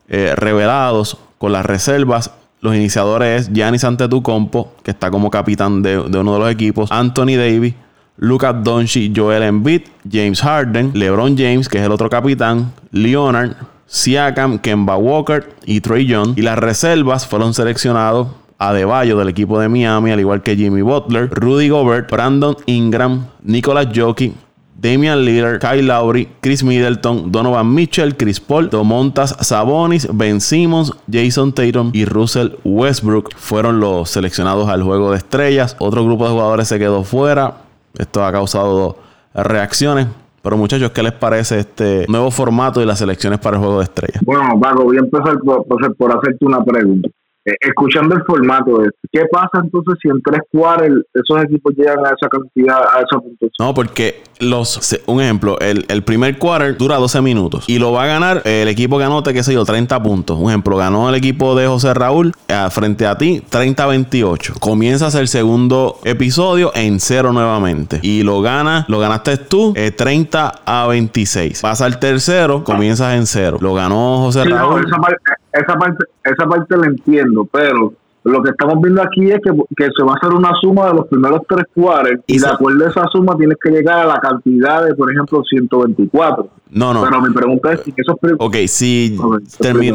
eh, 0.08 0.34
revelados 0.36 1.18
con 1.40 1.54
las 1.54 1.66
reservas 1.66 2.32
los 2.62 2.76
iniciadores 2.76 3.42
es 3.42 3.54
Giannis 3.54 3.84
Antetokounmpo, 3.84 4.74
que 4.84 4.92
está 4.92 5.10
como 5.10 5.32
capitán 5.32 5.82
de, 5.82 5.98
uno 5.98 6.34
de 6.34 6.40
los 6.40 6.52
equipos, 6.52 6.92
Anthony 6.92 7.38
Davis, 7.38 7.74
Lucas 8.18 8.56
Doncic, 8.64 9.18
Joel 9.18 9.44
Embiid, 9.44 9.84
James 10.10 10.42
Harden, 10.42 10.92
LeBron 10.94 11.38
James, 11.38 11.70
que 11.70 11.78
es 11.78 11.86
el 11.86 11.92
otro 11.92 12.10
capitán, 12.10 12.74
Leonard, 12.92 13.56
Siakam, 13.86 14.60
Kemba 14.60 14.98
Walker 14.98 15.56
y 15.66 15.80
Trey 15.80 16.06
Young. 16.06 16.38
Y 16.38 16.42
las 16.42 16.60
reservas 16.60 17.26
fueron 17.26 17.54
seleccionados 17.54 18.28
a 18.58 18.74
Deballo 18.74 19.18
del 19.18 19.30
equipo 19.30 19.58
de 19.60 19.70
Miami, 19.70 20.12
al 20.12 20.20
igual 20.20 20.44
que 20.44 20.58
Jimmy 20.58 20.82
Butler, 20.82 21.30
Rudy 21.30 21.70
Gobert, 21.70 22.12
Brandon 22.12 22.58
Ingram, 22.66 23.26
Nicolas 23.42 23.88
Jokic, 23.96 24.34
Damian 24.82 25.26
Lillard, 25.26 25.60
Kyle 25.60 25.86
Lowry, 25.86 26.30
Chris 26.42 26.64
Middleton, 26.64 27.32
Donovan 27.32 27.74
Mitchell, 27.74 28.16
Chris 28.16 28.40
Paul, 28.40 28.70
Domontas 28.70 29.36
Sabonis, 29.42 30.08
Ben 30.14 30.40
Simmons, 30.40 30.94
Jason 31.12 31.52
Tatum 31.52 31.92
y 31.94 32.06
Russell 32.06 32.52
Westbrook 32.64 33.36
fueron 33.36 33.80
los 33.80 34.10
seleccionados 34.10 34.70
al 34.70 34.84
juego 34.84 35.12
de 35.12 35.18
estrellas. 35.18 35.76
Otro 35.80 36.06
grupo 36.06 36.26
de 36.26 36.32
jugadores 36.32 36.68
se 36.70 36.80
quedó 36.80 37.04
fuera. 37.04 37.58
Esto 37.98 38.24
ha 38.24 38.32
causado 38.32 38.98
reacciones. 39.34 40.08
Pero 40.42 40.56
muchachos, 40.56 40.92
¿qué 40.92 41.04
les 41.04 41.12
parece 41.12 41.60
este 41.60 42.06
nuevo 42.08 42.32
formato 42.32 42.82
y 42.82 42.86
las 42.86 43.00
selecciones 43.00 43.40
para 43.40 43.58
el 43.58 43.62
juego 43.62 43.80
de 43.80 43.84
estrellas? 43.84 44.22
Bueno, 44.26 44.58
Paco, 44.62 44.84
voy 44.86 44.96
a 44.96 45.02
empezar 45.02 45.38
por, 45.40 45.66
por 45.98 46.18
hacerte 46.18 46.46
una 46.46 46.64
pregunta. 46.64 47.10
Eh, 47.46 47.54
escuchando 47.62 48.16
el 48.16 48.24
formato 48.26 48.80
de 48.80 48.90
¿qué 49.14 49.22
pasa 49.32 49.62
entonces 49.64 49.96
si 50.02 50.10
en 50.10 50.22
tres 50.22 50.42
cuartos 50.52 51.04
esos 51.14 51.44
equipos 51.44 51.74
llegan 51.76 52.06
a 52.06 52.10
esa 52.10 52.28
cantidad, 52.30 52.80
a 52.80 53.00
esa 53.00 53.18
puntuación? 53.18 53.52
No, 53.60 53.74
porque 53.74 54.22
los, 54.40 55.02
un 55.06 55.22
ejemplo, 55.22 55.58
el, 55.60 55.86
el 55.88 56.04
primer 56.04 56.38
quarter 56.38 56.78
dura 56.78 56.98
12 56.98 57.22
minutos 57.22 57.68
y 57.68 57.80
lo 57.80 57.94
va 57.94 58.04
a 58.04 58.08
ganar 58.08 58.42
el 58.44 58.68
equipo 58.68 58.98
que 58.98 59.06
anote, 59.06 59.34
qué 59.34 59.44
sé 59.44 59.54
yo, 59.54 59.64
30 59.64 60.04
puntos. 60.04 60.38
Un 60.38 60.50
ejemplo, 60.50 60.76
ganó 60.76 61.08
el 61.08 61.16
equipo 61.16 61.56
de 61.56 61.68
José 61.68 61.94
Raúl 61.94 62.34
eh, 62.48 62.68
frente 62.72 63.08
a 63.08 63.18
ti 63.18 63.42
30-28. 63.50 64.60
Comienzas 64.60 65.16
el 65.16 65.30
segundo 65.30 66.00
episodio 66.04 66.72
en 66.76 67.00
cero 67.00 67.32
nuevamente 67.32 68.00
y 68.04 68.24
lo 68.24 68.42
gana, 68.42 68.86
lo 68.90 69.00
ganaste 69.00 69.38
tú 69.38 69.74
30 69.74 70.54
eh, 70.56 70.62
a 70.66 70.88
26. 70.88 71.62
Pasa 71.62 71.86
al 71.86 72.00
tercero, 72.00 72.64
comienzas 72.64 73.16
en 73.16 73.26
cero. 73.26 73.58
Lo 73.62 73.74
ganó 73.74 74.18
José 74.20 74.44
Raúl 74.44 74.86
esa 74.86 74.98
parte, 74.98 75.18
esa 75.54 76.46
parte 76.48 76.78
la 76.78 76.88
entiendo, 76.88 77.48
pero 77.52 77.94
lo 78.24 78.44
que 78.44 78.50
estamos 78.50 78.82
viendo 78.82 79.02
aquí 79.02 79.32
es 79.32 79.40
que, 79.42 79.86
se 79.86 80.04
va 80.04 80.14
a 80.14 80.16
hacer 80.16 80.36
una 80.36 80.52
suma 80.62 80.88
de 80.88 80.94
los 80.96 81.08
primeros 81.08 81.42
tres 81.48 81.66
cuartos 81.74 82.20
y, 82.28 82.40
de 82.40 82.48
acuerdo 82.48 82.86
a 82.86 82.90
esa 82.90 83.08
suma 83.08 83.36
tienes 83.38 83.58
que 83.62 83.70
llegar 83.70 84.00
a 84.00 84.06
la 84.06 84.20
cantidad 84.20 84.86
de, 84.86 84.94
por 84.94 85.12
ejemplo, 85.12 85.42
124. 85.44 86.50
No, 86.72 86.94
no. 86.94 87.02
Pero 87.04 87.22
mi 87.22 87.34
pregunta 87.34 87.74
es 87.74 87.82
si 87.82 87.94
esos 87.96 88.16
Ok, 88.38 88.56
si 88.68 89.18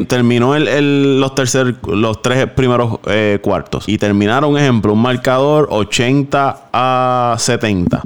terminó 0.09 0.57
el, 0.57 1.20
los, 1.20 1.34
tercer, 1.34 1.76
los 1.86 2.22
tres 2.22 2.46
primeros 2.48 2.98
eh, 3.07 3.38
cuartos 3.42 3.88
y 3.88 3.98
terminaron, 3.98 4.57
ejemplo, 4.57 4.94
un 4.94 5.02
marcador 5.02 5.68
80 5.70 6.68
a 6.72 7.36
70. 7.38 8.02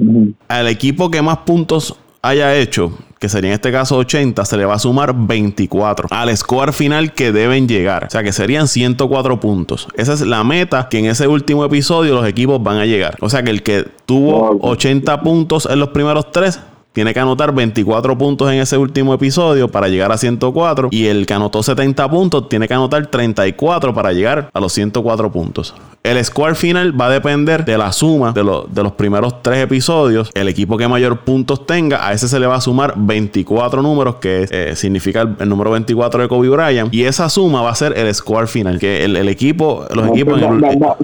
Al 0.47 0.67
equipo 0.67 1.09
que 1.09 1.21
más 1.21 1.37
puntos 1.39 1.97
haya 2.21 2.55
hecho, 2.55 2.91
que 3.19 3.27
sería 3.27 3.49
en 3.49 3.55
este 3.55 3.71
caso 3.71 3.97
80, 3.97 4.45
se 4.45 4.57
le 4.57 4.65
va 4.65 4.75
a 4.75 4.79
sumar 4.79 5.13
24 5.13 6.07
al 6.09 6.35
score 6.35 6.73
final 6.73 7.13
que 7.13 7.31
deben 7.31 7.67
llegar. 7.67 8.05
O 8.05 8.09
sea 8.09 8.23
que 8.23 8.31
serían 8.31 8.67
104 8.67 9.39
puntos. 9.39 9.87
Esa 9.95 10.13
es 10.13 10.21
la 10.21 10.43
meta 10.43 10.87
que 10.89 10.99
en 10.99 11.05
ese 11.05 11.27
último 11.27 11.65
episodio 11.65 12.15
los 12.15 12.25
equipos 12.25 12.63
van 12.63 12.77
a 12.77 12.85
llegar. 12.85 13.17
O 13.19 13.29
sea 13.29 13.43
que 13.43 13.51
el 13.51 13.61
que 13.61 13.85
tuvo 14.05 14.57
80 14.61 15.21
puntos 15.21 15.67
en 15.69 15.79
los 15.79 15.89
primeros 15.89 16.31
tres 16.31 16.59
tiene 16.93 17.13
que 17.13 17.19
anotar 17.19 17.53
24 17.53 18.17
puntos 18.17 18.51
en 18.51 18.59
ese 18.59 18.77
último 18.77 19.13
episodio 19.13 19.67
para 19.67 19.87
llegar 19.87 20.11
a 20.11 20.17
104 20.17 20.89
y 20.91 21.05
el 21.05 21.25
que 21.25 21.33
anotó 21.33 21.61
70 21.61 22.09
puntos 22.09 22.49
tiene 22.49 22.67
que 22.67 22.73
anotar 22.73 23.05
34 23.07 23.93
para 23.93 24.11
llegar 24.11 24.49
a 24.53 24.59
los 24.59 24.73
104 24.73 25.31
puntos. 25.31 25.75
El 26.09 26.25
score 26.25 26.55
final 26.55 26.99
va 26.99 27.05
a 27.05 27.11
depender 27.11 27.63
de 27.65 27.77
la 27.77 27.91
suma 27.91 28.31
de, 28.31 28.41
de 28.41 28.81
los 28.81 28.93
primeros 28.93 29.43
tres 29.43 29.59
episodios. 29.59 30.31
El 30.33 30.47
equipo 30.47 30.75
que 30.75 30.87
mayor 30.87 31.19
puntos 31.19 31.67
tenga, 31.67 32.03
a 32.07 32.13
ese 32.13 32.27
se 32.27 32.39
le 32.39 32.47
va 32.47 32.55
a 32.55 32.61
sumar 32.61 32.95
24 32.97 33.83
números, 33.83 34.15
que 34.15 34.47
eh, 34.49 34.75
significa 34.75 35.35
el, 35.39 35.47
número 35.47 35.69
24 35.69 36.23
de 36.23 36.27
Kobe 36.27 36.49
Bryant. 36.49 36.91
Y 36.91 37.03
esa 37.03 37.29
suma 37.29 37.61
va 37.61 37.69
a 37.69 37.75
ser 37.75 37.95
el 37.95 38.11
score 38.11 38.47
final, 38.47 38.79
que 38.79 39.05
el, 39.05 39.29
equipo, 39.29 39.85
los 39.93 40.07
equipos... 40.07 40.41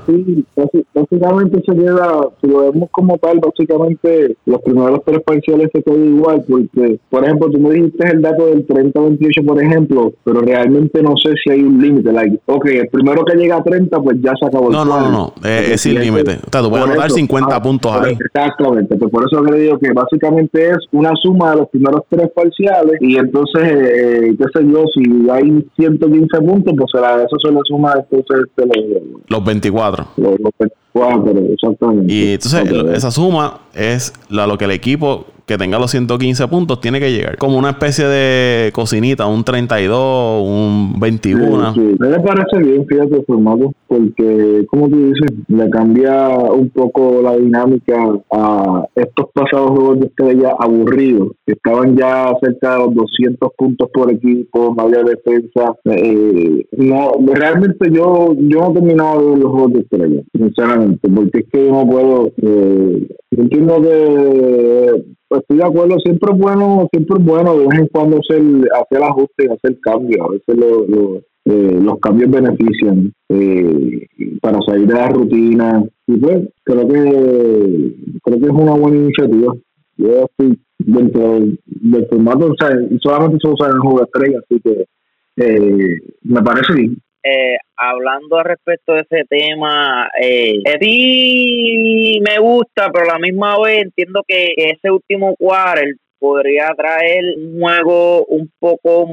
sí, 0.07 0.47
básicamente 0.95 1.61
se 1.63 1.75
queda, 1.75 2.27
si 2.41 2.47
lo 2.47 2.71
vemos 2.71 2.89
como 2.89 3.19
tal, 3.19 3.39
básicamente 3.39 4.35
los 4.47 4.59
primeros 4.63 5.01
tres 5.05 5.21
parciales 5.21 5.69
se 5.71 5.83
quedan 5.83 6.15
igual, 6.15 6.43
porque, 6.49 6.99
por 7.11 7.23
ejemplo, 7.23 7.51
tú 7.51 7.59
me 7.59 7.73
dijiste 7.75 8.07
el 8.07 8.23
dato 8.23 8.47
del 8.47 8.65
30-28, 8.65 9.45
por 9.45 9.63
ejemplo, 9.63 10.13
pero 10.23 10.41
realmente 10.41 11.03
no 11.03 11.15
sé 11.15 11.29
si 11.43 11.51
hay 11.51 11.61
un 11.61 11.79
límite. 11.79 12.11
Like, 12.11 12.39
ok, 12.47 12.65
el 12.65 12.87
primero 12.87 13.23
que 13.23 13.35
llega 13.35 13.57
a 13.57 13.63
30, 13.63 13.99
pues 14.01 14.17
ya 14.19 14.33
se 14.39 14.47
acabó 14.47 14.69
el 14.69 14.73
No, 14.73 14.94
no, 14.99 15.11
no, 15.11 15.33
no, 15.41 15.47
eh, 15.47 15.71
es 15.73 15.81
sin 15.81 15.99
límite. 15.99 16.39
O 16.45 16.51
sea, 16.51 16.61
tú 16.61 16.69
puedes 16.69 16.85
anotar 16.85 17.11
50 17.11 17.55
ah, 17.55 17.61
puntos 17.61 17.91
ahí. 17.91 18.17
Exactamente, 18.19 18.95
pues 18.95 19.11
por 19.11 19.25
eso 19.25 19.43
que 19.43 19.51
le 19.51 19.59
digo 19.59 19.79
que 19.79 19.91
básicamente 19.93 20.69
es 20.69 20.77
una 20.91 21.11
suma 21.21 21.51
de 21.51 21.57
los 21.57 21.69
primeros 21.69 22.01
tres 22.09 22.29
parciales 22.35 22.95
y 23.01 23.17
entonces, 23.17 23.63
eh, 23.63 24.35
qué 24.37 24.45
sé 24.53 24.65
yo, 24.67 24.83
si 24.93 25.29
hay 25.29 25.65
115 25.75 26.37
puntos, 26.41 26.73
pues 26.77 26.91
será, 26.91 27.23
eso 27.23 27.37
se 27.41 27.51
le 27.51 27.59
suma 27.65 27.93
entonces 27.95 28.47
de 28.55 28.65
los, 28.65 29.03
los 29.27 29.45
24. 29.45 30.05
Los, 30.17 30.39
los 30.39 30.51
24, 30.59 30.84
exactamente. 31.53 32.13
Y 32.13 32.33
entonces, 32.33 32.71
esa 32.93 33.11
suma 33.11 33.59
es 33.73 34.13
la, 34.29 34.47
lo 34.47 34.57
que 34.57 34.65
el 34.65 34.71
equipo 34.71 35.25
que 35.45 35.57
tenga 35.57 35.77
los 35.77 35.91
115 35.91 36.47
puntos 36.47 36.81
tiene 36.81 36.99
que 36.99 37.11
llegar. 37.11 37.37
Como 37.37 37.57
una 37.57 37.71
especie 37.71 38.05
de 38.07 38.71
cocinita, 38.73 39.25
un 39.27 39.43
32, 39.43 40.43
un 40.43 40.99
21. 40.99 41.73
Sí, 41.73 41.95
Me 41.99 42.19
parece 42.19 42.57
bien, 42.59 42.85
fíjate, 42.87 43.23
formato, 43.23 43.73
porque, 43.87 44.65
como 44.69 44.89
tú 44.89 44.97
dices, 44.97 45.31
le 45.47 45.69
cambia 45.69 46.29
un 46.29 46.69
poco 46.69 47.21
la 47.21 47.35
dinámica 47.35 47.95
a 48.31 48.85
estos 48.95 49.27
pasados 49.33 49.71
juegos 49.71 49.99
de 49.99 50.07
estrella 50.07 50.55
aburridos, 50.59 51.33
que 51.45 51.53
estaban 51.53 51.95
ya 51.95 52.33
cerca 52.41 52.73
de 52.73 52.77
los 52.79 52.95
200 52.95 53.51
puntos 53.55 53.89
por 53.93 54.11
equipo, 54.11 54.73
no 54.75 54.83
había 54.83 55.03
defensa. 55.03 55.75
Eh, 55.85 56.65
no, 56.77 57.11
realmente 57.33 57.91
yo, 57.91 58.33
yo 58.37 58.59
no 58.61 58.71
he 58.71 58.73
terminado 58.73 59.21
de 59.21 59.29
ver 59.29 59.39
los 59.39 59.51
juegos 59.51 59.73
de 59.73 59.79
estrella, 59.81 60.21
sinceramente, 60.33 60.84
porque 61.01 61.39
es 61.39 61.45
que 61.51 61.65
yo 61.65 61.71
no 61.71 61.89
puedo. 61.89 62.31
Eh, 62.41 63.07
entiendo 63.31 63.81
que 63.81 65.05
pues 65.27 65.41
estoy 65.41 65.57
de 65.57 65.65
acuerdo, 65.65 65.97
siempre 65.99 66.33
es 66.33 66.39
bueno, 66.39 66.87
siempre 66.91 67.17
es 67.19 67.25
bueno 67.25 67.57
de 67.57 67.67
vez 67.67 67.79
en 67.79 67.87
cuando 67.87 68.17
hacer, 68.17 68.41
hacer 68.79 69.03
ajustes, 69.03 69.51
hacer 69.51 69.79
cambios, 69.81 70.21
a 70.21 70.31
veces 70.31 70.55
lo, 70.55 71.21
eh, 71.47 71.79
los 71.79 71.99
cambios 71.99 72.31
benefician 72.31 73.13
eh, 73.29 74.07
para 74.41 74.59
salir 74.65 74.87
de 74.87 74.93
la 74.95 75.09
rutina 75.09 75.83
y 76.07 76.17
pues 76.17 76.49
creo 76.63 76.87
que 76.87 77.95
creo 78.23 78.39
que 78.39 78.45
es 78.45 78.51
una 78.51 78.73
buena 78.73 78.97
iniciativa 78.97 79.53
yo 79.95 80.25
estoy 80.25 80.59
dentro 80.79 81.33
del, 81.33 82.07
formato 82.09 82.47
o 82.47 82.55
sea, 82.59 82.75
solamente 82.99 83.37
se 83.43 83.47
usa 83.47 83.69
en 83.69 83.77
juego 83.77 84.01
estrella 84.01 84.39
así 84.39 84.59
que 84.59 84.85
eh, 85.37 85.99
me 86.23 86.41
parece 86.41 86.73
bien 86.73 86.97
eh, 87.25 87.57
hablando 87.75 88.37
al 88.37 88.45
respecto 88.45 88.93
de 88.93 89.01
ese 89.01 89.23
tema, 89.27 90.07
eh, 90.21 90.61
sí 90.79 92.19
me 92.21 92.37
gusta, 92.39 92.91
pero 92.93 93.05
a 93.09 93.13
la 93.13 93.19
misma 93.19 93.59
vez 93.59 93.83
entiendo 93.83 94.21
que 94.27 94.53
ese 94.55 94.91
último 94.91 95.35
quarter 95.35 95.95
podría 96.19 96.69
traer 96.77 97.23
un 97.37 97.59
juego 97.59 98.25
un 98.25 98.51
poco 98.59 99.07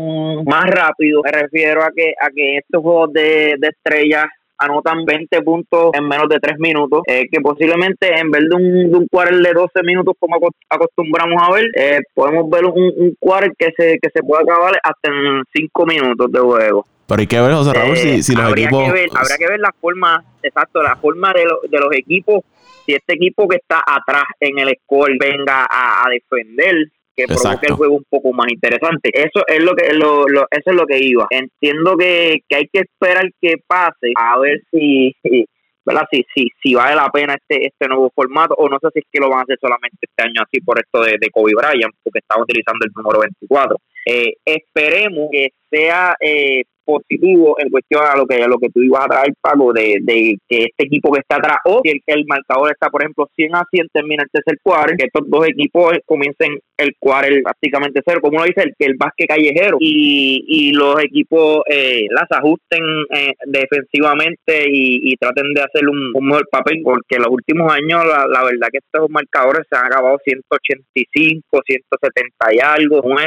más 0.44 0.66
rápido. 0.66 1.22
Me 1.22 1.32
refiero 1.32 1.82
a 1.82 1.90
que 1.94 2.12
a 2.20 2.28
que 2.34 2.58
estos 2.58 2.82
juegos 2.82 3.12
de, 3.12 3.54
de 3.58 3.68
estrellas 3.68 4.26
anotan 4.64 5.04
20 5.04 5.42
puntos 5.42 5.90
en 5.92 6.06
menos 6.06 6.28
de 6.28 6.38
3 6.38 6.58
minutos, 6.58 7.02
eh, 7.06 7.24
que 7.30 7.40
posiblemente 7.40 8.08
en 8.18 8.30
vez 8.30 8.44
de 8.48 8.56
un, 8.56 8.90
de 8.90 8.96
un 8.96 9.06
quarter 9.08 9.36
de 9.36 9.52
12 9.52 9.82
minutos 9.84 10.14
como 10.18 10.36
acostumbramos 10.68 11.42
a 11.42 11.52
ver, 11.52 11.64
eh, 11.76 12.00
podemos 12.14 12.48
ver 12.48 12.64
un, 12.66 12.92
un 12.96 13.16
quarter 13.18 13.52
que 13.58 13.72
se, 13.76 13.98
que 14.00 14.10
se 14.12 14.22
puede 14.22 14.42
acabar 14.42 14.78
hasta 14.82 15.10
en 15.10 15.42
5 15.52 15.86
minutos 15.86 16.30
de 16.30 16.40
juego. 16.40 16.86
Pero 17.06 17.20
hay 17.20 17.26
que 17.26 17.40
ver, 17.40 17.52
José 17.52 17.72
Raúl, 17.74 17.96
si, 17.96 18.22
si, 18.22 18.34
los 18.34 18.44
habría 18.44 18.66
equipos... 18.66 18.84
Que 18.84 18.92
ver, 18.92 19.08
habría 19.14 19.36
que 19.36 19.46
ver 19.46 19.60
la 19.60 19.74
forma, 19.78 20.24
exacto, 20.42 20.82
la 20.82 20.96
forma 20.96 21.32
de, 21.32 21.44
lo, 21.44 21.60
de 21.68 21.78
los 21.78 21.92
equipos, 21.92 22.42
si 22.86 22.94
este 22.94 23.14
equipo 23.14 23.46
que 23.48 23.56
está 23.56 23.82
atrás 23.86 24.24
en 24.40 24.58
el 24.58 24.74
score 24.82 25.16
venga 25.18 25.66
a, 25.68 26.06
a 26.06 26.10
defender 26.10 26.74
que 27.16 27.26
provoque 27.26 27.66
el 27.68 27.74
juego 27.74 27.96
un 27.96 28.04
poco 28.08 28.32
más 28.32 28.46
interesante. 28.50 29.10
Eso 29.12 29.44
es 29.46 29.62
lo 29.62 29.74
que 29.74 29.92
lo, 29.94 30.26
lo, 30.28 30.46
eso 30.50 30.70
es 30.70 30.74
lo 30.74 30.86
que 30.86 30.98
iba. 30.98 31.26
Entiendo 31.30 31.96
que, 31.96 32.40
que 32.48 32.56
hay 32.56 32.68
que 32.72 32.80
esperar 32.80 33.28
que 33.40 33.56
pase 33.66 34.12
a 34.16 34.38
ver 34.38 34.60
si, 34.70 35.14
si 35.22 35.46
¿verdad? 35.84 36.04
Si, 36.10 36.24
si, 36.34 36.48
si 36.62 36.74
vale 36.74 36.94
la 36.94 37.10
pena 37.10 37.34
este 37.34 37.66
este 37.66 37.88
nuevo 37.88 38.10
formato 38.14 38.54
o 38.56 38.68
no 38.68 38.78
sé 38.80 38.88
si 38.92 39.00
es 39.00 39.06
que 39.10 39.20
lo 39.20 39.28
van 39.28 39.40
a 39.40 39.42
hacer 39.42 39.58
solamente 39.60 39.98
este 40.00 40.22
año 40.22 40.42
así 40.42 40.60
por 40.60 40.78
esto 40.78 41.02
de, 41.02 41.16
de 41.20 41.30
Kobe 41.30 41.52
Bryant 41.56 41.94
porque 42.02 42.20
estaba 42.20 42.42
utilizando 42.42 42.84
el 42.84 42.92
número 42.94 43.20
24. 43.20 43.76
Eh, 44.06 44.34
esperemos 44.44 45.28
que 45.30 45.50
sea 45.70 46.14
eh, 46.20 46.62
positivo 46.84 47.56
en 47.58 47.70
cuestión 47.70 48.02
a 48.04 48.16
lo 48.16 48.26
que 48.26 48.42
a 48.42 48.48
lo 48.48 48.58
que 48.58 48.68
tú 48.70 48.82
ibas 48.82 49.04
a 49.04 49.08
traer, 49.08 49.34
Paco, 49.40 49.72
de, 49.72 49.98
de 50.02 50.36
que 50.48 50.64
este 50.64 50.84
equipo 50.84 51.12
que 51.12 51.20
está 51.20 51.36
atrás, 51.36 51.58
o 51.64 51.80
si 51.84 51.90
el, 51.90 52.00
el 52.06 52.24
marcador 52.26 52.70
está, 52.70 52.90
por 52.90 53.02
ejemplo, 53.02 53.28
100 53.34 53.54
a 53.54 53.64
100, 53.70 53.88
termina 53.92 54.24
el 54.24 54.30
tercer 54.30 54.58
cuadro, 54.62 54.96
que 54.96 55.06
estos 55.06 55.28
dos 55.28 55.46
equipos 55.46 55.92
comiencen 56.06 56.58
el 56.82 56.94
cuadro 56.98 57.34
prácticamente 57.42 58.00
cero, 58.04 58.20
como 58.20 58.38
lo 58.38 58.44
dice 58.44 58.62
el, 58.62 58.74
el 58.78 58.94
básquet 58.96 59.28
callejero, 59.28 59.76
y, 59.80 60.44
y 60.46 60.72
los 60.72 61.02
equipos 61.02 61.62
eh, 61.68 62.06
las 62.10 62.26
ajusten 62.30 62.82
eh, 63.14 63.32
defensivamente 63.46 64.64
y, 64.68 65.16
traten 65.16 65.54
de 65.54 65.60
hacer 65.60 65.88
un, 65.88 66.10
un, 66.14 66.26
mejor 66.26 66.48
papel, 66.50 66.80
porque 66.82 67.18
los 67.18 67.28
últimos 67.28 67.72
años, 67.72 68.04
la, 68.04 68.26
la, 68.26 68.44
verdad 68.44 68.68
que 68.72 68.78
estos 68.78 69.08
marcadores 69.10 69.66
se 69.70 69.78
han 69.78 69.86
acabado 69.86 70.18
185, 70.24 71.62
170 71.64 72.54
y 72.54 72.58
algo, 72.58 73.02
un 73.02 73.18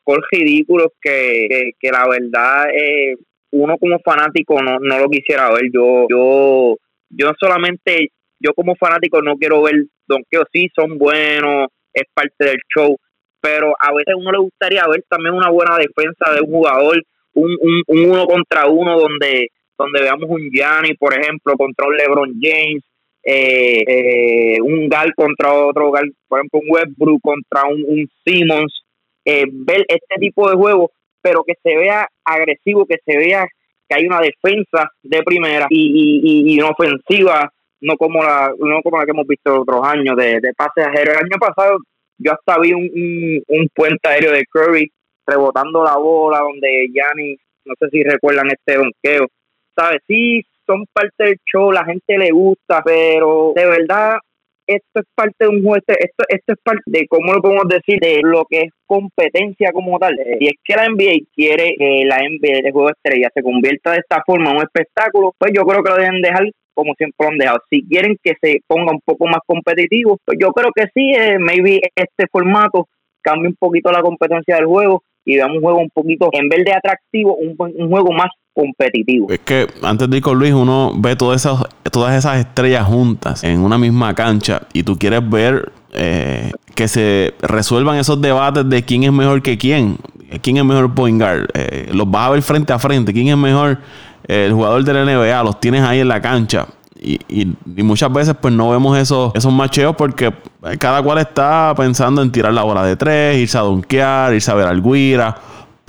score 0.00 0.24
ridículo 0.30 0.92
que, 1.00 1.46
que, 1.48 1.70
que 1.80 1.90
la 1.90 2.06
verdad 2.06 2.68
eh, 2.72 3.16
uno 3.52 3.76
como 3.78 3.98
fanático 4.00 4.62
no, 4.62 4.78
no 4.80 4.98
lo 4.98 5.08
quisiera 5.08 5.50
ver. 5.50 5.70
Yo, 5.72 6.06
yo, 6.08 6.76
yo 7.10 7.30
solamente, 7.38 8.08
yo 8.38 8.52
como 8.54 8.74
fanático 8.76 9.22
no 9.22 9.36
quiero 9.36 9.62
ver 9.62 9.86
donkeos, 10.06 10.46
sí 10.52 10.68
son 10.74 10.98
buenos, 10.98 11.68
es 11.92 12.04
parte 12.12 12.44
del 12.44 12.58
show, 12.74 12.96
pero 13.40 13.74
a 13.78 13.92
veces 13.92 14.14
uno 14.16 14.32
le 14.32 14.38
gustaría 14.38 14.86
ver 14.86 15.04
también 15.08 15.34
una 15.34 15.50
buena 15.50 15.76
defensa 15.76 16.32
de 16.34 16.40
un 16.42 16.50
jugador, 16.50 17.02
un, 17.34 17.56
un, 17.60 17.82
un 17.86 18.10
uno 18.10 18.26
contra 18.26 18.66
uno 18.66 18.98
donde, 18.98 19.48
donde 19.78 20.00
veamos 20.00 20.28
un 20.28 20.50
Gianni, 20.50 20.94
por 20.94 21.18
ejemplo, 21.18 21.54
contra 21.56 21.86
un 21.86 21.96
LeBron 21.96 22.34
James, 22.40 22.82
eh, 23.22 23.84
eh, 23.86 24.60
un 24.62 24.88
Gal 24.88 25.14
contra 25.14 25.52
otro 25.52 25.90
Gal, 25.90 26.10
por 26.28 26.38
ejemplo, 26.38 26.60
un 26.60 26.70
Westbrook 26.70 27.20
contra 27.22 27.68
un, 27.68 27.84
un 27.86 28.08
Simmons, 28.24 28.82
eh, 29.24 29.44
ver 29.50 29.84
este 29.88 30.16
tipo 30.18 30.48
de 30.48 30.56
juegos 30.56 30.90
pero 31.22 31.44
que 31.44 31.54
se 31.62 31.76
vea 31.76 32.08
agresivo, 32.24 32.86
que 32.86 32.96
se 33.04 33.16
vea 33.16 33.46
que 33.88 33.96
hay 33.96 34.06
una 34.06 34.20
defensa 34.20 34.90
de 35.02 35.22
primera 35.22 35.66
y, 35.68 36.22
y, 36.22 36.54
y 36.54 36.60
una 36.60 36.70
ofensiva, 36.70 37.52
no 37.80 37.96
como 37.96 38.22
la 38.22 38.52
no 38.58 38.82
como 38.82 38.98
la 38.98 39.04
que 39.04 39.10
hemos 39.12 39.26
visto 39.26 39.60
otros 39.60 39.86
años 39.86 40.16
de, 40.16 40.40
de 40.40 40.52
pases 40.54 40.86
aéreos. 40.86 41.18
El 41.18 41.26
año 41.26 41.38
pasado 41.38 41.78
yo 42.18 42.32
hasta 42.32 42.60
vi 42.60 42.72
un, 42.72 42.82
un, 42.82 43.42
un, 43.48 43.68
puente 43.74 44.08
aéreo 44.08 44.32
de 44.32 44.44
Curry 44.44 44.90
rebotando 45.26 45.82
la 45.82 45.96
bola 45.96 46.40
donde 46.40 46.88
Yanni, 46.92 47.36
no 47.64 47.74
sé 47.78 47.88
si 47.90 48.02
recuerdan 48.02 48.48
este 48.50 48.76
donqueo, 48.76 49.26
¿sabes? 49.74 50.00
Sí, 50.06 50.42
son 50.66 50.84
parte 50.92 51.24
del 51.24 51.36
show, 51.50 51.72
la 51.72 51.84
gente 51.84 52.18
le 52.18 52.30
gusta, 52.30 52.82
pero 52.84 53.52
de 53.54 53.66
verdad 53.66 54.18
esto 54.66 55.00
es 55.00 55.06
parte 55.14 55.36
de 55.40 55.48
un 55.48 55.62
juego, 55.62 55.82
esto, 55.88 56.24
esto 56.28 56.52
es 56.52 56.58
parte 56.62 56.82
de, 56.86 57.06
¿cómo 57.08 57.32
lo 57.32 57.42
podemos 57.42 57.66
decir? 57.68 57.98
De 57.98 58.20
lo 58.22 58.44
que 58.48 58.60
es 58.62 58.70
competencia 58.86 59.72
como 59.72 59.98
tal. 59.98 60.16
Y 60.38 60.46
es 60.46 60.54
que 60.62 60.76
la 60.76 60.86
NBA 60.86 61.26
quiere 61.34 61.74
que 61.76 62.04
la 62.06 62.18
NBA 62.18 62.62
de 62.62 62.70
juego 62.72 62.90
estrella 62.90 63.30
se 63.34 63.42
convierta 63.42 63.92
de 63.92 63.98
esta 63.98 64.22
forma 64.24 64.50
en 64.50 64.58
un 64.58 64.62
espectáculo, 64.62 65.34
pues 65.38 65.52
yo 65.54 65.64
creo 65.64 65.82
que 65.82 65.90
lo 65.90 65.96
deben 65.96 66.22
dejar 66.22 66.44
como 66.74 66.94
siempre 66.94 67.26
han 67.26 67.38
dejado. 67.38 67.60
Si 67.68 67.82
quieren 67.86 68.16
que 68.22 68.34
se 68.40 68.60
ponga 68.66 68.92
un 68.92 69.00
poco 69.04 69.26
más 69.26 69.40
competitivo, 69.46 70.18
pues 70.24 70.38
yo 70.40 70.52
creo 70.52 70.70
que 70.74 70.84
sí, 70.94 71.12
eh, 71.12 71.38
maybe 71.38 71.80
este 71.94 72.26
formato 72.30 72.88
cambie 73.22 73.48
un 73.48 73.56
poquito 73.58 73.90
la 73.90 74.02
competencia 74.02 74.56
del 74.56 74.66
juego 74.66 75.02
y 75.24 75.36
veamos 75.36 75.56
un 75.56 75.62
juego 75.62 75.78
un 75.80 75.90
poquito, 75.90 76.30
en 76.32 76.48
vez 76.48 76.64
de 76.64 76.72
atractivo, 76.72 77.36
un, 77.36 77.54
un 77.58 77.88
juego 77.90 78.12
más 78.12 78.30
competitivo. 78.52 79.30
Es 79.30 79.40
que 79.40 79.66
antes 79.82 80.08
de 80.08 80.16
ir 80.16 80.22
con 80.22 80.38
Luis, 80.38 80.52
uno 80.52 80.92
ve 80.96 81.16
todas 81.16 81.44
esas, 81.44 81.62
todas 81.92 82.16
esas 82.16 82.38
estrellas 82.38 82.84
juntas 82.86 83.44
en 83.44 83.60
una 83.60 83.78
misma 83.78 84.14
cancha 84.14 84.62
y 84.72 84.82
tú 84.82 84.98
quieres 84.98 85.28
ver 85.28 85.72
eh, 85.92 86.50
que 86.74 86.88
se 86.88 87.34
resuelvan 87.42 87.98
esos 87.98 88.20
debates 88.20 88.68
de 88.68 88.82
quién 88.84 89.04
es 89.04 89.12
mejor 89.12 89.42
que 89.42 89.58
quién, 89.58 89.98
quién 90.42 90.56
es 90.56 90.64
mejor 90.64 90.94
point 90.94 91.20
guard. 91.20 91.48
Eh, 91.54 91.88
los 91.92 92.10
vas 92.10 92.28
a 92.28 92.30
ver 92.30 92.42
frente 92.42 92.72
a 92.72 92.78
frente, 92.78 93.12
quién 93.12 93.28
es 93.28 93.36
mejor 93.36 93.78
el 94.24 94.52
jugador 94.52 94.84
de 94.84 94.92
la 94.92 95.04
NBA, 95.04 95.42
los 95.42 95.60
tienes 95.60 95.82
ahí 95.82 96.00
en 96.00 96.08
la 96.08 96.20
cancha. 96.20 96.66
Y, 97.02 97.18
y, 97.28 97.82
muchas 97.82 98.12
veces 98.12 98.34
pues 98.38 98.52
no 98.52 98.68
vemos 98.68 98.98
esos, 98.98 99.32
esos 99.34 99.50
macheos 99.50 99.96
porque 99.96 100.34
cada 100.78 101.02
cual 101.02 101.16
está 101.16 101.72
pensando 101.74 102.20
en 102.20 102.30
tirar 102.30 102.52
la 102.52 102.62
bola 102.62 102.84
de 102.84 102.94
tres, 102.94 103.38
irse 103.38 103.56
a 103.56 103.62
donkear, 103.62 104.34
irse 104.34 104.50
a 104.50 104.54
ver 104.54 104.66
al 104.66 104.82
guira 104.82 105.34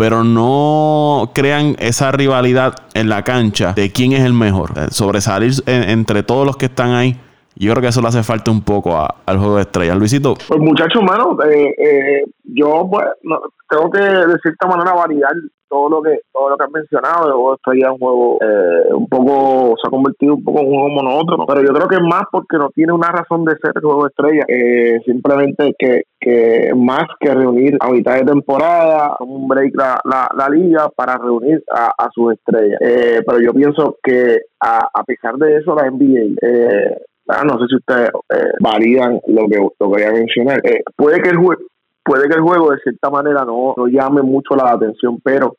pero 0.01 0.23
no 0.23 1.29
crean 1.32 1.75
esa 1.77 2.11
rivalidad 2.11 2.73
en 2.95 3.07
la 3.07 3.23
cancha 3.23 3.73
de 3.73 3.91
quién 3.91 4.13
es 4.13 4.21
el 4.21 4.34
mejor. 4.34 4.73
Eh, 4.75 4.88
sobresalir 4.89 5.53
en, 5.67 5.88
entre 5.91 6.23
todos 6.23 6.43
los 6.43 6.57
que 6.57 6.65
están 6.65 6.93
ahí. 6.93 7.19
Yo 7.62 7.72
creo 7.74 7.82
que 7.84 7.89
eso 7.89 8.01
le 8.01 8.07
hace 8.07 8.24
falta 8.24 8.49
un 8.49 8.64
poco 8.64 8.97
a, 8.97 9.07
al 9.28 9.38
juego 9.38 9.57
de 9.57 9.62
estrellas. 9.62 9.95
Luisito. 9.95 10.34
Pues 10.47 10.59
muchachos, 10.59 11.03
mano, 11.03 11.38
eh, 11.45 11.76
eh, 11.78 12.24
yo 12.43 12.88
pues, 12.89 13.05
no, 13.22 13.39
tengo 13.70 13.91
que 13.91 14.01
de 14.01 14.39
cierta 14.41 14.68
manera 14.68 14.93
variar 14.93 15.34
todo 15.70 15.89
lo 15.89 16.01
que 16.01 16.20
todo 16.34 16.49
lo 16.49 16.57
que 16.57 16.66
has 16.66 16.72
mencionado 16.72 17.28
el 17.28 17.34
juego 17.34 17.57
de 17.66 17.80
es 17.80 17.89
un 17.89 17.97
juego 17.97 18.38
eh, 18.41 18.93
un 18.93 19.07
poco 19.07 19.76
se 19.82 19.88
ha 19.88 19.89
convertido 19.89 20.36
un 20.36 20.43
poco 20.43 20.59
en 20.59 20.66
un 20.66 20.74
juego 20.74 20.89
monótono 20.89 21.45
pero 21.45 21.62
yo 21.62 21.74
creo 21.74 21.88
que 21.88 21.95
es 21.95 22.01
más 22.01 22.24
porque 22.30 22.57
no 22.57 22.70
tiene 22.72 22.91
una 22.91 23.07
razón 23.07 23.45
de 23.45 23.53
ser 23.62 23.72
el 23.76 23.82
juego 23.82 24.03
de 24.03 24.09
estrella 24.09 24.43
eh, 24.49 24.99
simplemente 25.05 25.74
que, 25.80 26.01
que 26.20 26.74
más 26.76 27.05
que 27.22 27.34
reunir 27.34 27.78
a 27.80 27.89
mitad 27.89 28.16
de 28.16 28.26
temporada 28.26 29.16
un 29.22 29.47
break 29.47 29.74
la, 29.76 29.97
la, 30.03 30.28
la 30.36 30.49
liga 30.49 30.89
para 30.89 31.18
reunir 31.18 31.64
a, 31.74 31.93
a 31.97 32.09
sus 32.14 32.34
estrellas 32.34 32.78
eh, 32.82 33.22
pero 33.26 33.39
yo 33.39 33.53
pienso 33.53 33.95
que 34.03 34.41
a, 34.59 34.89
a 34.93 35.03
pesar 35.05 35.36
de 35.38 35.55
eso 35.55 35.74
la 35.74 35.89
NBA 35.89 36.36
eh, 36.41 36.97
no 37.43 37.59
sé 37.59 37.65
si 37.69 37.75
ustedes 37.75 38.09
eh, 38.29 38.51
validan 38.59 39.19
lo 39.27 39.47
que, 39.47 39.57
lo 39.57 39.69
que 39.71 39.86
voy 39.86 40.03
a 40.03 40.11
mencionar. 40.11 40.61
Eh, 40.63 40.84
puede 40.95 41.21
que 41.21 41.29
el 41.29 41.38
juego 41.38 41.61
puede 42.03 42.27
que 42.27 42.36
el 42.36 42.41
juego 42.41 42.71
de 42.71 42.79
cierta 42.79 43.09
manera 43.09 43.45
no, 43.45 43.73
no 43.77 43.88
llame 43.88 44.21
mucho 44.21 44.55
la 44.55 44.71
atención, 44.71 45.19
pero 45.23 45.57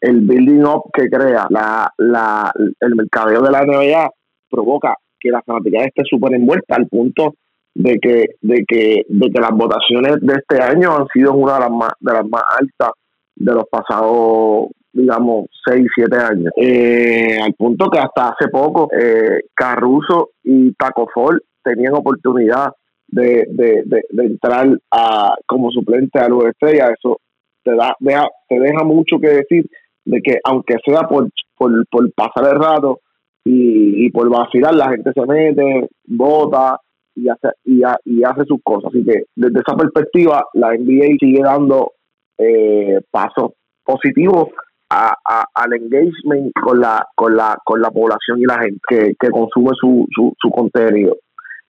el 0.00 0.20
building 0.20 0.64
up 0.64 0.84
que 0.92 1.08
crea 1.08 1.46
la, 1.50 1.92
la, 1.98 2.52
el 2.80 2.94
mercadeo 2.94 3.42
de 3.42 3.50
la 3.50 3.64
NBA 3.64 4.10
provoca 4.50 4.94
que 5.18 5.30
la 5.30 5.42
fanaticada 5.42 5.86
esté 5.86 6.02
súper 6.08 6.34
envuelta 6.34 6.76
al 6.76 6.86
punto 6.86 7.34
de 7.74 7.98
que, 8.00 8.24
de 8.40 8.64
que, 8.66 9.04
de 9.08 9.30
que 9.30 9.40
las 9.40 9.50
votaciones 9.50 10.16
de 10.20 10.34
este 10.34 10.62
año 10.62 10.96
han 10.96 11.06
sido 11.12 11.34
una 11.34 11.54
de 11.54 11.60
las 11.60 11.70
más, 11.70 11.92
de 12.00 12.12
las 12.12 12.28
más 12.28 12.42
altas 12.58 12.90
de 13.36 13.54
los 13.54 13.64
pasados 13.70 14.68
digamos, 14.92 15.46
6, 15.64 15.86
7 15.94 16.16
años. 16.16 16.52
Eh, 16.56 17.38
al 17.42 17.54
punto 17.54 17.88
que 17.90 17.98
hasta 17.98 18.30
hace 18.30 18.48
poco 18.48 18.88
eh, 18.92 19.42
Caruso 19.54 20.30
y 20.42 20.72
Taco 20.72 21.08
Fall 21.14 21.42
tenían 21.62 21.94
oportunidad 21.94 22.72
de, 23.06 23.46
de, 23.50 23.82
de, 23.84 24.24
entrar 24.24 24.68
a, 24.90 25.34
como 25.46 25.70
suplente 25.70 26.18
a 26.18 26.28
los 26.28 26.44
estrellas. 26.46 26.90
Eso 26.98 27.20
te, 27.62 27.74
da, 27.74 27.94
deja, 28.00 28.28
te 28.48 28.58
deja 28.58 28.84
mucho 28.84 29.18
que 29.18 29.28
decir 29.28 29.66
de 30.04 30.20
que 30.22 30.38
aunque 30.44 30.76
sea 30.84 31.02
por, 31.02 31.28
por, 31.56 31.86
por 31.88 32.12
pasar 32.12 32.52
el 32.52 32.60
rato 32.60 33.00
y, 33.44 34.06
y, 34.06 34.10
por 34.10 34.28
vacilar, 34.28 34.74
la 34.74 34.90
gente 34.90 35.12
se 35.12 35.26
mete, 35.26 35.88
vota 36.06 36.78
y 37.14 37.28
hace, 37.28 37.48
y, 37.64 37.82
y 38.04 38.24
hace 38.24 38.44
sus 38.46 38.60
cosas. 38.62 38.90
Así 38.92 39.04
que 39.04 39.24
desde 39.34 39.60
esa 39.60 39.76
perspectiva, 39.76 40.44
la 40.54 40.72
NBA 40.72 41.16
sigue 41.18 41.42
dando 41.42 41.92
eh, 42.38 43.00
pasos 43.10 43.52
positivos 43.84 44.48
a, 44.90 45.14
a, 45.24 45.44
al 45.54 45.72
engagement 45.72 46.52
con 46.62 46.80
la, 46.80 47.06
con 47.14 47.36
la, 47.36 47.56
con 47.64 47.80
la 47.80 47.90
población 47.90 48.40
y 48.40 48.44
la 48.44 48.58
gente 48.58 49.16
que, 49.18 49.30
consume 49.30 49.70
su, 49.80 50.06
su, 50.14 50.50
contenido 50.50 51.16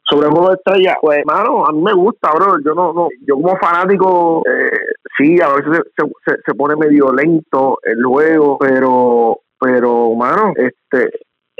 sobre 0.03 0.27
el 0.27 0.33
juego 0.33 0.49
de 0.49 0.55
estrella, 0.55 0.97
pues 1.01 1.19
hermano, 1.19 1.65
a 1.65 1.71
mí 1.71 1.81
me 1.81 1.93
gusta, 1.93 2.31
bro. 2.33 2.59
Yo 2.65 2.73
no, 2.73 2.91
no 2.91 3.07
yo 3.25 3.35
como 3.35 3.55
fanático, 3.57 4.43
eh, 4.45 4.69
sí, 5.17 5.39
a 5.41 5.53
veces 5.53 5.83
se, 5.95 6.05
se, 6.25 6.37
se, 6.45 6.53
pone 6.53 6.75
medio 6.75 7.13
lento 7.13 7.77
el 7.83 8.03
juego, 8.03 8.57
pero 8.59 9.39
pero, 9.61 10.15
mano, 10.15 10.53
este, 10.55 11.11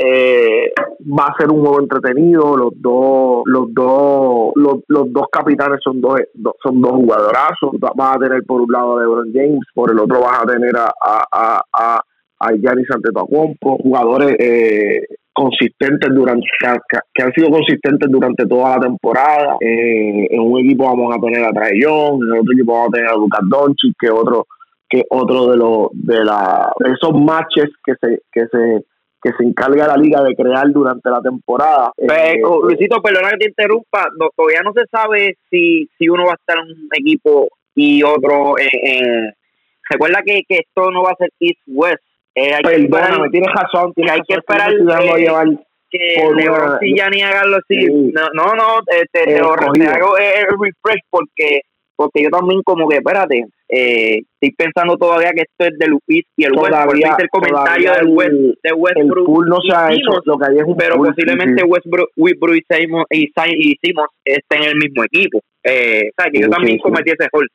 eh, 0.04 0.72
va 1.02 1.26
a 1.26 1.36
ser 1.38 1.52
un 1.52 1.62
juego 1.62 1.80
entretenido 1.80 2.58
los 2.58 2.74
dos 2.76 3.43
los 3.45 3.74
dos 3.74 4.52
los, 4.56 5.14
dos 5.14 5.28
capitanes 5.32 5.80
son 5.84 6.02
dos, 6.02 6.20
son 6.64 6.82
dos 6.82 6.91
jugadorazos. 6.91 7.72
Vas 7.80 8.16
a 8.16 8.20
tener 8.20 8.43
por 8.43 8.62
un 8.62 8.72
lado 8.72 8.97
a 8.97 9.02
LeBron 9.02 9.32
James 9.34 9.60
por 9.74 9.91
el 9.91 9.99
otro 9.99 10.22
vas 10.22 10.41
a 10.43 10.45
tener 10.45 10.76
a 10.76 10.91
a 11.02 11.62
a, 11.72 12.02
a 12.39 12.52
Giannis 12.54 12.89
Antetokounmpo. 12.89 13.78
Jugadores 13.78 14.36
eh, 14.39 15.02
consistentes 15.34 16.14
durante 16.14 16.47
que, 17.14 17.24
han 17.24 17.34
sido 17.34 17.49
consistentes 17.49 18.10
durante 18.10 18.45
toda 18.47 18.78
la 18.78 18.82
temporada. 18.82 19.56
Eh, 19.60 20.28
en 20.32 20.41
un 20.41 20.60
equipo 20.60 20.86
vamos 20.86 21.16
a 21.16 21.20
tener 21.20 21.43
a 21.43 21.52
Trae 21.52 21.80
Young 21.80 22.22
en 22.24 22.39
otro 22.39 22.54
equipo 22.54 22.74
vamos 22.74 22.89
a 22.89 22.97
tener 22.97 23.10
a 23.10 23.16
Lucas 23.16 23.41
Doncic 23.49 23.93
que 23.99 24.10
otro 24.10 24.47
que 24.89 25.04
otro 25.10 25.47
de 25.52 25.58
los 25.58 25.88
de 25.93 26.26
la 26.26 26.72
de 26.80 26.91
esos 26.91 27.14
matches 27.14 27.70
que 27.86 27.93
se 28.02 28.22
que 28.32 28.47
se 28.47 28.84
que 29.22 29.32
se 29.38 29.43
encarga 29.43 29.88
la 29.88 29.97
liga 29.97 30.24
de 30.24 30.36
crear 30.36 30.69
durante 30.72 31.09
la 31.09 31.22
temporada. 31.22 31.91
Pero, 31.95 32.13
eh, 32.13 32.41
oh, 32.43 32.63
Luisito, 32.63 33.01
perdona 33.01 33.30
que 33.32 33.38
te 33.38 33.49
interrumpa, 33.49 34.07
todavía 34.36 34.61
no 34.63 34.74
se 34.74 34.86
sabe 34.91 35.38
si, 35.49 35.88
si 35.97 36.09
uno 36.09 36.26
va 36.26 36.32
a 36.32 36.36
estar 36.36 36.57
en 36.57 36.72
un 36.72 36.89
equipo 36.93 37.47
y 37.76 38.03
otro 38.03 38.55
en... 38.57 39.34
recuerda 39.89 40.22
que, 40.26 40.41
que 40.47 40.57
esto 40.57 40.91
no 40.91 41.03
va 41.03 41.11
a 41.11 41.15
ser 41.15 41.30
East-West. 41.39 42.03
Eh, 42.34 42.53
hay 42.53 42.88
Perdóname, 42.88 43.30
tienes 43.30 43.51
razón. 43.53 43.93
Tienes 43.93 44.13
hay 44.13 44.22
que 44.28 44.36
esperar 44.36 44.72
que 45.91 46.32
LeBron 46.36 46.78
y 46.82 46.95
Gianni 46.95 47.22
hagan 47.22 47.53
así. 47.53 47.86
No, 48.13 48.30
no, 48.34 48.55
no 48.55 48.80
te, 48.86 49.05
te, 49.11 49.38
hago 49.38 50.17
el 50.17 50.45
refresh 50.47 51.01
porque 51.09 51.61
porque 52.01 52.24
yo 52.24 52.30
también 52.30 52.61
como 52.63 52.88
que, 52.88 52.95
espérate, 52.97 53.45
eh, 53.74 54.24
estoy 54.41 54.53
pensando 54.57 54.97
todavía 54.97 55.32
que 55.32 55.43
esto 55.43 55.72
es 55.72 55.80
de 55.80 55.88
Lupis 55.88 56.26
y 56.36 56.43
el 56.43 56.51
Westbrook. 56.51 57.22
el 57.22 57.30
comentario 57.30 57.93
del 57.93 58.07
West, 58.07 58.32
de 58.61 58.74
Westbrook. 58.74 59.43
El 59.43 59.49
no 59.49 59.57
se 59.61 59.74
ha 59.74 59.93
hecho, 59.93 60.22
lo 60.26 60.38
que 60.38 60.45
hay 60.49 60.57
es 60.57 60.63
un 60.65 60.76
Pero 60.76 60.97
posiblemente 60.97 61.63
Westbrook, 61.63 62.09
Westbrook 62.17 62.57
y 62.57 62.63
Simons 62.69 63.05
y, 63.11 63.32
estén 64.26 64.63
en 64.63 64.69
el 64.69 64.76
mismo 64.76 65.05
equipo. 65.05 65.39
Eh, 65.63 66.09
o 66.09 66.22
sea, 66.22 66.30
que 66.30 66.41
yo 66.41 66.49
también 66.49 66.80
cometí 66.80 67.11
ese 67.11 67.30
error. 67.32 67.47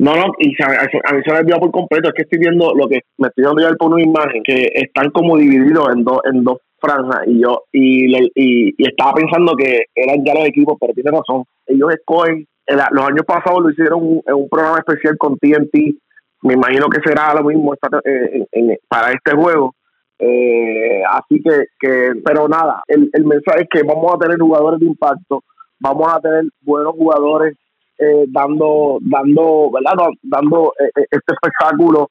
No, 0.00 0.16
no, 0.16 0.34
y 0.38 0.54
a, 0.62 0.80
a, 0.82 1.14
mí 1.14 1.22
se 1.24 1.32
me 1.32 1.38
olvidó 1.38 1.60
por 1.60 1.70
completo. 1.70 2.08
Es 2.08 2.14
que 2.14 2.22
estoy 2.22 2.40
viendo 2.40 2.74
lo 2.74 2.86
que 2.88 3.00
me 3.16 3.28
estoy 3.28 3.44
dando 3.44 3.62
ya 3.62 3.74
por 3.76 3.94
una 3.94 4.02
imagen 4.02 4.42
que 4.42 4.68
están 4.74 5.10
como 5.12 5.38
divididos 5.38 5.94
en 5.94 6.04
dos 6.04 6.18
en 6.30 6.44
dos 6.44 6.58
franjas 6.78 7.20
y 7.26 7.40
yo 7.40 7.62
y, 7.72 8.14
y, 8.34 8.74
y 8.76 8.86
estaba 8.86 9.14
pensando 9.14 9.54
que 9.54 9.84
eran 9.94 10.22
ya 10.26 10.34
los 10.34 10.46
equipos, 10.46 10.76
pero 10.78 10.92
tiene 10.92 11.10
razón. 11.10 11.44
Ellos 11.66 11.90
escogen 11.94 12.46
los 12.66 13.08
años 13.08 13.24
pasados 13.26 13.62
lo 13.62 13.70
hicieron 13.70 14.22
en 14.26 14.34
un 14.34 14.48
programa 14.48 14.78
especial 14.78 15.16
con 15.18 15.36
TNT. 15.38 15.96
Me 16.42 16.54
imagino 16.54 16.88
que 16.88 17.00
será 17.04 17.34
lo 17.34 17.44
mismo 17.44 17.74
eh, 17.74 18.78
para 18.88 19.12
este 19.12 19.36
juego. 19.36 19.74
Eh, 20.18 21.02
así 21.08 21.42
que, 21.80 22.12
pero 22.24 22.48
nada, 22.48 22.82
el, 22.86 23.10
el 23.12 23.24
mensaje 23.24 23.62
es 23.62 23.68
que 23.68 23.82
vamos 23.82 24.12
a 24.14 24.18
tener 24.18 24.38
jugadores 24.38 24.78
de 24.78 24.86
impacto, 24.86 25.42
vamos 25.80 26.12
a 26.12 26.20
tener 26.20 26.44
buenos 26.60 26.92
jugadores 26.94 27.56
eh, 27.98 28.24
dando, 28.28 28.98
dando, 29.00 29.70
¿verdad? 29.72 30.08
Dando 30.22 30.72
este 30.78 31.34
espectáculo 31.34 32.08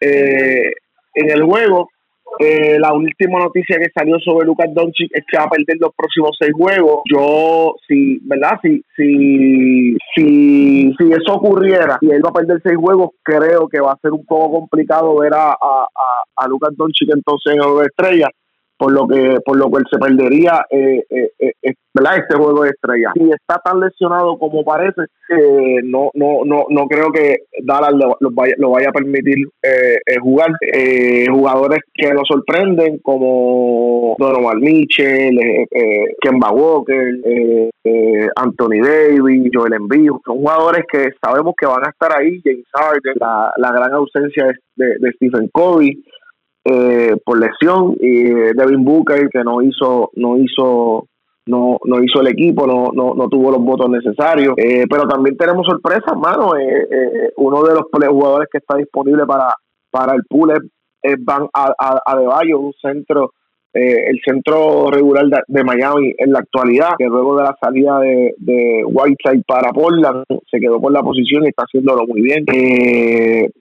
en 0.00 1.30
el 1.30 1.42
juego 1.42 1.88
eh, 2.38 2.78
la 2.78 2.92
última 2.92 3.38
noticia 3.40 3.78
que 3.78 3.90
salió 3.94 4.18
sobre 4.20 4.46
Lucas 4.46 4.68
Doncic 4.72 5.10
es 5.12 5.24
que 5.26 5.36
va 5.36 5.44
a 5.44 5.50
perder 5.50 5.76
los 5.80 5.94
próximos 5.94 6.36
seis 6.38 6.52
juegos. 6.52 7.02
Yo, 7.10 7.74
si, 7.86 8.18
¿verdad? 8.22 8.58
Si, 8.62 8.82
si, 8.96 9.96
si, 10.14 10.94
si 10.96 11.12
eso 11.12 11.34
ocurriera 11.34 11.98
y 12.00 12.10
él 12.10 12.24
va 12.24 12.30
a 12.30 12.34
perder 12.34 12.60
seis 12.62 12.76
juegos, 12.76 13.10
creo 13.22 13.68
que 13.68 13.80
va 13.80 13.92
a 13.92 13.98
ser 14.00 14.12
un 14.12 14.24
poco 14.24 14.60
complicado 14.60 15.18
ver 15.18 15.34
a, 15.34 15.50
a, 15.50 15.54
a, 15.54 16.44
a 16.44 16.48
Lucas 16.48 16.70
Doncic 16.76 17.10
entonces 17.12 17.52
en 17.52 17.58
Nueva 17.58 17.84
Estrella 17.84 18.28
por 18.80 18.92
lo 18.92 19.06
que 19.06 19.36
por 19.44 19.58
lo 19.58 19.68
cual 19.68 19.84
se 19.90 19.98
perdería 19.98 20.64
eh, 20.70 21.04
eh, 21.10 21.30
eh, 21.38 21.52
eh 21.62 21.74
este 21.92 22.36
juego 22.36 22.62
de 22.62 22.70
estrella. 22.70 23.12
Si 23.14 23.30
está 23.30 23.60
tan 23.62 23.78
lesionado 23.78 24.38
como 24.38 24.64
parece, 24.64 25.02
no 25.84 26.10
no 26.14 26.44
no 26.46 26.64
no 26.70 26.86
creo 26.86 27.12
que 27.12 27.40
Dallas 27.62 27.92
lo, 27.92 28.30
vaya, 28.30 28.54
lo 28.56 28.70
vaya 28.70 28.88
a 28.88 28.92
permitir 28.92 29.36
jugar. 30.22 30.52
jugadores 31.30 31.80
que 31.92 32.10
nos 32.14 32.26
sorprenden 32.26 32.98
como 33.02 34.16
Donovan 34.18 34.60
Mitchell, 34.60 35.38
Kemba 36.22 36.50
Walker, 36.52 37.20
Anthony 38.36 38.80
Davis, 38.82 39.50
Joel 39.52 39.74
Embiid, 39.74 40.10
son 40.24 40.38
jugadores 40.38 40.84
que 40.90 41.10
sabemos 41.22 41.54
que 41.58 41.66
van 41.66 41.86
a 41.86 41.90
estar 41.90 42.16
ahí. 42.16 42.40
James 42.42 42.64
Harden, 42.72 43.14
la, 43.20 43.52
la 43.58 43.72
gran 43.72 43.92
ausencia 43.92 44.46
de, 44.76 44.86
de 45.00 45.12
Stephen 45.12 45.50
Curry 45.52 46.02
eh, 46.64 47.16
por 47.24 47.40
lesión 47.40 47.96
y 48.00 48.26
eh, 48.26 48.52
Devin 48.54 48.84
Booker 48.84 49.28
que 49.30 49.42
no 49.42 49.62
hizo 49.62 50.10
no 50.16 50.36
hizo 50.36 51.06
no, 51.46 51.78
no 51.84 52.02
hizo 52.02 52.20
el 52.20 52.28
equipo, 52.28 52.66
no, 52.66 52.90
no, 52.94 53.14
no 53.14 53.28
tuvo 53.28 53.50
los 53.50 53.60
votos 53.60 53.90
necesarios. 53.90 54.54
Eh, 54.56 54.84
pero 54.88 55.08
también 55.08 55.36
tenemos 55.36 55.66
sorpresas, 55.66 56.16
mano. 56.16 56.56
Eh, 56.56 57.32
uno 57.38 57.62
de 57.64 57.74
los 57.74 57.84
jugadores 57.90 58.48
que 58.52 58.58
está 58.58 58.76
disponible 58.76 59.26
para, 59.26 59.54
para 59.90 60.14
el 60.14 60.22
pool 60.28 60.52
es, 60.52 60.60
Van 61.24 61.48
a, 61.54 61.72
a, 61.78 62.42
un 62.56 62.74
centro, 62.74 63.32
el 63.72 64.20
centro 64.22 64.90
regular 64.90 65.24
de, 65.48 65.64
Miami 65.64 66.12
en 66.18 66.30
la 66.30 66.40
actualidad, 66.40 66.90
que 66.98 67.06
luego 67.06 67.38
de 67.38 67.44
la 67.44 67.56
salida 67.58 67.98
de, 68.00 68.34
de 68.36 68.84
Whiteside 68.84 69.42
para 69.48 69.72
Portland 69.72 70.24
se 70.50 70.60
quedó 70.60 70.78
por 70.78 70.92
la 70.92 71.02
posición 71.02 71.44
y 71.44 71.48
está 71.48 71.64
haciéndolo 71.64 72.06
muy 72.06 72.20
bien. 72.20 72.44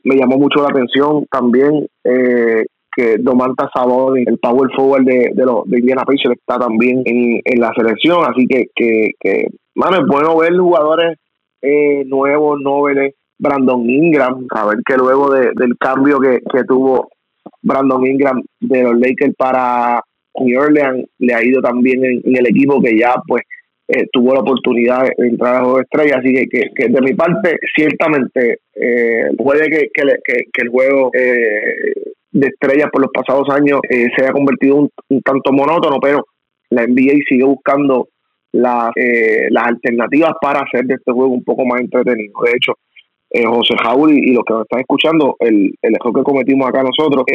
me 0.03 0.15
llamó 0.17 0.37
mucho 0.37 0.61
la 0.61 0.67
atención 0.67 1.25
también 1.31 1.87
eh, 2.03 2.65
que 2.99 3.17
Domantas 3.17 3.69
Sabonis, 3.73 4.27
el 4.27 4.37
power 4.39 4.69
forward 4.75 5.05
de, 5.05 5.31
de, 5.33 5.45
los, 5.45 5.63
de 5.65 5.79
Indiana 5.79 6.03
Pacers, 6.03 6.37
está 6.37 6.59
también 6.59 7.01
en, 7.05 7.39
en 7.43 7.59
la 7.59 7.71
selección. 7.75 8.23
Así 8.29 8.45
que, 8.47 8.67
que, 8.75 9.11
que 9.19 9.47
mano, 9.75 9.97
es 9.97 10.07
bueno 10.07 10.37
ver 10.37 10.57
jugadores 10.57 11.17
eh, 11.61 12.03
nuevos, 12.05 12.59
nobles. 12.61 13.13
Brandon 13.41 13.89
Ingram, 13.89 14.45
a 14.53 14.65
ver 14.65 14.79
que 14.85 14.97
luego 14.97 15.33
de, 15.33 15.51
del 15.55 15.77
cambio 15.79 16.19
que, 16.19 16.39
que 16.51 16.65
tuvo 16.65 17.07
Brandon 17.61 18.05
Ingram 18.05 18.41
de 18.59 18.83
los 18.83 18.99
Lakers 18.99 19.33
para 19.37 20.01
New 20.39 20.59
Orleans, 20.59 21.05
le 21.19 21.33
ha 21.33 21.43
ido 21.43 21.61
también 21.61 22.03
en, 22.03 22.35
el 22.35 22.47
equipo 22.47 22.81
que 22.81 22.97
ya 22.97 23.15
pues 23.25 23.43
eh, 23.87 24.07
tuvo 24.11 24.33
la 24.33 24.41
oportunidad 24.41 25.03
de 25.17 25.27
entrar 25.27 25.55
a 25.55 25.61
juego 25.61 25.79
estrella, 25.79 26.17
así 26.17 26.33
que, 26.33 26.69
que, 26.75 26.89
de 26.89 27.01
mi 27.01 27.13
parte, 27.13 27.57
ciertamente 27.75 28.59
eh, 28.75 29.29
puede 29.37 29.69
que, 29.69 29.89
que, 29.93 30.03
que, 30.23 30.61
el 30.61 30.69
juego 30.69 31.09
eh, 31.13 31.93
de 32.31 32.47
estrellas 32.47 32.89
por 32.91 33.01
los 33.01 33.11
pasados 33.11 33.49
años 33.49 33.79
eh, 33.89 34.07
se 34.15 34.23
haya 34.23 34.31
convertido 34.33 34.75
un, 34.75 34.89
un 35.09 35.21
tanto 35.21 35.51
monótono, 35.51 35.99
pero 35.99 36.25
la 36.69 36.85
NBA 36.85 37.23
sigue 37.27 37.43
buscando 37.43 38.09
las, 38.51 38.91
eh, 38.95 39.47
las 39.49 39.67
alternativas 39.67 40.33
para 40.41 40.61
hacer 40.61 40.85
de 40.85 40.95
este 40.95 41.11
juego 41.11 41.31
un 41.31 41.43
poco 41.43 41.65
más 41.65 41.81
entretenido. 41.81 42.33
De 42.43 42.51
hecho, 42.51 42.73
eh, 43.31 43.45
José 43.45 43.75
Jaúl 43.81 44.13
y, 44.13 44.33
los 44.33 44.43
que 44.45 44.53
nos 44.53 44.63
están 44.63 44.79
escuchando, 44.79 45.35
el, 45.39 45.73
el 45.81 45.95
error 45.95 46.13
que 46.13 46.23
cometimos 46.23 46.67
acá 46.67 46.83
nosotros, 46.83 47.25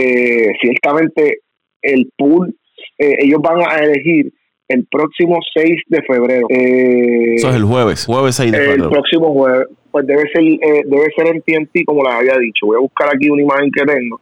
ciertamente 0.60 1.38
el 1.82 2.10
pool, 2.16 2.54
ellos 2.98 3.40
van 3.40 3.60
a 3.60 3.76
elegir 3.78 4.32
el 4.68 4.86
próximo 4.90 5.38
6 5.54 5.82
de 5.88 6.02
febrero. 6.02 6.46
Eso 6.48 7.50
es 7.50 7.56
el 7.56 7.64
jueves, 7.64 8.06
jueves 8.06 8.34
6 8.36 8.50
de 8.50 8.58
febrero. 8.58 8.84
El 8.84 8.90
próximo 8.90 9.32
jueves, 9.32 9.68
pues 9.90 10.06
debe 10.06 10.22
ser, 10.32 10.42
debe 10.42 11.06
ser 11.16 11.26
en 11.28 11.42
TNT, 11.42 11.84
como 11.84 12.02
les 12.02 12.12
había 12.12 12.38
dicho. 12.38 12.66
Voy 12.66 12.76
a 12.76 12.80
buscar 12.80 13.08
aquí 13.14 13.28
una 13.28 13.42
imagen 13.42 13.70
que 13.70 13.84
tengo 13.84 14.20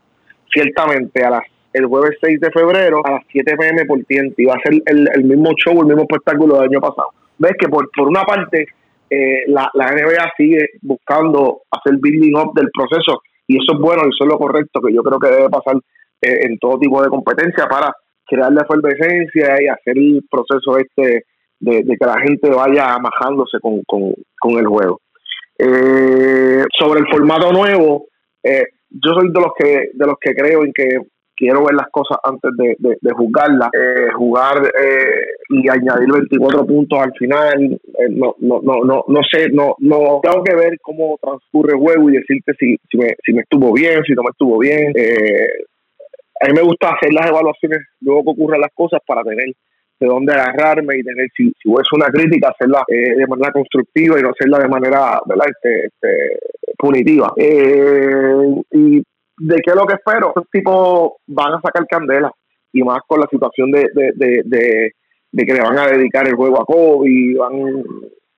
ciertamente 0.52 1.24
a 1.24 1.30
las 1.30 1.42
el 1.72 1.86
jueves 1.86 2.18
6 2.20 2.38
de 2.38 2.50
febrero 2.50 3.00
a 3.04 3.12
las 3.12 3.22
7 3.32 3.56
pm 3.56 3.86
por 3.86 3.98
TNT. 4.04 4.36
Va 4.46 4.54
a 4.54 4.62
ser 4.62 4.82
el, 4.84 5.24
mismo 5.24 5.52
show, 5.56 5.80
el 5.80 5.86
mismo 5.86 6.02
espectáculo 6.02 6.56
del 6.56 6.68
año 6.68 6.80
pasado. 6.80 7.08
Ves 7.38 7.52
que 7.58 7.68
por, 7.68 7.90
por 7.96 8.08
una 8.08 8.24
parte 8.24 8.66
eh, 9.08 9.44
la, 9.46 9.70
la 9.72 9.90
NBA 9.90 10.32
sigue 10.36 10.68
buscando 10.82 11.62
hacer 11.70 11.98
building 11.98 12.36
up 12.36 12.52
del 12.54 12.68
proceso 12.72 13.22
y 13.46 13.56
eso 13.56 13.74
es 13.74 13.78
bueno 13.80 14.02
eso 14.02 14.24
es 14.24 14.26
lo 14.26 14.38
correcto 14.38 14.80
que 14.80 14.94
yo 14.94 15.02
creo 15.02 15.18
que 15.18 15.28
debe 15.28 15.50
pasar 15.50 15.76
eh, 16.22 16.46
en 16.46 16.58
todo 16.58 16.78
tipo 16.78 17.02
de 17.02 17.08
competencia 17.08 17.66
para 17.66 17.92
crear 18.26 18.52
la 18.52 18.62
efervescencia 18.62 19.56
y 19.60 19.66
hacer 19.66 19.98
el 19.98 20.24
proceso 20.30 20.78
este 20.78 21.24
de, 21.58 21.84
que 21.84 22.06
la 22.06 22.18
gente 22.20 22.50
vaya 22.50 22.94
amajándose 22.94 23.58
con, 23.60 23.82
con, 23.86 24.58
el 24.58 24.66
juego. 24.66 25.00
Eh, 25.58 26.64
sobre 26.76 27.00
el 27.00 27.06
formato 27.08 27.52
nuevo, 27.52 28.06
eh, 28.42 28.64
yo 28.94 29.14
soy 29.14 29.32
de 29.32 29.40
los 29.40 29.52
que 29.58 29.90
de 29.92 30.06
los 30.06 30.16
que 30.20 30.34
creo 30.34 30.64
en 30.64 30.72
que 30.72 30.98
quiero 31.34 31.64
ver 31.64 31.74
las 31.74 31.88
cosas 31.90 32.18
antes 32.22 32.50
de, 32.56 32.76
de, 32.78 33.12
juzgarlas. 33.12 33.70
Eh, 33.72 34.12
jugar 34.14 34.62
eh, 34.64 35.26
y 35.48 35.68
añadir 35.68 36.12
24 36.12 36.66
puntos 36.66 36.98
al 36.98 37.12
final, 37.14 37.72
eh, 37.72 38.08
no, 38.10 38.36
no, 38.38 38.60
no, 38.62 38.84
no, 38.84 39.04
no 39.08 39.20
sé, 39.28 39.48
no, 39.50 39.74
no 39.78 40.20
tengo 40.22 40.44
que 40.44 40.54
ver 40.54 40.78
cómo 40.80 41.18
transcurre 41.20 41.72
el 41.74 41.80
juego 41.80 42.10
y 42.10 42.14
decirte 42.14 42.52
si, 42.58 42.76
si, 42.90 42.98
me, 42.98 43.14
si 43.24 43.32
me 43.32 43.42
estuvo 43.42 43.72
bien, 43.72 44.02
si 44.04 44.12
no 44.12 44.22
me 44.22 44.30
estuvo 44.30 44.58
bien. 44.58 44.92
a 46.40 46.46
mí 46.46 46.52
me 46.54 46.62
gusta 46.62 46.90
hacer 46.90 47.12
las 47.12 47.28
evaluaciones 47.28 47.80
luego 48.00 48.22
que 48.22 48.30
ocurran 48.30 48.60
las 48.60 48.72
cosas 48.74 49.00
para 49.06 49.22
tener 49.24 49.46
de 50.02 50.08
dónde 50.08 50.32
agarrarme 50.32 50.98
y 50.98 51.02
tener, 51.02 51.28
si, 51.36 51.52
si 51.62 51.70
es 51.70 51.92
una 51.92 52.06
crítica, 52.06 52.48
hacerla 52.48 52.82
de 52.88 53.26
manera 53.26 53.52
constructiva 53.52 54.18
y 54.18 54.22
no 54.22 54.30
hacerla 54.30 54.58
de 54.58 54.68
manera 54.68 55.20
¿verdad? 55.26 55.46
Este, 55.48 55.86
este 55.86 56.38
punitiva. 56.76 57.32
y 57.36 59.02
¿De 59.38 59.56
qué 59.56 59.70
es 59.70 59.76
lo 59.76 59.86
que 59.86 59.94
espero? 59.94 60.28
Estos 60.28 60.48
tipos 60.50 61.12
van 61.26 61.54
a 61.54 61.60
sacar 61.60 61.86
candela 61.86 62.30
y 62.72 62.82
más 62.82 63.00
con 63.06 63.20
la 63.20 63.26
situación 63.30 63.70
de, 63.70 63.88
de, 63.94 64.12
de, 64.14 64.92
de, 65.32 65.44
que 65.44 65.54
le 65.54 65.60
van 65.60 65.78
a 65.78 65.86
dedicar 65.86 66.26
el 66.28 66.34
juego 66.34 66.60
a 66.60 66.64
Kobe. 66.64 67.34
Van... 67.38 67.82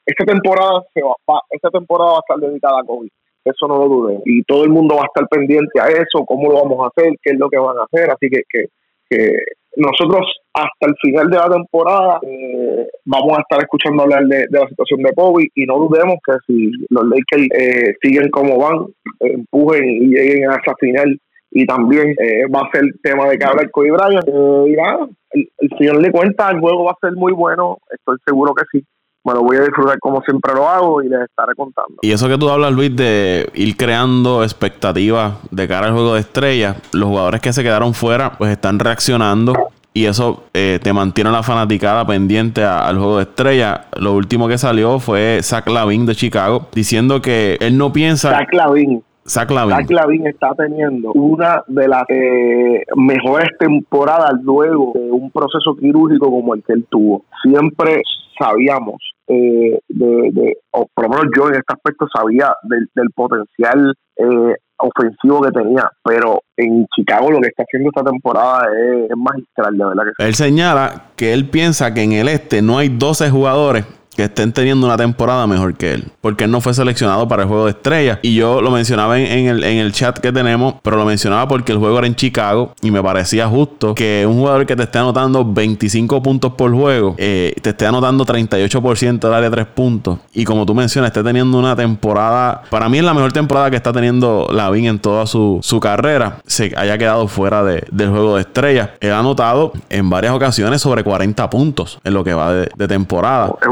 Esta 0.07 0.25
temporada 0.25 0.83
se 0.93 1.03
va, 1.03 1.15
esta 1.51 1.71
temporada 1.71 2.13
va 2.13 2.17
a 2.17 2.21
estar 2.21 2.39
dedicada 2.49 2.81
a 2.81 2.85
Kobe. 2.85 3.09
Eso 3.45 3.69
no 3.69 3.79
lo 3.79 3.89
dude. 3.89 4.23
Y 4.25 4.43
todo 4.45 4.65
el 4.65 4.71
mundo 4.71 4.97
va 4.97 5.03
a 5.03 5.07
estar 5.07 5.29
pendiente 5.29 5.81
a 5.81 5.89
eso, 5.89 6.25
cómo 6.27 6.51
lo 6.51 6.63
vamos 6.63 6.85
a 6.85 6.89
hacer, 6.89 7.13
qué 7.23 7.33
es 7.33 7.39
lo 7.39 7.49
que 7.51 7.59
van 7.59 7.77
a 7.79 7.85
hacer. 7.85 8.11
Así 8.11 8.31
que, 8.31 8.43
que, 8.49 8.67
que 9.11 9.37
nosotros 9.77 10.27
hasta 10.53 10.87
el 10.87 10.95
final 11.03 11.31
de 11.31 11.37
la 11.37 11.49
temporada 11.49 12.21
eh, 12.23 12.87
vamos 13.05 13.37
a 13.37 13.41
estar 13.41 13.61
escuchando 13.61 14.05
hablar 14.05 14.25
de, 14.27 14.47
la 14.51 14.69
situación 14.69 15.03
de 15.03 15.13
Kobe 15.15 15.49
y 15.55 15.67
no 15.67 15.79
dudemos 15.79 16.17
que 16.25 16.33
si 16.47 16.71
los 16.91 17.05
Lakers 17.05 17.49
eh, 17.59 17.95
siguen 18.01 18.31
como 18.31 18.59
van, 18.59 18.87
empujen 19.21 19.85
y 19.85 20.07
lleguen 20.09 20.51
a 20.51 20.57
esa 20.57 20.75
final 20.79 21.19
y 21.51 21.67
también 21.67 22.15
eh, 22.21 22.47
va 22.55 22.61
a 22.61 22.71
ser 22.73 22.85
tema 23.03 23.29
de 23.29 23.39
que 23.39 23.45
hablar 23.45 23.71
Kobe 23.71 23.91
Bryant. 23.91 24.29
y 24.69 24.73
nada, 24.73 25.09
el, 25.31 25.49
el 25.59 25.71
final 25.79 26.03
de 26.03 26.11
cuentas 26.11 26.53
el 26.53 26.61
juego 26.61 26.85
va 26.85 26.93
a 26.93 27.07
ser 27.07 27.13
muy 27.13 27.33
bueno, 27.33 27.79
estoy 27.91 28.17
seguro 28.27 28.55
que 28.55 28.65
sí 28.73 28.85
me 29.25 29.33
lo 29.33 29.43
voy 29.43 29.57
a 29.57 29.63
disfrutar 29.63 29.99
como 29.99 30.21
siempre 30.23 30.53
lo 30.55 30.69
hago 30.69 31.03
y 31.03 31.09
les 31.09 31.23
estaré 31.23 31.55
contando. 31.55 31.97
Y 32.03 32.13
eso 32.13 32.29
que 32.29 32.37
tú 32.37 32.51
hablas, 32.51 32.73
Luis, 32.73 32.95
de 32.95 33.49
ir 33.55 33.77
creando 33.77 34.43
expectativas 34.43 35.35
de 35.51 35.67
cara 35.67 35.87
al 35.87 35.93
juego 35.95 36.15
de 36.15 36.21
estrellas, 36.21 36.77
los 36.93 37.09
jugadores 37.09 37.41
que 37.41 37.53
se 37.53 37.63
quedaron 37.63 37.95
fuera, 37.95 38.33
pues 38.37 38.51
están 38.51 38.79
reaccionando. 38.79 39.55
Y 39.97 40.07
eso 40.07 40.43
eh, 40.53 40.81
te 40.83 40.93
mantiene 40.93 41.31
la 41.31 41.45
fanaticada 41.45 42.05
pendiente 42.05 42.65
al 42.65 42.99
juego 42.99 43.19
de 43.19 43.23
estrella. 43.23 43.87
Lo 43.97 44.13
último 44.15 44.49
que 44.49 44.59
salió 44.59 44.99
fue 44.99 45.39
Zach 45.43 45.69
Lavin 45.69 46.05
de 46.05 46.17
Chicago 46.17 46.67
diciendo 46.75 47.23
que 47.23 47.57
él 47.61 47.79
no 47.79 47.93
piensa. 47.93 48.31
Zach 48.31 48.53
Lavin. 48.53 49.05
Zach 49.25 49.51
Lavin. 49.51 50.27
está 50.27 50.53
teniendo 50.57 51.13
una 51.13 51.63
de 51.69 51.89
las 51.89 52.03
eh, 52.09 52.85
mejores 52.97 53.51
temporadas 53.59 54.33
luego 54.43 54.93
de 54.97 55.13
un 55.13 55.31
proceso 55.31 55.77
quirúrgico 55.77 56.29
como 56.29 56.55
el 56.55 56.65
que 56.65 56.73
él 56.73 56.85
tuvo. 56.91 57.25
Siempre 57.43 58.03
sabíamos 58.37 59.14
eh, 59.29 59.79
de, 59.89 60.57
o 60.73 60.87
por 60.95 61.05
lo 61.05 61.11
menos 61.11 61.27
yo 61.37 61.49
en 61.49 61.55
este 61.55 61.73
aspecto 61.73 62.07
sabía 62.15 62.53
del, 62.63 62.89
potencial 63.15 63.95
eh, 64.17 64.57
ofensivo 64.79 65.41
que 65.43 65.51
tenía, 65.51 65.91
pero 66.03 66.43
en 66.57 66.87
Chicago 66.95 67.31
lo 67.31 67.41
que 67.41 67.49
está 67.49 67.63
haciendo 67.63 67.91
esta 67.91 68.11
temporada 68.11 68.67
es, 69.09 69.17
magistral, 69.17 69.79
de 69.79 69.85
verdad 69.85 70.05
que 70.17 70.25
Él 70.27 70.35
señala 70.35 71.11
que 71.17 71.33
él 71.33 71.49
piensa 71.49 71.95
que 71.95 72.03
en 72.03 72.13
el 72.13 72.29
este 72.29 72.61
no 72.61 72.79
hay 72.79 72.89
12 72.89 73.31
jugadores 73.31 73.85
que 74.17 74.25
estén 74.25 74.53
teniendo 74.53 74.87
una 74.87 74.97
temporada 74.97 75.47
mejor 75.47 75.75
que 75.75 75.95
él. 75.95 76.05
Porque 76.21 76.45
él 76.45 76.51
no 76.51 76.61
fue 76.61 76.75
seleccionado 76.75 77.27
para 77.29 77.43
el 77.43 77.49
juego 77.49 77.65
de 77.65 77.73
estrellas. 77.73 78.19
Y 78.23 78.35
yo 78.35 78.61
lo 78.61 78.71
mencionaba 78.71 79.19
en, 79.19 79.47
el, 79.47 79.65
en 79.65 79.79
el 79.79 79.93
chat 79.93 80.19
que 80.19 80.33
tenemos, 80.33 80.75
pero 80.83 80.97
lo 80.97 81.05
mencionaba 81.05 81.49
porque 81.49 81.73
el 81.73 81.79
juego 81.79 81.99
era 81.99 82.07
en 82.07 82.15
Chicago 82.15 82.75
y 82.83 82.91
me 82.91 83.03
parecía 83.03 83.49
justo 83.49 83.95
que 83.95 84.25
un 84.29 84.39
jugador 84.39 84.67
que 84.67 84.77
te 84.77 84.85
esté 84.85 84.99
anotando 84.99 85.45
25 85.45 86.23
puntos 86.23 86.53
por 86.55 86.73
juego, 86.73 87.15
eh, 87.19 87.55
te 87.63 87.71
esté 87.71 87.87
anotando 87.87 88.25
38% 88.25 89.19
del 89.19 89.35
área 89.35 89.51
de 89.51 89.57
3 89.57 89.67
puntos. 89.67 90.19
Y 90.33 90.45
como 90.45 90.67
tú 90.67 90.75
mencionas, 90.75 91.09
esté 91.11 91.23
teniendo 91.23 91.59
una 91.59 91.77
temporada, 91.77 92.63
para 92.71 92.89
mí 92.89 92.99
es 92.99 93.05
la 93.05 93.15
mejor 93.15 93.33
temporada 93.33 93.71
que 93.71 93.77
está 93.77 93.93
teniendo 93.93 94.49
Lavin 94.51 94.87
en 94.87 94.99
toda 94.99 95.27
su, 95.27 95.61
carrera, 95.81 96.39
se 96.47 96.73
haya 96.77 96.97
quedado 96.97 97.29
fuera 97.29 97.63
del 97.65 98.11
juego 98.11 98.37
de 98.37 98.43
estrellas. 98.43 98.91
Él 99.01 99.13
ha 99.13 99.19
anotado 99.19 99.73
en 99.91 100.09
varias 100.09 100.33
ocasiones 100.35 100.81
sobre 100.81 101.05
40 101.05 101.51
puntos 101.51 101.99
en 102.05 102.15
lo 102.15 102.25
que 102.25 102.33
va 102.33 102.53
de, 102.53 102.89
temporada. 102.89 103.51
Es 103.61 103.69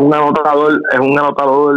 es 0.93 1.01
un 1.01 1.19
anotador 1.19 1.75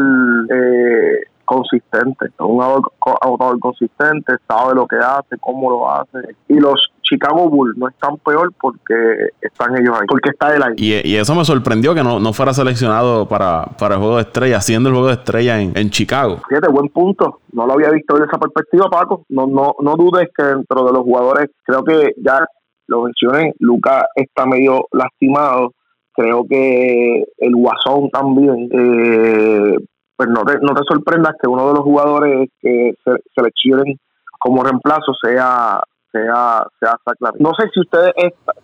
eh, 0.49 1.23
consistente, 1.45 2.25
un 2.39 2.61
anotador 2.61 3.59
consistente, 3.59 4.33
sabe 4.47 4.75
lo 4.75 4.85
que 4.87 4.97
hace, 4.97 5.37
cómo 5.39 5.69
lo 5.69 5.89
hace. 5.89 6.35
Y 6.47 6.59
los 6.59 6.91
Chicago 7.01 7.49
Bulls 7.49 7.77
no 7.77 7.87
están 7.87 8.17
peor 8.17 8.51
porque 8.59 9.29
están 9.41 9.77
ellos 9.77 9.95
ahí, 9.95 10.07
porque 10.07 10.31
está 10.31 10.55
él 10.55 10.63
ahí. 10.63 10.73
Y, 10.77 11.15
eso 11.15 11.35
me 11.35 11.45
sorprendió 11.45 11.93
que 11.93 12.03
no, 12.03 12.33
fuera 12.33 12.53
seleccionado 12.53 13.27
para, 13.27 13.65
para 13.77 13.95
el 13.95 14.01
juego 14.01 14.15
de 14.17 14.23
estrella, 14.23 14.57
haciendo 14.57 14.89
el 14.89 14.95
juego 14.95 15.07
de 15.07 15.13
estrella 15.13 15.61
en, 15.61 15.71
en 15.75 15.89
Chicago. 15.89 16.39
Fíjate, 16.49 16.67
buen 16.69 16.89
punto. 16.89 17.39
No 17.53 17.65
lo 17.65 17.73
había 17.73 17.91
visto 17.91 18.15
desde 18.15 18.27
esa 18.27 18.39
perspectiva, 18.39 18.89
Paco. 18.89 19.23
No, 19.29 19.47
no, 19.47 19.75
no 19.79 19.95
dudes 19.95 20.29
que 20.35 20.43
dentro 20.43 20.83
de 20.83 20.91
los 20.91 21.03
jugadores, 21.03 21.51
creo 21.63 21.83
que 21.83 22.13
ya 22.17 22.45
lo 22.87 23.03
mencioné, 23.03 23.53
Luca 23.59 24.07
está 24.15 24.45
medio 24.45 24.87
lastimado 24.91 25.71
creo 26.15 26.45
que 26.49 27.23
el 27.37 27.55
Guasón 27.55 28.09
también, 28.09 28.69
eh, 28.71 29.77
pues 30.15 30.29
no 30.29 30.43
te, 30.43 30.59
no 30.61 30.73
te 30.73 30.81
sorprendas 30.87 31.33
que 31.41 31.49
uno 31.49 31.67
de 31.67 31.73
los 31.73 31.83
jugadores 31.83 32.49
que 32.61 32.93
se 33.03 33.11
seleccionen 33.35 33.97
como 34.39 34.63
reemplazo 34.63 35.13
sea 35.21 35.81
sea 36.11 36.65
sea 36.79 36.97
No 37.39 37.51
sé 37.57 37.67
si 37.73 37.81
ustedes 37.81 38.13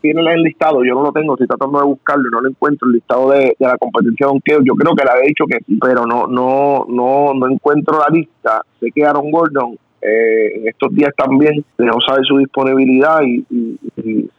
tienen 0.02 0.28
el 0.28 0.44
listado, 0.44 0.84
yo 0.86 0.96
no 0.96 1.04
lo 1.04 1.12
tengo, 1.12 1.34
estoy 1.34 1.48
tratando 1.48 1.80
de 1.80 1.86
buscarlo 1.86 2.24
y 2.28 2.32
no 2.32 2.42
lo 2.42 2.50
encuentro 2.50 2.88
el 2.88 2.94
listado 2.94 3.32
de, 3.32 3.56
la 3.60 3.78
competencia 3.78 4.26
de 4.26 4.32
donkeo. 4.32 4.60
Yo 4.64 4.74
creo 4.76 4.96
que 4.96 5.04
le 5.04 5.12
había 5.12 5.28
dicho 5.28 5.46
que 5.46 5.58
pero 5.82 6.06
no 6.06 6.28
no 6.28 6.86
no 6.88 7.34
no 7.34 7.50
encuentro 7.50 8.00
la 8.00 8.08
lista. 8.12 8.62
Sé 8.80 8.88
que 8.94 9.06
Aaron 9.06 9.30
Gordon 9.32 9.78
eh, 10.02 10.58
en 10.58 10.68
estos 10.68 10.94
días 10.94 11.12
también 11.16 11.64
dejó 11.78 12.02
saber 12.02 12.26
su 12.26 12.38
disponibilidad 12.38 13.22
y, 13.22 13.46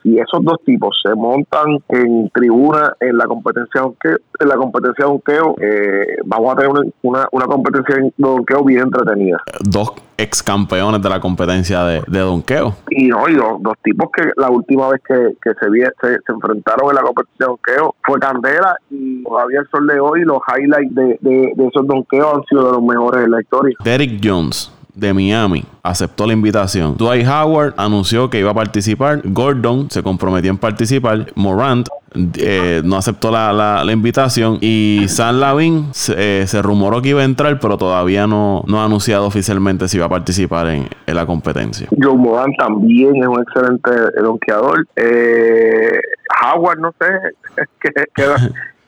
si 0.02 0.18
esos 0.18 0.44
dos 0.44 0.58
tipos 0.64 1.00
se 1.02 1.14
montan 1.14 1.78
en 1.88 2.28
tribuna 2.30 2.94
en 3.00 3.16
la 3.16 3.26
competencia 3.26 3.82
de 4.02 4.16
en 4.40 4.48
la 4.48 4.56
competencia 4.56 5.06
de 5.06 5.22
eh, 5.60 6.16
vamos 6.24 6.52
a 6.52 6.56
tener 6.56 6.92
una, 7.02 7.28
una, 7.30 7.46
competencia 7.46 7.96
de 7.96 8.12
donqueo 8.16 8.64
bien 8.64 8.80
entretenida. 8.80 9.38
Dos 9.60 9.92
ex 10.16 10.42
campeones 10.42 11.00
de 11.00 11.08
la 11.08 11.20
competencia 11.20 11.84
de, 11.84 12.02
de 12.08 12.18
donqueo. 12.18 12.74
Y 12.90 13.06
no, 13.06 13.28
y 13.28 13.34
dos, 13.34 13.74
tipos 13.82 14.10
que 14.16 14.30
la 14.36 14.50
última 14.50 14.88
vez 14.88 15.00
que, 15.06 15.14
se, 15.44 15.80
se, 16.00 16.32
enfrentaron 16.32 16.90
en 16.90 16.96
la 16.96 17.02
competición 17.02 17.38
de 17.38 17.46
donqueo 17.46 17.94
fue 18.04 18.18
Candela 18.18 18.76
y 18.90 19.22
todavía 19.22 19.60
el 19.60 19.68
sol 19.68 19.86
de 19.86 20.00
hoy 20.00 20.22
los 20.22 20.38
highlights 20.48 20.94
de, 20.94 21.18
de, 21.20 21.52
de 21.54 21.66
esos 21.66 21.86
donqueos 21.86 22.34
han 22.34 22.44
sido 22.44 22.66
de 22.66 22.72
los 22.72 22.82
mejores 22.82 23.24
en 23.24 23.30
la 23.30 23.40
historia. 23.40 23.76
Derek 23.84 24.20
Jones 24.22 24.72
de 24.94 25.14
Miami 25.14 25.64
aceptó 25.82 26.26
la 26.26 26.32
invitación. 26.32 26.96
Dwight 26.96 27.26
Howard 27.26 27.74
anunció 27.76 28.30
que 28.30 28.38
iba 28.38 28.50
a 28.50 28.54
participar. 28.54 29.22
Gordon 29.24 29.90
se 29.90 30.02
comprometió 30.02 30.50
en 30.50 30.58
participar. 30.58 31.32
Morant 31.34 31.88
eh, 32.34 32.82
no 32.84 32.96
aceptó 32.96 33.30
la, 33.30 33.84
invitación. 33.90 34.58
Y 34.60 35.04
San 35.08 35.40
Lavin 35.40 35.90
eh, 36.16 36.44
se, 36.46 36.62
rumoró 36.62 37.00
que 37.00 37.10
iba 37.10 37.22
a 37.22 37.24
entrar, 37.24 37.58
pero 37.58 37.78
todavía 37.78 38.26
no, 38.26 38.64
no 38.66 38.80
ha 38.80 38.84
anunciado 38.84 39.26
oficialmente 39.26 39.88
si 39.88 39.96
iba 39.96 40.06
a 40.06 40.10
participar 40.10 40.68
en, 40.68 40.88
la 41.06 41.26
competencia. 41.26 41.88
Joe 42.00 42.16
Morant 42.16 42.54
también 42.58 43.16
es 43.16 43.26
un 43.26 43.40
excelente 43.40 43.90
donkeador. 44.22 44.86
Eh, 44.96 46.00
Howard, 46.42 46.80
no 46.80 46.92
sé, 46.98 47.64
que, 47.80 47.90
que 48.14 48.24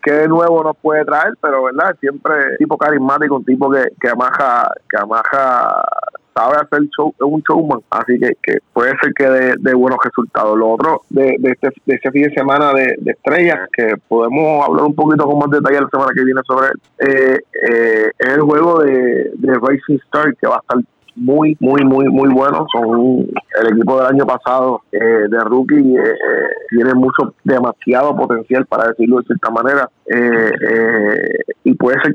que 0.05 0.13
de 0.13 0.29
nuevo 0.29 0.63
nos 0.63 0.77
puede 0.77 1.05
traer, 1.05 1.33
pero 1.41 1.65
verdad, 1.65 1.97
siempre 1.99 2.57
tipo 2.59 2.77
carismático, 2.77 3.37
un 3.37 3.45
tipo 3.45 3.71
que, 3.71 3.85
que 3.99 4.11
amaja, 4.11 4.71
que 4.89 4.99
amaja 4.99 5.83
sabe 6.35 6.57
hacer 6.57 6.83
show, 6.97 7.15
es 7.17 7.23
un 7.23 7.43
showman, 7.49 7.81
así 7.91 8.19
que, 8.19 8.33
que 8.43 8.59
puede 8.73 8.93
ser 9.01 9.13
que 9.15 9.57
dé 9.61 9.75
buenos 9.75 9.99
resultados. 10.05 10.59
Lo 10.59 10.73
otro 10.73 11.03
de, 11.11 11.37
de, 11.39 11.53
este, 11.53 11.69
de 11.87 11.95
este 11.95 12.11
fin 12.11 12.25
de 12.25 12.35
semana 12.35 12.73
de, 12.73 12.97
estrellas, 13.07 13.69
que 13.73 13.95
podemos 14.09 14.67
hablar 14.67 14.85
un 14.85 14.95
poquito 14.95 15.25
con 15.25 15.39
más 15.39 15.51
detalle 15.51 15.81
la 15.81 15.89
semana 15.89 16.13
que 16.15 16.25
viene 16.25 16.41
sobre 16.47 16.67
él, 16.67 17.09
eh, 17.09 17.39
eh, 17.71 18.11
es 18.19 18.29
el 18.29 18.41
juego 18.43 18.81
de, 18.81 19.31
de 19.35 19.55
Racing 19.55 19.99
Star, 20.07 20.35
que 20.37 20.47
va 20.47 20.57
a 20.57 20.61
estar 20.61 20.79
muy, 21.17 21.57
muy, 21.61 21.85
muy, 21.85 22.07
muy 22.09 22.29
buenos. 22.33 22.67
Son 22.73 23.27
el 23.61 23.73
equipo 23.73 23.99
del 23.99 24.15
año 24.15 24.27
pasado 24.27 24.83
eh, 24.91 24.99
de 24.99 25.39
rookie, 25.45 25.97
eh, 25.97 26.01
eh, 26.01 26.49
tiene 26.71 26.95
mucho, 26.95 27.35
demasiado 27.45 28.17
potencial 28.17 28.67
para 28.67 28.89
decirlo 28.89 29.19
de 29.19 29.27
cierta 29.27 29.51
manera. 29.51 29.89
Y 31.65 31.75
puede 31.75 31.97
ser 32.03 32.15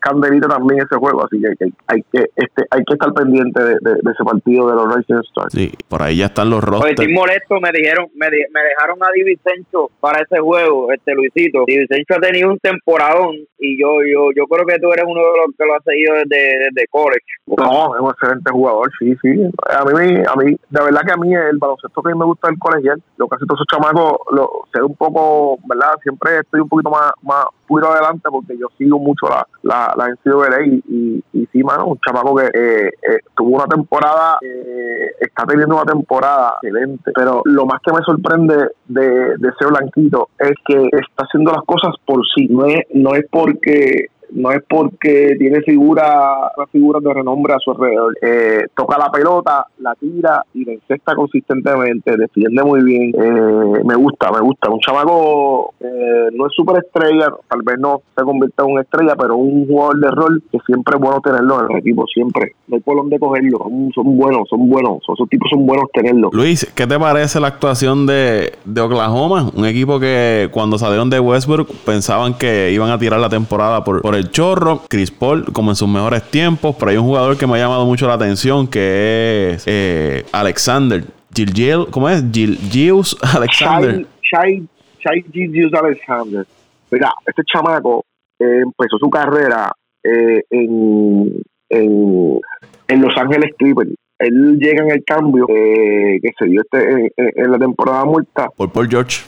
candelita 0.00 0.48
también 0.48 0.80
ese 0.80 0.96
juego, 0.96 1.24
así 1.24 1.40
que 1.40 1.48
hay, 1.86 2.02
que 2.12 2.30
este 2.36 2.64
hay 2.70 2.84
que 2.84 2.94
estar 2.94 3.12
pendiente 3.12 3.62
de, 3.62 3.74
ese 3.74 4.24
partido 4.24 4.68
de 4.68 4.76
los 4.76 4.94
Racing 4.94 5.20
Stars. 5.30 5.52
Sí, 5.52 5.72
por 5.88 6.02
ahí 6.02 6.18
ya 6.18 6.26
están 6.26 6.50
los 6.50 6.62
rosters. 6.62 6.92
estoy 6.92 7.12
molesto, 7.12 7.60
me 7.60 7.70
dijeron, 7.72 8.06
me, 8.14 8.28
me 8.28 8.62
dejaron 8.62 8.98
a 9.02 9.10
Divisencho 9.12 9.90
para 10.00 10.22
ese 10.22 10.38
juego, 10.40 10.92
este 10.92 11.14
Luisito. 11.14 11.64
Divisencho 11.66 12.14
ha 12.14 12.20
tenido 12.20 12.50
un 12.50 12.58
temporadón 12.58 13.36
y 13.58 13.80
yo 13.80 13.88
yo 14.04 14.30
yo 14.36 14.46
creo 14.46 14.66
que 14.66 14.78
tú 14.78 14.92
eres 14.92 15.04
uno 15.06 15.20
de 15.20 15.38
los 15.38 15.56
que 15.56 15.64
lo 15.64 15.74
ha 15.74 15.80
seguido 15.82 16.14
desde, 16.14 16.70
desde 16.70 16.86
college. 16.88 17.26
No, 17.46 17.96
es 17.96 18.14
excelente 18.14 18.50
jugador, 18.50 18.90
sí, 18.98 19.14
sí. 19.22 19.28
A 19.68 19.84
mí, 19.84 20.22
a 20.26 20.34
mí, 20.36 20.56
de 20.70 20.84
verdad 20.84 21.00
que 21.06 21.12
a 21.12 21.16
mí 21.16 21.34
el 21.34 21.58
baloncesto 21.58 22.02
que 22.02 22.14
me 22.14 22.24
gusta 22.24 22.48
el 22.50 22.58
colegial, 22.58 23.02
lo 23.16 23.28
que 23.28 23.36
hace 23.36 23.46
todos 23.46 23.60
esos 23.60 23.66
chamacos, 23.70 24.18
lo, 24.32 24.50
sé 24.72 24.82
un 24.82 24.94
poco, 24.94 25.58
¿verdad? 25.66 25.94
Siempre 26.02 26.38
estoy 26.38 26.60
un 26.60 26.68
poquito 26.68 26.90
más, 26.90 27.12
más 27.22 27.46
puro 27.66 27.90
adelante 27.90 28.28
porque 28.30 28.56
yo 28.58 28.68
sigo 28.78 28.98
mucho 28.98 29.26
la, 29.28 29.46
la, 29.62 29.94
la 29.96 30.08
NCAA 30.08 30.66
y, 30.66 30.82
y, 30.88 31.24
y 31.32 31.46
sí, 31.52 31.62
mano, 31.62 31.86
un 31.86 31.98
chamaco 31.98 32.36
que 32.36 32.46
eh, 32.46 32.86
eh, 32.88 33.18
tuvo 33.36 33.56
una 33.56 33.66
temporada, 33.66 34.38
eh, 34.42 35.10
está 35.20 35.44
teniendo 35.46 35.74
una 35.74 35.84
temporada 35.84 36.54
excelente, 36.62 37.10
pero 37.14 37.42
lo 37.44 37.66
más 37.66 37.80
que 37.84 37.92
me 37.92 38.02
sorprende 38.02 38.68
de, 38.86 39.36
de 39.36 39.48
ese 39.48 39.66
blanquito 39.68 40.28
es 40.38 40.52
que 40.64 40.76
está 40.92 41.24
haciendo 41.24 41.52
las 41.52 41.64
cosas 41.64 41.94
por 42.04 42.22
sí, 42.34 42.46
no 42.48 42.66
es, 42.66 42.80
no 42.94 43.14
es 43.14 43.26
porque 43.30 44.06
no 44.30 44.50
es 44.50 44.62
porque 44.68 45.36
tiene 45.38 45.60
figura, 45.62 46.52
figuras 46.72 47.02
de 47.02 47.14
renombre 47.14 47.54
a 47.54 47.58
su 47.58 47.70
alrededor. 47.70 48.16
Eh, 48.20 48.66
toca 48.74 48.98
la 48.98 49.10
pelota, 49.10 49.66
la 49.78 49.94
tira 49.94 50.42
y 50.54 50.64
la 50.64 50.72
encesta 50.72 51.14
consistentemente, 51.14 52.16
defiende 52.16 52.62
muy 52.62 52.82
bien. 52.82 53.12
Eh, 53.14 53.82
me 53.84 53.94
gusta, 53.94 54.30
me 54.32 54.40
gusta. 54.40 54.70
Un 54.70 54.80
chamaco 54.80 55.74
eh, 55.80 56.28
no 56.32 56.46
es 56.46 56.52
súper 56.54 56.84
estrella, 56.84 57.28
tal 57.48 57.62
vez 57.62 57.78
no 57.78 58.02
se 58.16 58.24
convierta 58.24 58.64
en 58.64 58.72
una 58.72 58.82
estrella, 58.82 59.14
pero 59.16 59.36
un 59.36 59.66
jugador 59.66 60.00
de 60.00 60.10
rol 60.10 60.42
que 60.50 60.58
siempre 60.66 60.94
es 60.96 61.00
bueno 61.00 61.20
tenerlo 61.20 61.60
en 61.60 61.72
el 61.72 61.78
equipo, 61.78 62.04
siempre. 62.06 62.52
No 62.68 62.76
hay 62.76 62.82
por 62.82 62.96
dónde 62.96 63.18
cogerlo. 63.18 63.58
Son, 63.94 64.16
buenos, 64.16 64.48
son 64.48 64.68
buenos. 64.68 64.98
Esos 65.02 65.28
tipos 65.28 65.48
son 65.50 65.66
buenos 65.66 65.86
tenerlos. 65.92 66.32
Luis, 66.32 66.70
¿qué 66.74 66.86
te 66.86 66.98
parece 66.98 67.40
la 67.40 67.48
actuación 67.48 68.06
de, 68.06 68.52
de 68.64 68.80
Oklahoma? 68.80 69.50
Un 69.54 69.64
equipo 69.66 70.00
que 70.00 70.48
cuando 70.52 70.78
salieron 70.78 71.10
de 71.10 71.20
Westbrook 71.20 71.68
pensaban 71.84 72.34
que 72.34 72.72
iban 72.72 72.90
a 72.90 72.98
tirar 72.98 73.20
la 73.20 73.28
temporada 73.28 73.84
por, 73.84 74.02
por 74.02 74.15
el 74.16 74.30
chorro. 74.30 74.82
Chris 74.88 75.10
Paul, 75.10 75.52
como 75.52 75.70
en 75.70 75.76
sus 75.76 75.88
mejores 75.88 76.22
tiempos, 76.30 76.76
pero 76.78 76.90
hay 76.90 76.96
un 76.96 77.04
jugador 77.04 77.36
que 77.36 77.46
me 77.46 77.54
ha 77.54 77.58
llamado 77.58 77.86
mucho 77.86 78.06
la 78.06 78.14
atención 78.14 78.66
que 78.66 79.52
es 79.52 79.64
eh, 79.66 80.24
Alexander. 80.32 81.04
Gil, 81.32 81.86
¿cómo 81.90 82.08
es? 82.08 82.24
Gil, 82.32 82.58
Gius 82.70 83.16
Alexander. 83.34 84.06
Shai, 84.22 84.66
Shai, 84.98 85.24
Gius 85.32 85.72
Alexander. 85.74 86.46
Mira, 86.90 87.12
este 87.26 87.42
chamaco 87.44 88.04
eh, 88.38 88.62
empezó 88.62 88.98
su 88.98 89.10
carrera 89.10 89.70
eh, 90.02 90.42
en, 90.50 91.42
en, 91.68 92.40
en 92.88 93.02
Los 93.02 93.16
Ángeles 93.16 93.52
Clippers 93.58 93.90
él 94.18 94.58
llega 94.58 94.82
en 94.82 94.90
el 94.92 95.04
cambio 95.04 95.46
eh, 95.50 96.18
que 96.22 96.30
se 96.38 96.46
dio 96.46 96.62
este 96.62 97.12
en, 97.16 97.50
la 97.50 97.58
temporada 97.58 98.06
muerta 98.06 98.48
por 98.56 98.72
Paul 98.72 98.88
George 98.88 99.22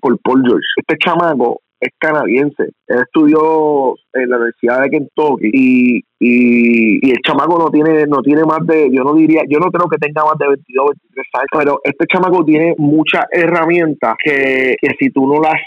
por 0.00 0.18
Paul 0.18 0.42
George 0.44 0.66
este 0.76 0.96
chamaco 0.98 1.60
es 1.80 1.90
canadiense. 1.98 2.64
Él 2.86 2.98
estudió 3.02 3.94
en 4.12 4.30
la 4.30 4.36
Universidad 4.36 4.82
de 4.82 4.90
Kentucky 4.90 5.50
y, 5.52 6.00
y, 6.18 7.10
el 7.10 7.18
chamaco 7.24 7.58
no 7.58 7.70
tiene 7.70 8.06
no 8.06 8.22
tiene 8.22 8.42
más 8.44 8.66
de, 8.66 8.88
yo 8.90 9.04
no 9.04 9.14
diría, 9.14 9.42
yo 9.48 9.58
no 9.58 9.70
creo 9.70 9.88
que 9.88 9.98
tenga 9.98 10.24
más 10.24 10.38
de 10.38 10.48
22, 10.48 10.86
23 10.86 11.26
años, 11.34 11.48
pero 11.52 11.80
este 11.84 12.06
chamaco 12.06 12.44
tiene 12.44 12.74
muchas 12.78 13.24
herramientas 13.30 14.14
que, 14.22 14.76
que 14.80 14.88
si 14.98 15.10
tú 15.10 15.26
no 15.26 15.40
las 15.40 15.60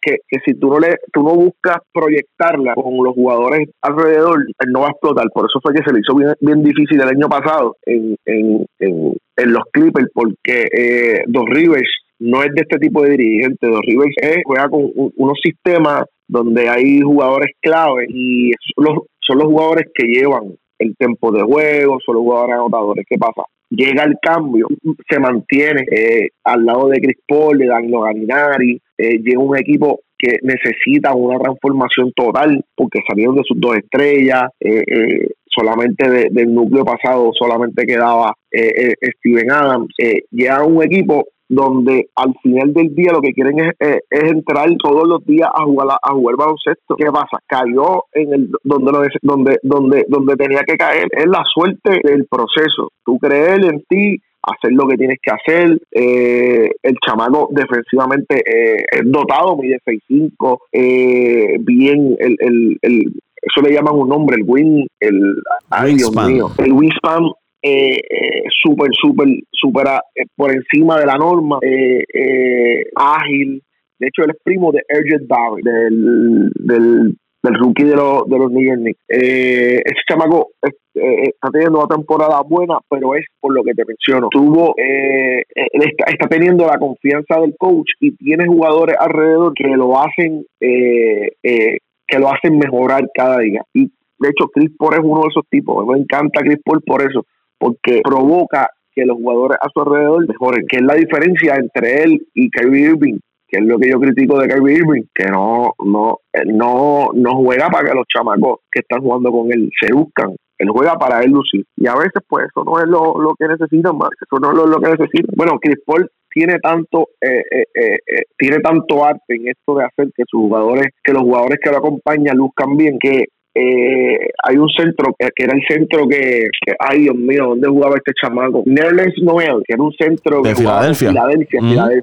que, 0.00 0.18
que 0.28 0.38
si 0.44 0.54
tú 0.54 0.68
no 0.68 0.78
le 0.78 0.96
tú 1.12 1.22
no 1.22 1.34
buscas 1.34 1.78
proyectarla 1.92 2.74
con 2.74 3.02
los 3.02 3.14
jugadores 3.14 3.68
alrededor, 3.82 4.44
él 4.60 4.72
no 4.72 4.80
va 4.80 4.88
a 4.88 4.90
explotar. 4.90 5.26
Por 5.32 5.46
eso 5.46 5.60
fue 5.62 5.74
que 5.74 5.82
se 5.84 5.92
le 5.92 6.00
hizo 6.00 6.14
bien, 6.14 6.34
bien 6.40 6.62
difícil 6.62 7.00
el 7.00 7.08
año 7.08 7.28
pasado 7.28 7.76
en, 7.84 8.16
en, 8.26 8.66
en, 8.78 9.14
en 9.36 9.52
los 9.52 9.64
Clippers 9.72 10.08
porque 10.12 10.66
eh, 10.72 11.22
Dos 11.26 11.46
Rivers 11.48 11.90
no 12.18 12.42
es 12.42 12.52
de 12.54 12.62
este 12.62 12.78
tipo 12.78 13.02
de 13.02 13.16
dirigente. 13.16 13.66
Dos 13.66 13.80
Rivers 13.82 14.14
juega 14.44 14.68
con 14.68 14.90
unos 14.94 15.38
sistemas 15.42 16.04
donde 16.28 16.68
hay 16.68 17.00
jugadores 17.00 17.54
clave 17.60 18.06
y 18.08 18.52
son 18.74 18.84
los, 18.84 18.98
son 19.20 19.38
los 19.38 19.46
jugadores 19.46 19.86
que 19.94 20.06
llevan 20.06 20.54
el 20.78 20.96
tiempo 20.96 21.32
de 21.32 21.42
juego, 21.42 21.98
son 22.04 22.16
los 22.16 22.22
jugadores 22.22 22.54
anotadores. 22.54 23.04
¿Qué 23.08 23.18
pasa? 23.18 23.42
Llega 23.70 24.04
el 24.04 24.16
cambio, 24.22 24.66
se 25.08 25.20
mantiene 25.20 25.84
eh, 25.90 26.28
al 26.44 26.64
lado 26.64 26.88
de 26.88 27.00
Chris 27.00 27.18
Paul, 27.26 27.58
de 27.58 27.66
Danilo 27.66 28.00
Galinari, 28.00 28.80
eh, 28.96 29.18
llega 29.18 29.40
un 29.40 29.58
equipo 29.58 30.00
que 30.16 30.38
necesita 30.42 31.14
una 31.14 31.38
transformación 31.38 32.12
total 32.16 32.64
porque 32.74 33.00
salieron 33.06 33.36
de 33.36 33.42
sus 33.46 33.60
dos 33.60 33.76
estrellas, 33.76 34.44
eh, 34.60 35.28
solamente 35.46 36.30
del 36.30 36.54
núcleo 36.54 36.84
pasado 36.84 37.30
solamente 37.38 37.86
quedaba 37.86 38.32
Steven 38.50 39.50
Adams, 39.50 39.88
llega 40.30 40.64
un 40.64 40.82
equipo 40.82 41.24
donde 41.48 42.08
al 42.14 42.34
final 42.42 42.74
del 42.74 42.94
día 42.94 43.12
lo 43.12 43.20
que 43.20 43.32
quieren 43.32 43.58
es, 43.60 43.72
eh, 43.80 44.00
entrar 44.10 44.68
todos 44.78 45.08
los 45.08 45.24
días 45.24 45.48
a 45.52 45.64
jugar 45.64 45.88
a, 46.02 46.12
jugar 46.12 46.36
baloncesto. 46.36 46.96
¿Qué 46.96 47.06
pasa? 47.06 47.38
Cayó 47.46 48.04
en 48.12 48.34
el 48.34 48.50
donde 48.62 49.08
donde 49.22 49.58
donde 49.62 50.04
donde 50.08 50.36
tenía 50.36 50.60
que 50.66 50.76
caer. 50.76 51.08
Es 51.10 51.26
la 51.26 51.42
suerte 51.52 52.00
del 52.04 52.26
proceso. 52.26 52.92
Tú 53.04 53.18
creer 53.18 53.64
en 53.64 53.82
ti, 53.88 54.18
hacer 54.42 54.72
lo 54.72 54.86
que 54.86 54.96
tienes 54.96 55.18
que 55.22 55.30
hacer. 55.30 55.80
Eh, 55.92 56.70
el 56.82 56.96
chamaco 57.06 57.48
defensivamente 57.50 58.36
eh, 58.38 58.84
es 58.90 59.02
dotado, 59.04 59.56
mide 59.56 59.78
6'5, 59.84 60.58
eh, 60.72 61.56
bien, 61.60 62.16
el, 62.18 62.36
el, 62.38 62.78
el, 62.82 63.12
eso 63.40 63.60
le 63.62 63.72
llaman 63.72 63.94
un 63.94 64.08
nombre, 64.08 64.36
el 64.36 64.44
win, 64.46 64.86
el, 65.00 65.42
ay 65.70 65.94
Dios 65.94 66.14
mío, 66.14 66.50
el 66.58 66.72
wingspan 66.72 67.30
eh, 67.68 68.00
eh, 68.10 68.42
súper, 68.62 68.90
súper, 68.92 69.28
súper 69.50 69.86
eh, 70.14 70.24
por 70.36 70.50
encima 70.54 70.98
de 70.98 71.06
la 71.06 71.14
norma, 71.14 71.58
eh, 71.62 72.04
eh, 72.12 72.84
ágil. 72.94 73.62
De 73.98 74.08
hecho, 74.08 74.22
él 74.22 74.30
es 74.30 74.42
primo 74.42 74.72
de 74.72 74.82
Erget 74.88 75.26
Barry, 75.26 75.62
del, 75.62 76.50
del, 76.54 77.14
rookie 77.42 77.84
de, 77.84 77.96
los 77.96 78.28
de 78.28 78.38
los 78.38 78.50
New 78.52 78.64
York 78.64 78.78
Knicks. 78.78 79.00
Ese 79.08 80.02
chamaco 80.08 80.50
está 80.60 81.50
teniendo 81.50 81.78
una 81.78 81.88
temporada 81.88 82.40
buena, 82.42 82.78
pero 82.88 83.16
es 83.16 83.24
por 83.40 83.52
lo 83.54 83.64
que 83.64 83.72
te 83.74 83.84
menciono. 83.84 84.28
Tuvo, 84.30 84.74
está, 84.76 86.12
está, 86.12 86.28
teniendo 86.28 86.66
la 86.66 86.78
confianza 86.78 87.40
del 87.40 87.54
coach 87.58 87.90
y 88.00 88.14
tiene 88.16 88.46
jugadores 88.46 88.96
alrededor 89.00 89.52
que 89.54 89.66
lo 89.66 89.98
hacen, 89.98 90.44
que 90.60 92.18
lo 92.18 92.28
hacen 92.28 92.58
mejorar 92.58 93.08
cada 93.12 93.38
día. 93.38 93.62
Y 93.74 93.86
de 94.20 94.28
hecho, 94.28 94.48
Chris 94.52 94.70
Paul 94.78 94.94
es 94.94 95.00
uno 95.02 95.22
de 95.22 95.28
esos 95.28 95.44
tipos. 95.50 95.84
Me 95.86 95.98
encanta 95.98 96.40
Chris 96.42 96.60
Paul 96.64 96.82
por 96.86 97.02
eso 97.02 97.24
porque 97.58 98.00
provoca 98.02 98.70
que 98.92 99.04
los 99.04 99.16
jugadores 99.16 99.58
a 99.60 99.68
su 99.72 99.80
alrededor 99.80 100.26
mejoren, 100.26 100.66
que 100.68 100.78
es 100.78 100.82
la 100.82 100.94
diferencia 100.94 101.56
entre 101.56 102.02
él 102.02 102.26
y 102.34 102.50
Kyrie 102.50 102.90
Irving, 102.90 103.18
que 103.46 103.58
es 103.58 103.64
lo 103.64 103.78
que 103.78 103.90
yo 103.90 104.00
critico 104.00 104.38
de 104.38 104.48
Kyrie 104.48 104.78
Irving, 104.78 105.02
que 105.14 105.26
no, 105.26 105.72
no, 105.84 106.18
no, 106.46 107.10
no 107.14 107.30
juega 107.36 107.68
para 107.68 107.88
que 107.88 107.94
los 107.94 108.06
chamacos 108.06 108.60
que 108.70 108.80
están 108.80 109.00
jugando 109.00 109.30
con 109.30 109.52
él 109.52 109.70
se 109.80 109.92
buscan, 109.92 110.34
él 110.58 110.68
juega 110.70 110.94
para 110.94 111.20
él 111.20 111.30
lucir. 111.30 111.64
Y 111.76 111.86
a 111.86 111.94
veces, 111.94 112.22
pues, 112.28 112.46
eso 112.46 112.64
no 112.64 112.78
es 112.78 112.86
lo, 112.86 113.34
que 113.38 113.46
necesitan, 113.46 113.96
más, 113.96 114.10
eso 114.20 114.40
no 114.40 114.50
es 114.50 114.68
lo, 114.68 114.80
que 114.80 114.90
necesitan. 114.90 115.34
Bueno, 115.36 115.58
Chris 115.60 115.78
Paul 115.86 116.10
tiene 116.30 116.58
tanto 116.58 117.08
eh, 117.22 117.42
eh, 117.50 117.64
eh, 117.74 118.22
tiene 118.36 118.58
tanto 118.58 119.02
arte 119.02 119.34
en 119.34 119.48
esto 119.48 119.76
de 119.76 119.84
hacer 119.84 120.08
que 120.14 120.24
sus 120.28 120.42
jugadores 120.42 120.88
que 121.02 121.14
los 121.14 121.22
jugadores 121.22 121.58
que 121.62 121.70
lo 121.70 121.78
acompañan 121.78 122.36
luzcan 122.36 122.76
bien 122.76 122.98
que 123.00 123.28
eh, 123.60 124.30
hay 124.44 124.56
un 124.56 124.68
centro 124.68 125.14
que, 125.18 125.28
era 125.36 125.54
el 125.54 125.62
centro 125.66 126.06
que, 126.06 126.48
ay 126.78 127.02
Dios 127.02 127.16
mío, 127.16 127.46
¿dónde 127.48 127.68
jugaba 127.68 127.96
este 127.96 128.12
chamaco? 128.14 128.62
Nerlens 128.66 129.20
Noel, 129.22 129.62
que 129.66 129.74
era 129.74 129.82
un 129.82 129.92
centro 129.92 130.42
de 130.42 130.54
Filadelfia. 130.54 131.10
Filadelfia, 131.10 131.60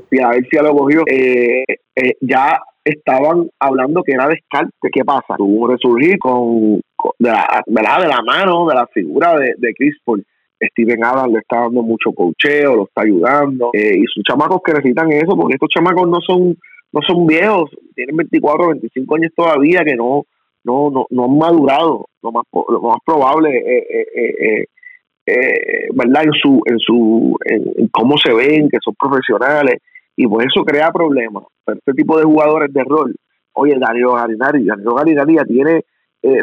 Filadelfia, 0.10 0.62
lo 0.64 0.76
cogió. 0.76 1.04
Eh, 1.08 1.64
eh, 1.96 2.14
ya 2.20 2.60
estaban 2.84 3.50
hablando 3.60 4.04
que 4.04 4.12
era 4.12 4.28
descarte. 4.28 4.90
¿Qué 4.92 5.06
pasa? 5.06 5.36
Tuvo 5.38 5.66
un 5.66 5.72
resurgir 5.72 6.20
con, 6.20 6.82
de, 7.20 7.30
la, 7.30 7.64
de 7.66 8.08
la 8.08 8.22
mano 8.26 8.68
de 8.68 8.76
la 8.76 8.88
figura 8.88 9.38
de, 9.38 9.54
de 9.58 9.74
Chris 9.74 9.96
Paul. 10.04 10.26
Steven 10.72 11.04
Adams 11.04 11.34
le 11.34 11.40
está 11.40 11.62
dando 11.62 11.84
mucho 11.84 12.12
cocheo, 12.12 12.76
lo 12.76 12.84
está 12.86 13.04
ayudando. 13.04 13.72
y 13.74 14.04
sus 14.14 14.24
chamacos 14.24 14.62
que 14.66 14.74
necesitan 14.74 15.12
eso, 15.12 15.36
porque 15.38 15.56
estos 15.56 15.70
chamacos 15.70 16.08
no 16.08 16.20
son 16.22 16.58
no 16.92 17.02
son 17.06 17.28
viejos, 17.28 17.70
tienen 17.94 18.16
24, 18.16 18.70
25 18.70 19.16
años 19.16 19.32
todavía, 19.36 19.84
que 19.84 19.96
no 19.96 20.24
no, 20.66 20.90
no, 20.90 21.06
no 21.12 21.26
han 21.26 21.38
madurado, 21.38 22.06
lo 22.22 22.32
más, 22.32 22.44
lo 22.52 22.82
más 22.82 22.98
probable, 23.06 23.56
eh, 23.56 24.08
eh, 24.16 24.66
eh, 25.28 25.88
¿verdad? 25.94 26.24
En 26.24 26.34
su, 26.34 26.62
en 26.66 26.80
su, 26.80 27.38
en, 27.46 27.88
cómo 27.90 28.18
se 28.18 28.34
ven, 28.34 28.70
que 28.70 28.78
son 28.84 28.96
profesionales, 29.00 29.76
y 30.16 30.28
por 30.28 30.44
eso 30.44 30.64
crea 30.66 30.92
problemas. 30.92 31.44
Pero 31.64 31.78
este 31.78 31.94
tipo 31.94 32.18
de 32.18 32.24
jugadores 32.24 32.74
de 32.74 32.84
rol, 32.84 33.16
oye, 33.54 33.76
Darío 33.80 34.14
Garinari, 34.14 34.66
Darío 34.66 34.96
Garinari 34.96 35.36
ya 35.36 35.44
tiene 35.44 35.82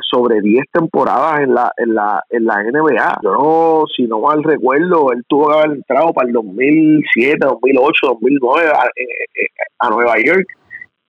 sobre 0.09 0.41
10 0.41 0.67
temporadas 0.73 1.41
en 1.41 1.55
la, 1.55 1.73
en 1.77 1.93
la, 1.93 2.23
en 2.31 2.45
la 2.45 2.63
NBA. 2.63 3.19
Yo 3.21 3.33
no, 3.33 3.83
si 3.97 4.05
no 4.05 4.21
mal 4.21 4.41
recuerdo, 4.45 5.11
él 5.11 5.25
tuvo 5.27 5.49
que 5.49 5.55
haber 5.55 5.77
entrado 5.79 6.13
para 6.13 6.29
el 6.29 6.35
2007, 6.35 7.39
2008, 7.41 7.93
2009 8.07 8.71
a 9.81 9.91
Nueva 9.91 10.15
York 10.25 10.47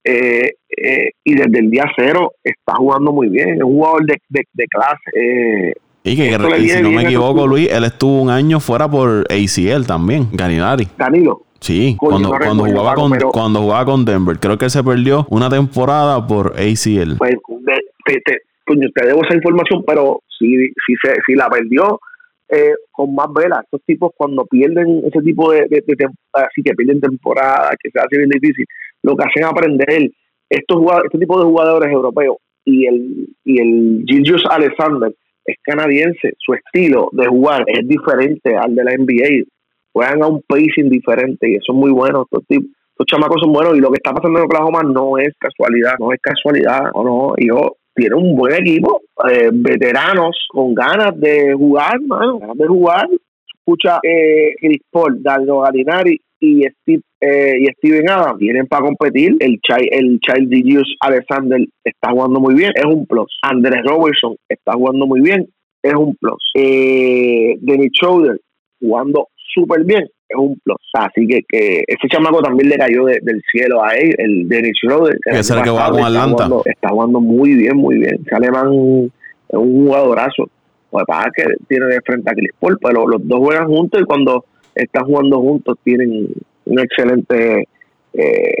eh, 0.04 0.56
eh, 0.76 1.10
y 1.24 1.34
desde 1.34 1.58
el 1.58 1.70
día 1.70 1.84
cero 1.96 2.32
está 2.42 2.74
jugando 2.76 3.12
muy 3.12 3.28
bien, 3.28 3.54
es 3.54 3.62
un 3.62 3.72
jugador 3.72 4.04
de, 4.06 4.16
de, 4.28 4.66
clase. 4.66 5.10
Eh, 5.14 5.72
y 6.04 6.16
que, 6.16 6.68
si 6.68 6.82
no 6.82 6.90
me 6.90 7.02
equivoco, 7.02 7.46
Luis, 7.46 7.70
él 7.70 7.84
estuvo 7.84 8.20
un 8.20 8.28
año 8.28 8.60
fuera 8.60 8.86
por 8.88 9.24
ACL 9.30 9.86
también, 9.86 10.28
Ganinari. 10.32 10.86
Danilo. 10.98 11.42
Sí, 11.60 11.96
cuando, 11.98 12.28
cuando, 12.28 12.66
jugaba 12.66 12.94
con, 12.94 13.12
cuando 13.32 13.60
jugaba 13.62 13.84
con 13.86 14.04
Denver. 14.04 14.38
Creo 14.38 14.58
que 14.58 14.66
él 14.66 14.70
se 14.70 14.84
perdió 14.84 15.26
una 15.30 15.48
temporada 15.48 16.26
por 16.26 16.48
ACL. 16.58 17.16
Pues 17.16 17.36
te, 18.04 18.20
te, 18.20 18.42
te 18.66 19.06
debo 19.06 19.24
esa 19.24 19.34
información, 19.34 19.82
pero 19.86 20.20
si, 20.38 20.46
si, 20.86 20.94
se, 21.02 21.14
si 21.26 21.34
la 21.34 21.48
perdió, 21.48 21.98
eh, 22.48 22.74
con 22.90 23.14
más 23.14 23.28
velas. 23.34 23.64
Estos 23.64 23.80
tipos 23.86 24.12
cuando 24.14 24.44
pierden 24.44 25.02
ese 25.06 25.20
tipo 25.22 25.52
de, 25.52 25.66
de, 25.70 25.82
así 26.34 26.62
que 26.62 26.74
pierden 26.74 27.00
temporada, 27.00 27.70
que 27.82 27.90
se 27.90 27.98
hace 27.98 28.18
bien 28.18 28.28
difícil, 28.28 28.66
lo 29.04 29.16
que 29.16 29.24
hacen 29.24 29.44
aprender 29.44 30.10
estos 30.48 30.82
este 31.04 31.18
tipo 31.18 31.38
de 31.38 31.44
jugadores 31.44 31.92
europeos 31.92 32.38
y 32.64 32.86
el 32.86 33.28
y 33.44 33.60
el 33.60 34.04
Gilgius 34.06 34.44
Alexander 34.50 35.14
es 35.44 35.56
canadiense, 35.62 36.32
su 36.38 36.54
estilo 36.54 37.10
de 37.12 37.26
jugar 37.26 37.64
es 37.66 37.86
diferente 37.86 38.56
al 38.56 38.74
de 38.74 38.82
la 38.82 38.92
NBA. 38.92 39.44
Juegan 39.92 40.22
a 40.22 40.26
un 40.26 40.42
pacing 40.48 40.88
diferente 40.88 41.50
y 41.50 41.56
eso 41.56 41.72
es 41.72 41.76
muy 41.76 41.90
bueno. 41.90 42.22
Estos 42.22 42.46
tipos, 42.46 42.70
estos 42.90 43.06
chamacos 43.06 43.42
son 43.42 43.52
buenos 43.52 43.76
y 43.76 43.80
lo 43.80 43.90
que 43.90 43.98
está 43.98 44.12
pasando 44.12 44.38
en 44.38 44.46
Oklahoma 44.46 44.82
no 44.82 45.18
es 45.18 45.34
casualidad, 45.38 45.96
no 45.98 46.12
es 46.12 46.20
casualidad, 46.20 46.90
no, 46.94 47.04
no. 47.04 47.34
Yo 47.36 47.76
tiene 47.94 48.16
un 48.16 48.34
buen 48.34 48.54
equipo, 48.54 49.02
eh, 49.30 49.50
veteranos 49.52 50.46
con 50.48 50.74
ganas 50.74 51.18
de 51.20 51.52
jugar, 51.52 52.00
mano, 52.00 52.38
ganas 52.38 52.56
de 52.56 52.66
jugar. 52.66 53.08
Escucha, 53.58 53.98
eh, 54.02 54.54
Chris 54.58 54.82
Paul, 54.90 55.22
Dardo 55.22 55.60
Galinari 55.60 56.20
y 56.44 56.62
Steve 56.82 57.02
eh, 57.20 57.54
y 57.60 57.66
Steven 57.78 58.08
Adams 58.10 58.38
vienen 58.38 58.66
para 58.66 58.84
competir. 58.86 59.34
El 59.40 59.58
Child, 59.60 59.88
el 59.92 60.20
Child 60.20 60.48
Digius 60.50 60.96
Alexander 61.00 61.60
está 61.82 62.10
jugando 62.10 62.40
muy 62.40 62.54
bien, 62.54 62.72
es 62.74 62.84
un 62.84 63.06
plus. 63.06 63.38
Andrés 63.42 63.82
Robertson 63.84 64.36
está 64.48 64.72
jugando 64.74 65.06
muy 65.06 65.20
bien, 65.22 65.46
es 65.82 65.94
un 65.94 66.14
plus. 66.16 66.42
Eh, 66.54 67.56
Dennis 67.60 67.92
Schroeder 67.94 68.40
jugando 68.80 69.28
súper 69.54 69.84
bien, 69.84 70.02
es 70.28 70.36
un 70.36 70.58
plus. 70.64 70.76
Así 70.92 71.26
que, 71.26 71.40
que 71.48 71.84
ese 71.86 72.08
chamaco 72.08 72.42
también 72.42 72.68
le 72.68 72.76
cayó 72.76 73.04
de- 73.06 73.20
del 73.22 73.40
cielo 73.50 73.82
a 73.82 73.94
él, 73.94 74.14
el 74.18 74.48
Dennis 74.48 74.76
Schroeder. 74.82 75.16
Que 75.22 75.38
es 75.38 75.50
el 75.50 75.62
que 75.62 75.70
va 75.70 75.86
con 75.90 75.98
está 76.00 76.06
Atlanta. 76.08 76.32
jugando- 76.44 76.62
está 76.66 76.88
jugando 76.90 77.20
muy 77.20 77.54
bien, 77.54 77.76
muy 77.76 77.98
bien. 77.98 78.20
Ese 78.26 78.34
alemán 78.34 78.66
es 78.66 79.58
un 79.58 79.84
jugadorazo. 79.86 80.48
Lo 80.92 80.98
que 81.00 81.04
pasa 81.06 81.28
es 81.34 81.44
que 81.44 81.54
tiene 81.68 81.86
de 81.86 82.00
frente 82.04 82.30
a 82.30 82.34
Chris 82.34 82.50
Paul, 82.60 82.78
pero 82.82 83.06
los 83.06 83.26
dos 83.26 83.38
juegan 83.40 83.66
juntos 83.68 84.00
y 84.00 84.04
cuando 84.04 84.44
están 84.74 85.04
jugando 85.04 85.40
juntos 85.40 85.78
tienen 85.84 86.28
un 86.64 86.78
excelente, 86.78 87.68
eh, 88.14 88.54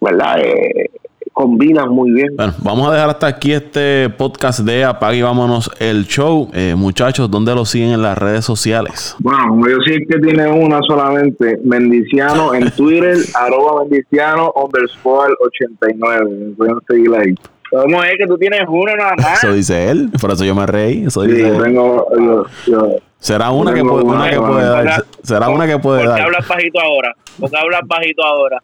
¿verdad? 0.00 0.40
Eh, 0.40 0.90
combinan 1.32 1.88
muy 1.88 2.10
bien. 2.12 2.36
Bueno, 2.36 2.52
vamos 2.62 2.88
a 2.88 2.92
dejar 2.92 3.10
hasta 3.10 3.26
aquí 3.26 3.52
este 3.52 4.10
podcast 4.10 4.60
de 4.60 4.84
Apague 4.84 5.18
y 5.18 5.22
Vámonos 5.22 5.70
el 5.78 6.04
Show. 6.04 6.50
Eh, 6.52 6.74
muchachos, 6.76 7.30
¿dónde 7.30 7.54
lo 7.54 7.64
siguen 7.64 7.90
en 7.90 8.02
las 8.02 8.18
redes 8.18 8.44
sociales? 8.44 9.16
Bueno, 9.20 9.58
yo 9.66 9.78
sí 9.86 10.04
que 10.06 10.18
tiene 10.18 10.48
una 10.48 10.80
solamente, 10.86 11.58
Mendiciano 11.64 12.54
en 12.54 12.70
Twitter, 12.76 13.16
arroba 13.34 13.82
Mendiciano 13.84 14.52
underscore 14.54 15.32
89. 15.40 16.30
Me 16.30 16.54
pueden 16.56 16.76
seguir 16.86 17.14
ahí. 17.14 17.34
¿Cómo 17.70 18.02
es 18.04 18.12
que 18.18 18.26
tú 18.26 18.36
tienes 18.36 18.62
uno 18.68 18.96
nada 18.96 19.14
más? 19.16 19.42
Eso 19.44 19.52
dice 19.54 19.90
él, 19.90 20.10
por 20.20 20.30
eso 20.32 20.44
yo 20.44 20.54
me 20.54 20.66
reí. 20.66 21.06
Eso 21.06 21.22
Sí, 21.22 21.28
dice 21.32 21.48
él. 21.48 21.62
tengo, 21.62 22.06
yo, 22.18 22.44
yo- 22.66 22.96
Será 23.18 23.50
una 23.50 23.74
que 23.74 23.82
puede, 23.82 24.02
una 24.04 24.30
que 24.30 24.36
puede 24.40 24.64
dar. 24.68 25.04
Será 25.22 25.48
una 25.50 25.66
que 25.66 25.78
puede 25.78 25.98
¿Por 26.04 26.06
qué 26.06 26.10
dar. 26.20 26.22
hablas 26.22 26.48
bajito 26.48 26.80
ahora? 26.80 27.14
¿Por 27.38 27.50
qué 27.50 27.56
hablas 27.58 27.80
bajito 27.86 28.22
ahora? 28.24 28.58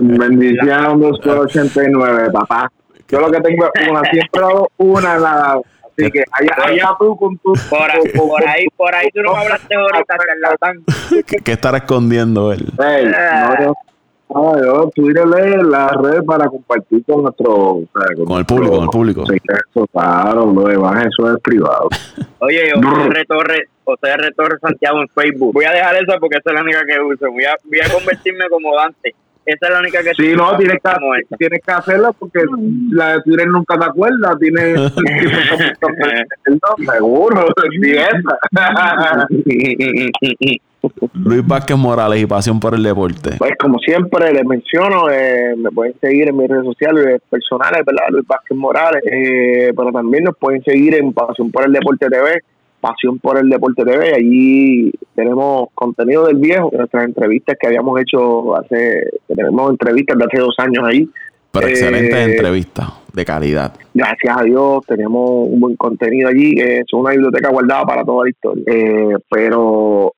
Mendiciano 0.00 0.92
underscore 0.92 1.40
89, 1.40 2.30
papá. 2.32 2.70
Yo 3.08 3.20
lo 3.20 3.30
que 3.30 3.40
tengo 3.40 3.66
es 3.72 3.88
una, 3.88 4.02
siempre 4.10 4.42
hago 4.42 4.70
una 4.76 5.18
nada. 5.18 5.58
Así 5.98 6.10
que 6.10 6.22
allá, 6.30 6.54
allá 6.66 6.90
tú 6.98 7.16
con 7.16 7.38
tu. 7.38 7.54
Por, 7.70 7.90
ahí- 7.90 8.02
por 8.14 8.46
ahí, 8.48 8.66
por 8.76 8.94
ahí 8.94 9.08
tú 9.14 9.22
no 9.22 9.32
me 9.32 9.38
hablaste 9.38 9.74
ahorita, 9.74 10.16
charlatán. 10.18 10.84
¿Qué, 11.26 11.36
qué 11.38 11.52
estará 11.52 11.78
escondiendo 11.78 12.52
él? 12.52 12.66
Ey, 12.78 13.06
no, 13.06 13.64
yo, 13.64 13.74
no, 14.28 14.62
yo 14.62 14.90
Twitter 14.94 15.24
es 15.38 15.62
la 15.62 15.88
red 15.88 16.24
para 16.24 16.48
compartir 16.48 17.04
con 17.04 17.22
nuestro. 17.22 17.54
o 17.54 17.84
sea, 17.94 18.24
Con 18.24 18.38
el 18.38 18.44
público, 18.44 18.74
con 18.74 18.82
el 18.82 18.90
público. 18.90 19.26
Sí, 19.26 19.36
eso, 19.36 19.86
claro, 19.92 20.52
lo 20.52 20.64
demás 20.64 21.06
eso 21.06 21.32
es 21.32 21.40
privado. 21.42 21.88
Oye, 22.40 22.72
José. 22.74 23.24
Torres, 23.28 23.68
José. 23.84 24.08
Torres 24.36 24.58
Santiago 24.60 25.00
en 25.00 25.08
Facebook. 25.08 25.52
Voy 25.54 25.64
a 25.64 25.72
dejar 25.72 25.96
esa 25.96 26.18
porque 26.18 26.38
esa 26.38 26.50
es 26.50 26.54
la 26.54 26.62
única 26.62 26.80
que 26.84 27.00
uso. 27.00 27.30
Voy 27.30 27.44
a, 27.44 27.54
voy 27.64 27.80
a 27.80 27.92
convertirme 27.92 28.44
como 28.50 28.74
Dante. 28.74 29.14
Esa 29.46 29.66
es 29.66 29.72
la 29.72 29.78
única 29.78 30.02
que 30.02 30.12
Sí, 30.14 30.34
no, 30.34 30.56
tienes 30.56 30.78
que, 30.82 31.36
tienes 31.36 31.60
que 31.64 31.72
hacerla 31.72 32.10
porque 32.10 32.40
la 32.90 33.12
de 33.12 33.22
Twitter 33.22 33.46
nunca 33.46 33.78
te 33.78 33.84
acuerdas. 33.84 34.36
Tiene. 34.40 34.74
no, 34.74 34.90
seguro, 36.92 37.46
esa. 37.84 38.38
Luis 41.14 41.46
Vázquez 41.46 41.76
Morales 41.76 42.22
y 42.22 42.26
pasión 42.26 42.60
por 42.60 42.74
el 42.74 42.82
deporte. 42.82 43.30
Pues 43.38 43.52
como 43.58 43.78
siempre 43.78 44.32
les 44.32 44.44
menciono, 44.44 45.10
eh, 45.10 45.54
me 45.56 45.70
pueden 45.70 45.94
seguir 46.00 46.28
en 46.28 46.36
mis 46.36 46.48
redes 46.48 46.64
sociales 46.64 47.20
personales, 47.28 47.82
¿verdad? 47.84 48.04
Luis 48.10 48.26
Vázquez 48.26 48.56
Morales, 48.56 49.02
eh, 49.10 49.72
pero 49.76 49.90
también 49.92 50.24
nos 50.24 50.36
pueden 50.36 50.62
seguir 50.62 50.94
en 50.94 51.12
Pasión 51.12 51.50
por 51.50 51.66
el 51.66 51.72
Deporte 51.72 52.08
TV, 52.08 52.40
Pasión 52.80 53.18
por 53.18 53.38
el 53.38 53.48
Deporte 53.48 53.84
TV, 53.84 54.14
allí 54.14 54.92
tenemos 55.14 55.68
contenido 55.74 56.26
del 56.26 56.36
viejo, 56.36 56.70
nuestras 56.72 57.04
entrevistas 57.04 57.56
que 57.58 57.66
habíamos 57.66 58.00
hecho 58.00 58.54
hace, 58.56 59.08
tenemos 59.26 59.70
entrevistas 59.70 60.18
de 60.18 60.24
hace 60.24 60.38
dos 60.38 60.54
años 60.58 60.84
ahí, 60.84 61.08
Pero 61.52 61.66
Eh, 61.68 61.70
excelentes 61.70 62.28
entrevistas 62.28 62.86
de 63.14 63.24
calidad. 63.24 63.72
gracias 63.94 64.36
a 64.38 64.42
Dios 64.42 64.84
tenemos 64.86 65.48
un 65.48 65.58
buen 65.58 65.74
contenido 65.76 66.28
allí, 66.28 66.54
que 66.54 66.78
es 66.80 66.92
una 66.92 67.10
biblioteca 67.12 67.48
guardada 67.50 67.84
para 67.86 68.04
toda 68.04 68.24
la 68.24 68.30
historia. 68.30 68.62
Eh, 68.66 69.16
pero 69.30 70.12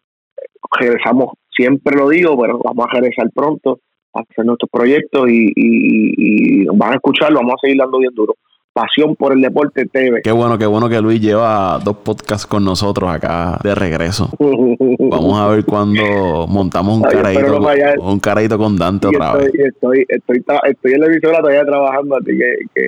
regresamos, 0.78 1.32
siempre 1.54 1.96
lo 1.96 2.08
digo, 2.08 2.38
pero 2.40 2.58
vamos 2.62 2.86
a 2.90 2.94
regresar 3.00 3.30
pronto 3.34 3.80
a 4.14 4.20
hacer 4.20 4.44
nuestros 4.44 4.70
proyectos 4.70 5.28
y, 5.28 5.46
y, 5.54 6.62
y 6.62 6.64
van 6.74 6.92
a 6.92 6.96
escuchar, 6.96 7.30
lo 7.30 7.38
vamos 7.40 7.54
a 7.56 7.60
seguir 7.66 7.78
dando 7.78 7.98
bien 7.98 8.14
duro. 8.14 8.34
Pasión 8.72 9.16
por 9.16 9.32
el 9.32 9.40
deporte 9.40 9.86
TV. 9.86 10.20
Qué 10.22 10.30
bueno, 10.30 10.56
qué 10.56 10.66
bueno 10.66 10.88
que 10.88 11.00
Luis 11.00 11.20
lleva 11.20 11.80
dos 11.82 11.96
podcasts 11.96 12.46
con 12.46 12.64
nosotros 12.64 13.10
acá 13.10 13.58
de 13.64 13.74
regreso. 13.74 14.30
Vamos 14.38 15.36
a 15.40 15.48
ver 15.48 15.64
cuando 15.64 16.46
montamos 16.48 16.98
un 16.98 17.06
Ay, 17.06 17.12
caradito, 17.12 17.62
fallar. 17.62 17.98
un 17.98 18.20
caradito 18.20 18.56
con 18.56 18.76
Dante 18.76 19.08
otra 19.08 19.34
vez. 19.34 19.46
estoy, 19.54 20.04
estoy, 20.08 20.44
estoy, 20.68 20.92
en 20.92 21.00
la 21.00 21.06
emisora 21.06 21.38
todavía 21.40 21.64
trabajando, 21.64 22.16
así 22.18 22.26
que, 22.38 22.54
que 22.72 22.82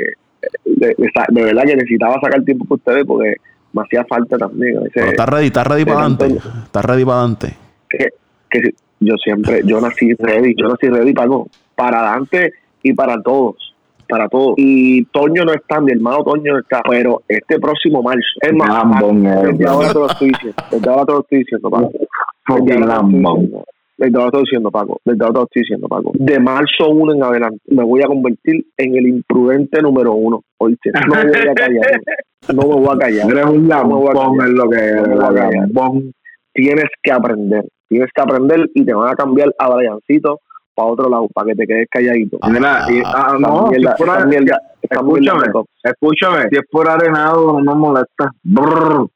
de, 0.65 0.87
de- 0.97 1.11
de 1.29 1.43
verdad 1.45 1.63
que 1.65 1.75
necesitaba 1.77 2.21
sacar 2.23 2.43
tiempo 2.45 2.65
para 2.67 2.77
ustedes 2.77 3.05
porque 3.05 3.35
me 3.73 3.83
hacía 3.83 4.05
falta 4.09 4.39
también. 4.39 4.75
Veces- 4.77 4.93
Pero 4.95 5.07
está 5.09 5.27
ready, 5.27 5.47
está 5.47 5.65
ready 5.65 5.85
para 5.85 5.97
adelante. 6.01 6.25
Antonio. 6.27 6.43
Está 6.65 6.83
ready 6.83 7.05
para 7.05 7.19
adelante. 7.19 7.55
Que, 7.91 8.09
que 8.51 8.71
yo 9.01 9.17
siempre, 9.17 9.63
yo 9.65 9.81
nací 9.81 10.15
ready, 10.15 10.55
yo 10.57 10.69
nací 10.69 10.89
ready 10.89 11.13
para, 11.13 11.31
para 11.75 12.03
Dante 12.03 12.53
y 12.83 12.93
para 12.93 13.21
todos, 13.23 13.75
para 14.09 14.29
todos. 14.29 14.55
Y 14.57 15.05
Toño 15.07 15.45
no 15.45 15.53
está, 15.53 15.81
mi 15.81 15.93
hermano 15.93 16.23
Toño 16.25 16.53
no 16.55 16.59
está, 16.61 16.83
pero 16.89 17.23
este 17.29 17.59
próximo 17.59 18.03
marzo, 18.03 18.21
es 18.41 18.53
más, 18.55 18.69
Lambón, 18.69 19.23
desde 19.23 19.67
ahora 19.67 19.89
te 19.93 19.99
lo 19.99 20.07
estoy 20.07 20.29
diciendo, 20.29 20.63
desde 20.71 20.91
ahora 20.91 21.05
te 21.07 21.13
lo 21.13 21.21
estoy 21.21 21.39
diciendo, 21.39 21.71
Paco. 21.71 21.91
Desde 23.99 24.17
ahora 24.17 24.31
te 24.31 24.37
lo 24.39 24.43
estoy 24.43 24.43
diciendo. 24.43 24.71
Paco. 24.71 25.01
Desde 25.05 25.25
ahora 25.25 25.33
te 25.35 25.39
lo 25.39 25.45
estoy 25.45 25.63
diciendo, 25.63 25.89
Paco. 25.89 26.13
De 26.15 26.41
marzo 26.41 26.89
1 26.89 27.15
en 27.15 27.23
adelante 27.23 27.61
me 27.69 27.85
voy 27.85 28.01
a 28.03 28.07
convertir 28.07 28.67
en 28.79 28.97
el 28.97 29.07
imprudente 29.07 29.83
número 29.83 30.15
uno. 30.15 30.43
Oíste, 30.59 30.91
no 31.07 31.15
me 31.17 31.25
voy 31.25 31.49
a 31.49 31.55
callar. 31.55 32.01
No 32.55 32.63
me 32.63 32.75
voy 32.75 32.89
a 32.95 32.99
callar. 32.99 33.31
Eres 33.31 33.45
un 33.45 33.69
No 33.69 33.77
lambón, 33.77 34.39
callar. 34.39 34.49
es 34.49 34.55
lo 34.55 34.71
que 34.71 34.79
eres. 34.79 35.73
No 35.73 36.03
tienes 36.55 36.87
que 37.03 37.13
aprender, 37.13 37.65
tienes 37.91 38.09
que 38.15 38.23
aprender 38.23 38.71
y 38.75 38.85
te 38.85 38.95
van 38.95 39.13
a 39.13 39.15
cambiar 39.15 39.53
a 39.59 39.75
Briancito 39.75 40.41
para 40.75 40.89
otro 40.89 41.11
lado, 41.11 41.29
para 41.35 41.49
que 41.49 41.55
te 41.57 41.67
quedes 41.67 41.89
calladito. 41.91 42.39
Mira, 42.49 42.87
y- 42.89 43.03
ah, 43.05 43.37
no, 43.39 43.69
si 43.71 43.85
esta 43.85 44.25
mierda- 44.27 44.61
escúchame, 44.81 45.47
escúchame, 45.83 46.49
si 46.51 46.57
es 46.57 46.63
por 46.71 46.89
arenado, 46.89 47.61
no 47.61 47.75
me 47.75 47.81
molesta. 47.81 48.31
Brrr. 48.43 49.07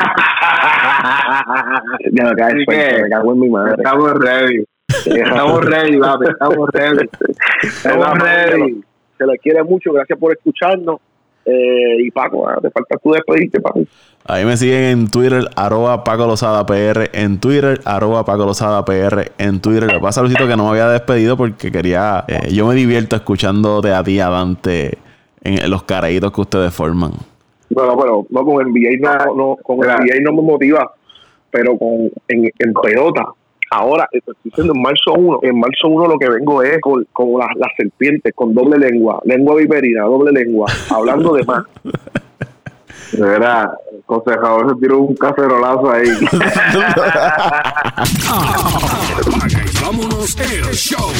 Ya 2.12 2.24
me 2.24 3.08
cago 3.10 3.32
en 3.32 3.40
mi 3.40 3.48
madre. 3.48 3.74
Estamos 3.78 4.12
ready. 4.14 4.64
Estamos 5.06 5.64
ready, 5.64 5.98
papi. 5.98 6.26
Estamos 6.28 6.68
ready. 6.72 7.08
Estamos 7.62 8.18
ready. 8.18 8.84
Se 9.18 9.26
les 9.26 9.40
quiere 9.40 9.62
mucho, 9.62 9.92
gracias 9.92 10.18
por 10.18 10.32
escucharnos. 10.32 10.98
Eh, 11.44 11.96
y 11.98 12.10
Paco, 12.10 12.48
ah, 12.48 12.58
te 12.62 12.70
falta 12.70 12.96
tú 13.02 13.12
despedirte, 13.12 13.60
Paco. 13.60 13.80
Ahí 14.24 14.44
me 14.44 14.56
siguen 14.56 14.82
en 14.84 15.10
Twitter, 15.10 15.48
arroba 15.56 16.04
Paco 16.04 16.26
Lozada 16.26 16.64
PR 16.64 17.10
en 17.12 17.40
Twitter, 17.40 17.80
arroba 17.84 18.24
Paco 18.24 18.44
Lozada 18.44 18.84
PR 18.84 19.32
en 19.38 19.60
Twitter. 19.60 19.84
Lo 19.84 19.94
que 19.94 20.00
pasa, 20.00 20.20
Luisito, 20.20 20.46
que 20.46 20.56
no 20.56 20.64
me 20.64 20.70
había 20.70 20.88
despedido 20.88 21.36
porque 21.36 21.72
quería... 21.72 22.24
eh, 22.28 22.52
yo 22.52 22.66
me 22.68 22.74
divierto 22.76 23.16
escuchándote 23.16 23.92
a 23.92 24.04
ti, 24.04 24.20
a 24.20 24.28
Dante, 24.28 24.98
en 25.42 25.68
los 25.68 25.82
careitos 25.82 26.30
que 26.30 26.40
ustedes 26.40 26.72
forman. 26.72 27.12
Bueno, 27.70 27.98
pero 27.98 28.26
no 28.30 28.44
con 28.44 28.64
NBA 28.70 28.98
no, 29.00 29.34
no 29.34 29.56
con. 29.62 29.78
NBA 29.78 30.20
no 30.22 30.32
me 30.34 30.42
motiva, 30.42 30.92
pero 31.50 31.76
con 31.76 32.10
en, 32.28 32.44
en 32.44 32.72
pelota. 32.82 33.24
Ahora, 33.74 34.06
estoy 34.12 34.34
diciendo 34.44 34.74
en 34.74 34.82
marzo 34.82 35.14
1, 35.14 35.38
en 35.44 35.58
marzo 35.58 35.88
1 35.88 36.06
lo 36.06 36.18
que 36.18 36.28
vengo 36.28 36.62
es 36.62 36.78
con, 36.82 37.06
con 37.10 37.38
las, 37.38 37.48
las 37.56 37.70
serpientes, 37.74 38.34
con 38.34 38.52
doble 38.52 38.78
lengua, 38.78 39.18
lengua 39.24 39.56
viperina, 39.56 40.02
doble 40.02 40.30
lengua, 40.30 40.70
hablando 40.90 41.32
de 41.32 41.42
más. 41.44 41.64
De 43.12 43.20
verdad, 43.20 43.70
José 44.06 44.38
Javier 44.38 44.70
se 44.70 44.76
tiró 44.80 45.00
un 45.00 45.14
cacerolazo 45.14 45.90
ahí. 45.90 46.08
Vámonos 49.82 50.34
el 50.38 50.64
show. 50.72 51.12